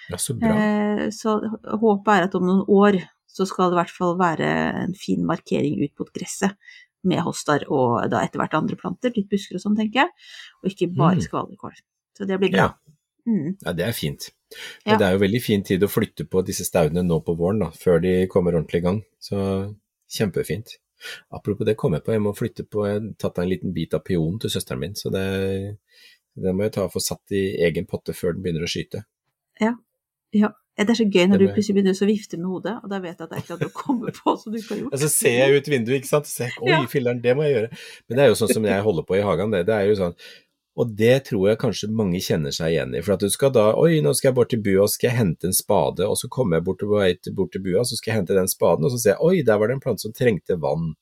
Ja, 0.10 0.18
så 0.18 0.34
bra. 0.40 0.56
Eh, 0.56 1.04
så 1.14 1.38
håpet 1.68 2.12
er 2.14 2.26
at 2.26 2.36
om 2.40 2.48
noen 2.48 2.66
år 2.72 2.98
så 3.30 3.46
skal 3.46 3.70
det 3.70 3.78
i 3.78 3.82
hvert 3.82 3.94
fall 3.94 4.16
være 4.18 4.48
en 4.86 4.96
fin 4.98 5.22
markering 5.28 5.78
ut 5.84 5.94
mot 6.00 6.10
gresset 6.16 6.56
med 7.08 7.22
hostaer 7.22 7.68
og 7.70 8.08
da 8.12 8.24
etter 8.26 8.42
hvert 8.42 8.56
andre 8.58 8.80
planter, 8.80 9.14
litt 9.16 9.30
busker 9.30 9.60
og 9.60 9.64
sånn, 9.64 9.78
tenker 9.78 10.06
jeg, 10.06 10.10
og 10.64 10.72
ikke 10.72 10.90
bare 10.96 11.20
Mm. 11.20 11.26
skvallerkål. 11.28 11.76
Så 12.18 12.26
det 12.30 12.40
blir 12.42 12.54
bra. 12.56 12.66
Ja. 12.66 12.98
Mm. 13.28 13.58
Ja, 13.62 13.74
det 13.76 13.86
er 13.86 13.96
fint. 13.96 14.30
Ja. 14.88 14.96
Det 14.98 15.06
er 15.06 15.16
jo 15.18 15.22
veldig 15.26 15.42
fin 15.44 15.64
tid 15.68 15.84
å 15.84 15.92
flytte 15.92 16.26
på 16.32 16.42
disse 16.48 16.66
staudene 16.66 17.04
nå 17.04 17.20
på 17.26 17.36
våren, 17.38 17.66
da, 17.66 17.72
før 17.76 18.00
de 18.04 18.14
kommer 18.32 18.56
ordentlig 18.56 18.82
i 18.82 18.86
gang. 18.88 19.02
Så 19.22 19.40
kjempefint. 20.18 20.78
Apropos 21.30 21.68
det 21.68 21.76
kom 21.78 21.94
jeg 21.94 22.06
på, 22.06 22.14
jeg 22.16 22.24
må 22.24 22.34
flytte 22.36 22.64
på, 22.66 22.86
jeg 22.88 23.00
har 23.00 23.10
tatt 23.22 23.42
en 23.42 23.50
liten 23.52 23.74
bit 23.76 23.94
av 23.94 24.06
peonen 24.08 24.40
til 24.42 24.54
søsteren 24.54 24.82
min, 24.82 24.96
så 24.98 25.12
det, 25.14 25.26
det 26.40 26.54
må 26.56 26.66
jeg 26.66 26.74
ta 26.78 26.88
og 26.88 26.96
få 26.96 27.04
satt 27.04 27.36
i 27.38 27.44
egen 27.68 27.86
potte 27.90 28.16
før 28.18 28.34
den 28.34 28.46
begynner 28.46 28.66
å 28.66 28.72
skyte. 28.72 29.04
Ja. 29.62 29.76
ja. 30.34 30.54
Det 30.78 30.94
er 30.94 30.98
så 31.00 31.08
gøy 31.10 31.24
når 31.26 31.42
du 31.42 31.46
plutselig 31.50 31.74
begynner 31.80 31.98
å 31.98 32.08
vifte 32.10 32.38
med 32.38 32.50
hodet, 32.52 32.74
og 32.86 32.92
da 32.92 33.00
vet 33.02 33.16
jeg 33.16 33.26
at 33.26 33.32
det 33.32 33.38
er 33.38 33.44
ikke 33.46 33.56
noe 33.58 33.70
å 33.70 33.78
komme 33.78 34.12
på 34.14 34.34
som 34.38 34.54
du 34.54 34.60
ikke 34.60 34.76
har 34.76 34.82
gjort. 34.84 34.98
så 35.02 35.08
ser 35.10 35.38
jeg 35.40 35.56
ut 35.62 35.70
vinduet, 35.74 35.96
ikke 35.98 36.10
sant, 36.12 36.30
så 36.30 36.44
jeg, 36.46 36.58
oi 36.66 36.74
Ja. 36.74 36.82
filleren, 36.92 37.22
det 37.24 37.34
må 37.38 37.48
jeg 37.48 37.56
gjøre. 37.56 37.72
Men 38.08 38.20
det 38.20 38.26
er 38.26 38.30
jo 38.30 38.42
sånn 38.42 38.54
som 38.54 38.68
jeg 38.70 38.84
holder 38.86 39.08
på 39.10 39.18
i 39.18 39.24
hagen, 39.26 39.54
det, 39.56 39.64
det 39.70 39.78
er 39.78 39.90
jo 39.90 39.96
sånn, 40.02 40.14
og 40.78 40.92
det 40.98 41.16
tror 41.32 41.48
jeg 41.50 41.60
kanskje 41.62 41.90
mange 41.90 42.20
kjenner 42.22 42.54
seg 42.54 42.76
igjen 42.76 42.94
i. 42.94 43.02
For 43.02 43.16
at 43.16 43.24
du 43.26 43.32
skal 43.34 43.50
da 43.56 43.72
Oi, 43.82 43.98
nå 44.06 44.14
skal 44.14 44.30
jeg 44.30 44.38
bort 44.38 44.52
til 44.54 44.62
bua 44.62 44.86
og 44.86 44.92
skal 44.94 45.10
jeg 45.10 45.18
hente 45.18 45.50
en 45.50 45.58
spade, 45.58 46.06
og 46.06 46.20
så 46.20 46.30
kommer 46.30 46.60
jeg 46.60 46.68
bort 46.68 46.86
bort 46.86 47.52
til 47.56 47.64
bua, 47.66 47.82
så 47.82 47.98
skal 47.98 48.12
jeg 48.12 48.20
hente 48.22 48.38
den 48.38 48.52
spaden, 48.52 48.86
og 48.86 48.94
så 48.94 49.02
ser 49.02 49.16
jeg 49.16 49.26
oi, 49.26 49.42
der 49.48 49.58
var 49.58 49.72
det 49.72 49.78
en 49.78 49.84
plante 49.84 50.06
som 50.06 50.14
trengte 50.14 50.60
vann. 50.62 50.94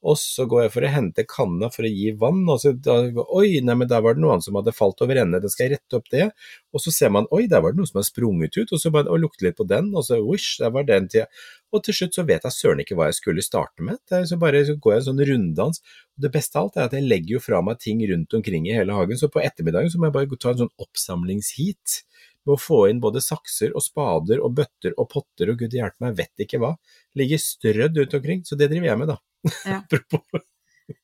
Og 0.00 0.16
så 0.16 0.46
går 0.48 0.62
jeg 0.62 0.72
for 0.72 0.86
å 0.86 0.90
hente 0.94 1.24
kanna 1.28 1.68
for 1.72 1.84
å 1.84 1.90
gi 1.92 2.12
vann, 2.16 2.40
og 2.48 2.62
så 2.62 2.72
da, 2.72 2.94
oi, 3.36 3.60
nei, 3.64 3.74
men 3.76 3.88
der 3.90 4.00
var 4.04 4.16
det 4.16 4.22
noe 4.24 4.36
annet 4.36 4.46
som 4.46 4.56
hadde 4.56 4.72
falt 4.72 5.02
over 5.04 5.18
ende, 5.20 5.42
da 5.42 5.50
skal 5.52 5.66
jeg 5.66 5.74
rette 5.74 5.98
opp 5.98 6.08
det. 6.12 6.30
Og 6.72 6.80
så 6.80 6.92
ser 6.94 7.12
man 7.12 7.28
oi, 7.36 7.42
der 7.50 7.60
var 7.60 7.74
det 7.74 7.82
noe 7.82 7.90
som 7.90 8.00
har 8.00 8.06
sprunget 8.08 8.56
ut, 8.56 8.72
og 8.72 8.80
så 8.80 8.92
bare 8.94 9.12
og 9.12 9.20
litt 9.44 9.58
på 9.58 9.66
den, 9.68 9.90
og 9.92 10.06
så 10.06 10.16
wish, 10.24 10.56
der 10.62 10.72
var 10.72 10.88
den 10.88 11.10
til 11.12 11.26
Og 11.70 11.84
til 11.86 11.94
slutt 11.94 12.16
så 12.16 12.24
vet 12.26 12.46
jeg 12.48 12.56
søren 12.56 12.80
ikke 12.82 12.96
hva 12.98 13.10
jeg 13.10 13.20
skulle 13.20 13.44
starte 13.46 13.84
med. 13.86 14.00
Er 14.10 14.24
så 14.26 14.40
bare 14.40 14.64
så 14.66 14.74
går 14.74 14.96
jeg 14.96 15.02
en 15.02 15.08
sånn 15.10 15.24
runddans. 15.28 15.82
Og 16.16 16.24
det 16.24 16.32
beste 16.34 16.58
av 16.58 16.66
alt 16.66 16.78
er 16.80 16.88
at 16.88 16.96
jeg 16.96 17.06
legger 17.06 17.36
jo 17.36 17.42
fra 17.44 17.60
meg 17.62 17.78
ting 17.78 18.00
rundt 18.10 18.34
omkring 18.34 18.66
i 18.66 18.74
hele 18.74 18.96
hagen, 18.96 19.20
så 19.20 19.30
på 19.30 19.42
ettermiddagen 19.44 19.92
så 19.92 20.00
må 20.00 20.08
jeg 20.08 20.16
bare 20.16 20.40
ta 20.40 20.54
en 20.54 20.64
sånn 20.64 20.74
oppsamlingsheat 20.82 22.00
med 22.48 22.56
å 22.56 22.60
få 22.60 22.84
inn 22.90 23.04
både 23.04 23.22
sakser 23.22 23.74
og 23.76 23.84
spader 23.84 24.42
og 24.42 24.56
bøtter 24.58 24.96
og 24.96 25.10
potter 25.12 25.52
og 25.52 25.60
gud 25.60 25.76
hjelpe 25.76 26.02
meg, 26.02 26.16
vet 26.18 26.46
ikke 26.46 26.60
hva. 26.62 26.74
Ligger 27.18 27.42
strødd 27.42 28.00
rundt 28.00 28.16
omkring, 28.18 28.46
så 28.48 28.58
det 28.58 28.70
driver 28.72 28.90
jeg 28.90 29.02
med, 29.02 29.12
da. 29.12 29.20
Ja. 29.66 29.80
Klær 29.90 30.46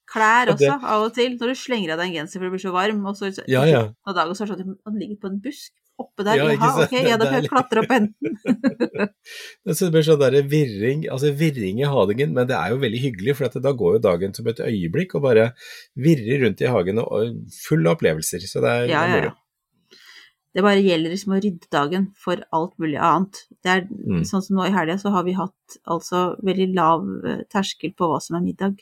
Klær 0.06 0.50
Og 0.52 0.58
det- 0.58 0.68
også, 0.70 0.86
av 0.86 1.02
og 1.06 1.14
til, 1.14 1.34
når 1.38 1.50
du 1.52 1.58
slenger 1.58 1.92
av 1.94 1.98
deg 2.00 2.08
en 2.10 2.14
genser 2.20 2.38
for 2.40 2.46
det 2.46 2.52
blir 2.56 2.62
så 2.62 2.72
varm, 2.74 3.02
og 3.06 3.16
så 3.18 3.30
Ja, 3.50 3.64
ja. 3.66 3.82
og 4.06 4.14
dagen 4.16 4.34
så 4.34 4.44
er 4.44 4.52
det 4.52 4.56
sånn 4.64 4.76
at 4.76 4.86
den 4.92 5.00
ligger 5.02 5.18
på 5.22 5.30
en 5.30 5.40
busk 5.42 5.72
oppe 5.98 6.24
der. 6.26 6.36
Ja, 6.36 6.48
Jaha, 6.52 6.84
ok, 6.84 6.92
ja, 6.92 7.16
da 7.16 7.24
Det 7.24 7.32
er 7.32 7.40
jeg 7.40 7.48
klatre 7.48 7.80
opp. 7.80 7.92
Så 9.76 9.86
det 9.86 9.92
blir 9.94 10.04
sånn 10.06 10.20
derre 10.20 10.42
virring, 10.50 11.06
altså 11.12 11.30
virring 11.32 11.80
i 11.80 11.88
hagen, 11.88 12.34
men 12.36 12.46
det 12.50 12.56
er 12.58 12.74
jo 12.74 12.80
veldig 12.82 13.00
hyggelig, 13.06 13.36
for 13.38 13.48
da 13.64 13.72
går 13.72 13.96
jo 13.96 14.02
dagen 14.04 14.34
som 14.36 14.46
et 14.52 14.60
øyeblikk 14.60 15.14
og 15.16 15.24
bare 15.24 15.46
virrer 15.96 16.44
rundt 16.44 16.60
i 16.60 16.68
hagen 16.70 17.00
og 17.02 17.08
og 17.16 17.40
full 17.64 17.86
av 17.86 17.96
opplevelser. 17.96 18.44
Så 18.44 18.60
det 18.64 18.70
er, 18.74 18.86
Ja, 18.92 19.02
er 19.04 19.08
ja, 19.08 19.14
moro. 19.16 19.30
ja. 19.32 19.34
Det 20.56 20.62
bare 20.64 20.80
gjelder 20.80 21.12
liksom 21.12 21.34
å 21.36 21.40
rydde 21.44 21.68
dagen 21.74 22.06
for 22.16 22.40
alt 22.56 22.72
mulig 22.80 22.96
annet. 22.96 23.42
Det 23.62 23.68
er 23.74 23.82
Mm. 23.90 24.22
sånn 24.24 24.42
som 24.42 24.56
nå 24.56 24.64
i 24.66 24.72
helga, 24.72 24.96
så 24.96 25.10
har 25.12 25.22
vi 25.26 25.34
hatt 25.36 25.76
altså 25.86 26.22
veldig 26.42 26.70
lav 26.74 27.04
eh, 27.28 27.42
terskel 27.52 27.92
på 27.94 28.08
hva 28.08 28.20
som 28.24 28.36
er 28.38 28.46
middag. 28.46 28.78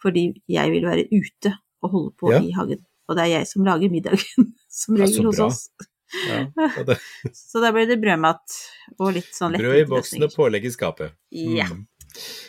Fordi 0.00 0.28
jeg 0.48 0.70
vil 0.70 0.84
være 0.86 1.08
ute 1.10 1.56
og 1.82 1.90
holde 1.90 2.12
på 2.22 2.30
Ja. 2.32 2.38
i 2.40 2.52
hagen. 2.54 2.84
Og 3.08 3.16
det 3.16 3.24
er 3.24 3.32
jeg 3.40 3.46
som 3.50 3.64
lager 3.66 3.90
middagen, 3.90 4.52
som 4.70 4.94
regel 4.94 5.24
hos 5.26 5.40
oss. 5.40 5.70
Ja, 6.28 6.46
det, 6.86 6.98
Så 7.34 7.60
da 7.60 7.72
blir 7.74 7.86
det 7.90 7.98
brødmat 8.00 8.54
og 9.00 9.14
litt 9.18 9.34
sånn 9.34 9.58
brød 9.58 9.80
i 9.82 9.84
boksen 9.90 10.22
og 10.22 10.30
pålegg 10.38 10.64
i 10.64 10.70
skapet. 10.70 11.12
Ja. 11.34 11.66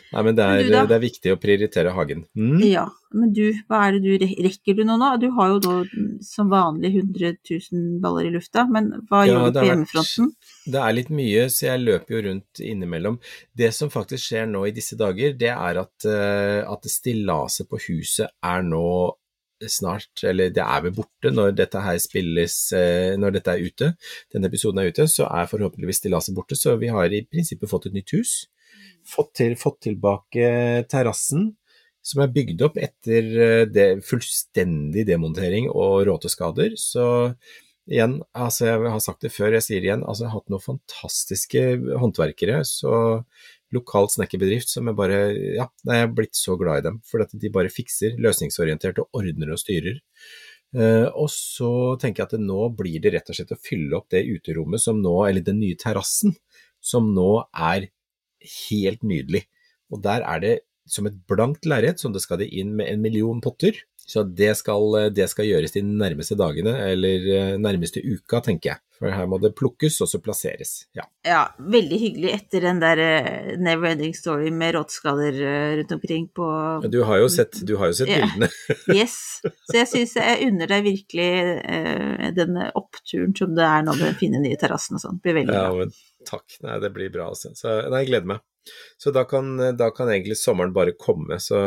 Nei, 0.10 0.24
men 0.26 0.38
det 0.38 0.46
Men 0.46 0.60
er, 0.60 0.64
du 0.66 0.90
det 0.90 0.96
er 0.96 1.04
viktig 1.04 1.34
å 1.34 1.38
prioritere 1.42 1.94
hagen. 1.94 2.24
Mm. 2.38 2.64
Ja, 2.66 2.88
men 3.14 3.34
du, 3.36 3.44
hva 3.70 3.84
er 3.86 3.98
det 3.98 4.02
du 4.06 4.26
rekker 4.46 4.78
du 4.80 4.84
nå 4.88 4.98
nå? 4.98 5.12
Du 5.22 5.28
har 5.38 5.54
jo 5.54 5.60
nå 5.66 5.76
som 6.26 6.50
vanlig 6.50 6.92
100 6.96 7.36
000 7.46 8.00
baller 8.04 8.30
i 8.30 8.34
lufta, 8.34 8.66
men 8.72 8.90
hva 9.10 9.24
Ja, 9.28 9.36
gjør 9.36 9.54
du 9.54 9.60
på 9.60 9.68
hjemmefronten? 9.70 10.34
Det 10.66 10.82
er 10.82 10.98
litt 10.98 11.14
mye, 11.14 11.46
så 11.54 11.70
jeg 11.70 11.86
løper 11.86 12.18
jo 12.18 12.26
rundt 12.30 12.64
innimellom. 12.66 13.22
Det 13.54 13.72
som 13.76 13.94
faktisk 13.94 14.32
skjer 14.32 14.50
nå 14.50 14.66
i 14.68 14.76
disse 14.76 14.98
dager, 15.00 15.38
det 15.38 15.54
er 15.54 15.84
at, 15.86 16.10
eh, 16.10 16.62
at 16.66 16.90
stillaset 16.90 17.70
på 17.70 17.82
huset 17.90 18.30
er 18.46 18.66
nå 18.66 18.90
snart, 19.68 20.24
eller 20.24 20.52
det 20.54 20.64
er 20.64 20.84
vel 20.86 20.94
borte 20.96 21.32
når 21.34 21.56
dette 21.58 21.82
her 21.84 21.98
spilles, 22.00 22.56
eh, 22.76 23.16
når 23.20 23.36
dette 23.36 23.56
er 23.56 23.66
ute. 23.66 23.90
Denne 24.32 24.48
episoden 24.48 24.80
er 24.80 24.94
ute, 24.94 25.08
så 25.12 25.28
er 25.28 25.50
forhåpentligvis 25.52 26.00
stillaset 26.04 26.36
borte, 26.36 26.56
så 26.56 26.78
vi 26.80 26.92
har 26.94 27.12
i 27.12 27.26
prinsippet 27.28 27.70
fått 27.70 27.90
et 27.90 27.98
nytt 27.98 28.16
hus. 28.16 28.48
Fått, 29.10 29.34
til, 29.40 29.56
fått 29.58 29.80
tilbake 29.88 30.50
terrassen, 30.92 31.48
som 32.06 32.22
er 32.24 32.34
bygd 32.34 32.62
opp 32.68 32.78
etter 32.80 33.32
eh, 33.46 33.64
det 33.70 33.88
fullstendig 34.06 35.06
demontering 35.10 35.70
og 35.72 36.04
råteskader. 36.10 36.76
Så 36.80 37.06
igjen, 37.90 38.20
altså 38.38 38.68
jeg 38.70 38.92
har 38.94 39.02
sagt 39.04 39.26
det 39.26 39.34
før, 39.34 39.56
jeg 39.58 39.66
sier 39.66 39.82
det 39.82 39.90
igjen, 39.90 40.06
altså 40.06 40.26
jeg 40.26 40.32
har 40.32 40.42
hatt 40.42 40.54
noen 40.54 40.66
fantastiske 40.66 41.64
håndverkere, 42.04 42.62
så 42.68 42.94
lokal 43.76 44.10
snekkerbedrift 44.10 44.72
som 44.72 44.90
jeg 44.90 44.98
bare, 44.98 45.18
ja, 45.58 45.68
jeg 45.86 46.06
er 46.06 46.14
blitt 46.14 46.38
så 46.38 46.56
glad 46.60 46.82
i 46.82 46.88
dem, 46.90 47.02
for 47.06 47.26
at 47.26 47.34
de 47.34 47.52
bare 47.54 47.74
fikser 47.74 48.18
løsningsorientert 48.22 49.02
og 49.02 49.20
ordner 49.22 49.54
og 49.54 49.62
styrer. 49.62 50.00
Eh, 50.78 51.08
og 51.18 51.30
så 51.34 51.72
tenker 52.02 52.24
jeg 52.24 52.30
at 52.30 52.46
nå 52.46 52.68
blir 52.78 53.02
det 53.02 53.16
rett 53.16 53.32
og 53.32 53.38
slett 53.38 53.54
å 53.56 53.62
fylle 53.62 53.98
opp 53.98 54.10
det 54.14 54.26
uterommet 54.30 54.82
som 54.82 55.02
nå, 55.02 55.16
eller 55.26 55.46
den 55.46 55.62
nye 55.62 55.78
terrassen, 55.80 56.36
som 56.80 57.10
nå 57.14 57.32
er 57.50 57.90
helt 58.70 59.04
nydelig. 59.04 59.46
Og 59.92 60.02
der 60.06 60.22
er 60.26 60.40
det 60.44 60.56
som 60.90 61.06
et 61.06 61.20
blankt 61.30 61.68
lerret, 61.70 62.00
som 62.02 62.14
det 62.16 62.22
skal 62.24 62.40
det 62.42 62.48
inn 62.50 62.72
med 62.80 62.90
en 62.90 63.02
million 63.02 63.42
potter, 63.42 63.74
Så 64.10 64.24
det 64.26 64.56
skal, 64.58 65.12
det 65.14 65.28
skal 65.30 65.46
gjøres 65.46 65.76
de 65.76 65.84
nærmeste 65.86 66.34
dagene, 66.34 66.72
eller 66.82 67.26
eh, 67.30 67.58
nærmeste 67.62 68.02
uka, 68.02 68.40
tenker 68.42 68.72
jeg. 68.72 68.80
For 68.98 69.14
her 69.14 69.28
må 69.30 69.38
det 69.38 69.52
plukkes 69.56 70.00
og 70.02 70.10
så 70.10 70.18
plasseres. 70.20 70.88
Ja. 70.98 71.04
Ja, 71.24 71.44
veldig 71.62 72.00
hyggelig 72.02 72.32
etter 72.34 72.66
den 72.66 72.82
der 72.82 72.98
eh, 73.04 73.52
Never 73.62 73.92
Ending 73.92 74.16
Story 74.18 74.50
med 74.50 74.74
råttskaller 74.80 75.38
eh, 75.38 75.76
rundt 75.78 75.94
omkring 76.00 76.26
på 76.34 76.48
Du 76.90 77.04
har 77.06 77.22
jo 77.22 77.30
sett, 77.30 77.62
du 77.70 77.76
har 77.78 77.92
jo 77.94 78.00
sett 78.02 78.10
Ja. 78.10 78.24
bildene. 78.26 78.50
Yes. 78.98 79.14
Så 79.70 79.78
jeg 79.78 79.88
syns 79.94 80.16
jeg 80.18 80.48
unner 80.50 80.74
deg 80.74 80.84
virkelig 80.90 81.30
eh, 81.70 82.26
den 82.34 82.58
oppturen 82.74 83.38
som 83.38 83.54
det 83.54 83.68
er 83.70 83.86
nå 83.86 83.94
med 83.94 84.08
den 84.10 84.18
fine 84.26 84.42
nye 84.42 84.58
terrassen 84.58 84.98
og 84.98 85.06
sånn. 85.06 85.22
Blir 85.22 85.38
veldig 85.44 85.54
Ja, 85.54 85.70
men 85.78 85.94
takk. 86.28 86.60
Nei, 86.66 86.80
det 86.84 86.92
blir 86.96 87.12
bra, 87.14 87.30
altså. 87.34 87.54
Så, 87.58 87.80
nei, 87.88 88.04
jeg 88.04 88.12
gleder 88.12 88.34
meg. 88.36 88.44
Så 89.02 89.14
da 89.16 89.24
kan, 89.26 89.56
da 89.80 89.90
kan 89.96 90.12
egentlig 90.12 90.38
sommeren 90.38 90.76
bare 90.76 90.98
komme. 91.00 91.40
Så 91.42 91.58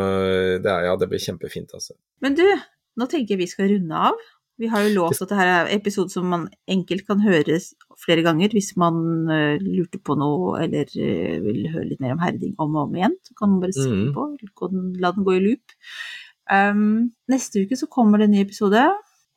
det, 0.62 0.68
er, 0.68 0.86
ja, 0.90 0.94
det 1.00 1.09
blir 1.11 1.22
kjempefint, 1.22 1.72
altså. 1.74 1.96
Men 2.22 2.36
du, 2.38 2.44
nå 3.00 3.09
tenker 3.11 3.34
jeg 3.34 3.42
vi 3.42 3.50
skal 3.50 3.72
runde 3.72 4.07
av. 4.11 4.20
Vi 4.61 4.68
har 4.70 4.84
jo 4.84 4.92
lovt 4.94 5.22
at 5.24 5.30
dette 5.32 5.44
er 5.48 5.70
episode 5.74 6.12
som 6.12 6.28
man 6.28 6.44
enkelt 6.70 7.07
kan 7.09 7.22
høre 7.24 7.57
flere 8.03 8.22
ganger 8.22 8.53
hvis 8.55 8.74
man 8.78 8.98
uh, 9.30 9.57
lurte 9.59 9.98
på 10.05 10.14
noe 10.20 10.59
eller 10.62 10.90
uh, 10.92 11.38
vil 11.42 11.64
høre 11.72 11.88
litt 11.88 12.03
mer 12.05 12.14
om 12.14 12.22
herding 12.22 12.53
om 12.61 12.76
og 12.76 12.90
om 12.90 12.98
igjen. 12.98 13.16
Så 13.26 13.34
kan 13.38 13.55
man 13.55 13.62
bare 13.64 13.74
skrive 13.74 14.11
mm. 14.11 14.50
på, 14.59 14.68
la 15.03 15.14
den 15.16 15.26
gå 15.26 15.38
i 15.38 15.42
loop. 15.46 15.74
Um, 16.53 16.84
neste 17.32 17.64
uke 17.64 17.78
så 17.80 17.88
kommer 17.90 18.20
det 18.20 18.28
en 18.28 18.36
ny 18.36 18.44
episode. 18.44 18.84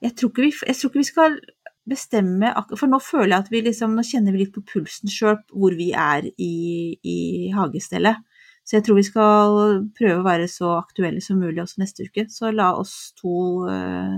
Jeg 0.03 0.17
tror 0.19 0.33
vi, 0.35 0.51
jeg 0.51 0.77
tror 0.77 0.91
ikke 0.91 1.01
vi 1.01 1.09
skal 1.09 1.39
bestemme 1.89 2.51
For 2.75 2.89
nå 2.89 2.99
føler 3.03 3.31
jeg 3.33 3.43
at 3.43 3.51
vi 3.53 3.61
liksom 3.65 3.95
Nå 3.97 4.05
kjenner 4.05 4.35
vi 4.35 4.43
litt 4.43 4.53
på 4.55 4.63
pulsen 4.65 5.11
sjøl 5.11 5.37
hvor 5.53 5.75
vi 5.77 5.91
er 5.93 6.27
i, 6.31 6.55
i 7.01 7.17
hagestellet. 7.55 8.23
Så 8.65 8.79
jeg 8.79 8.85
tror 8.87 8.97
vi 8.97 9.05
skal 9.05 9.59
prøve 9.97 10.21
å 10.21 10.25
være 10.25 10.47
så 10.49 10.71
aktuelle 10.79 11.21
som 11.21 11.37
mulig 11.37 11.61
også 11.61 11.83
neste 11.83 12.07
uke. 12.07 12.25
Så 12.33 12.49
la 12.49 12.71
oss 12.79 13.13
to 13.19 13.67
uh, 13.69 14.17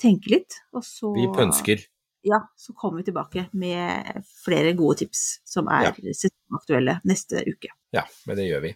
tenke 0.00 0.32
litt, 0.32 0.56
og 0.72 0.84
så 0.86 1.12
Vi 1.12 1.28
pønsker. 1.36 1.84
Ja, 2.26 2.40
så 2.58 2.72
kommer 2.72 2.98
vi 2.98 3.10
tilbake 3.10 3.44
med 3.52 4.24
flere 4.42 4.72
gode 4.74 5.04
tips 5.04 5.26
som 5.46 5.68
er 5.70 5.92
sesongaktuelle 5.94 6.96
neste 7.06 7.44
uke. 7.46 7.70
Ja, 7.94 8.02
men 8.26 8.40
det 8.40 8.48
gjør 8.48 8.64
vi. 8.64 8.72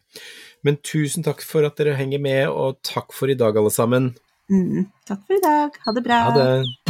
Men 0.63 0.79
tusen 0.87 1.27
takk 1.27 1.43
for 1.43 1.67
at 1.67 1.81
dere 1.81 1.97
henger 1.99 2.23
med, 2.23 2.45
og 2.53 2.79
takk 2.87 3.17
for 3.17 3.33
i 3.33 3.39
dag, 3.41 3.59
alle 3.59 3.73
sammen. 3.75 4.13
Mm, 4.53 4.87
takk 5.09 5.27
for 5.27 5.41
i 5.41 5.43
dag. 5.43 5.83
Ha 5.89 5.99
det 5.99 6.07
bra. 6.07 6.23
Ha 6.29 6.39
det. 6.39 6.90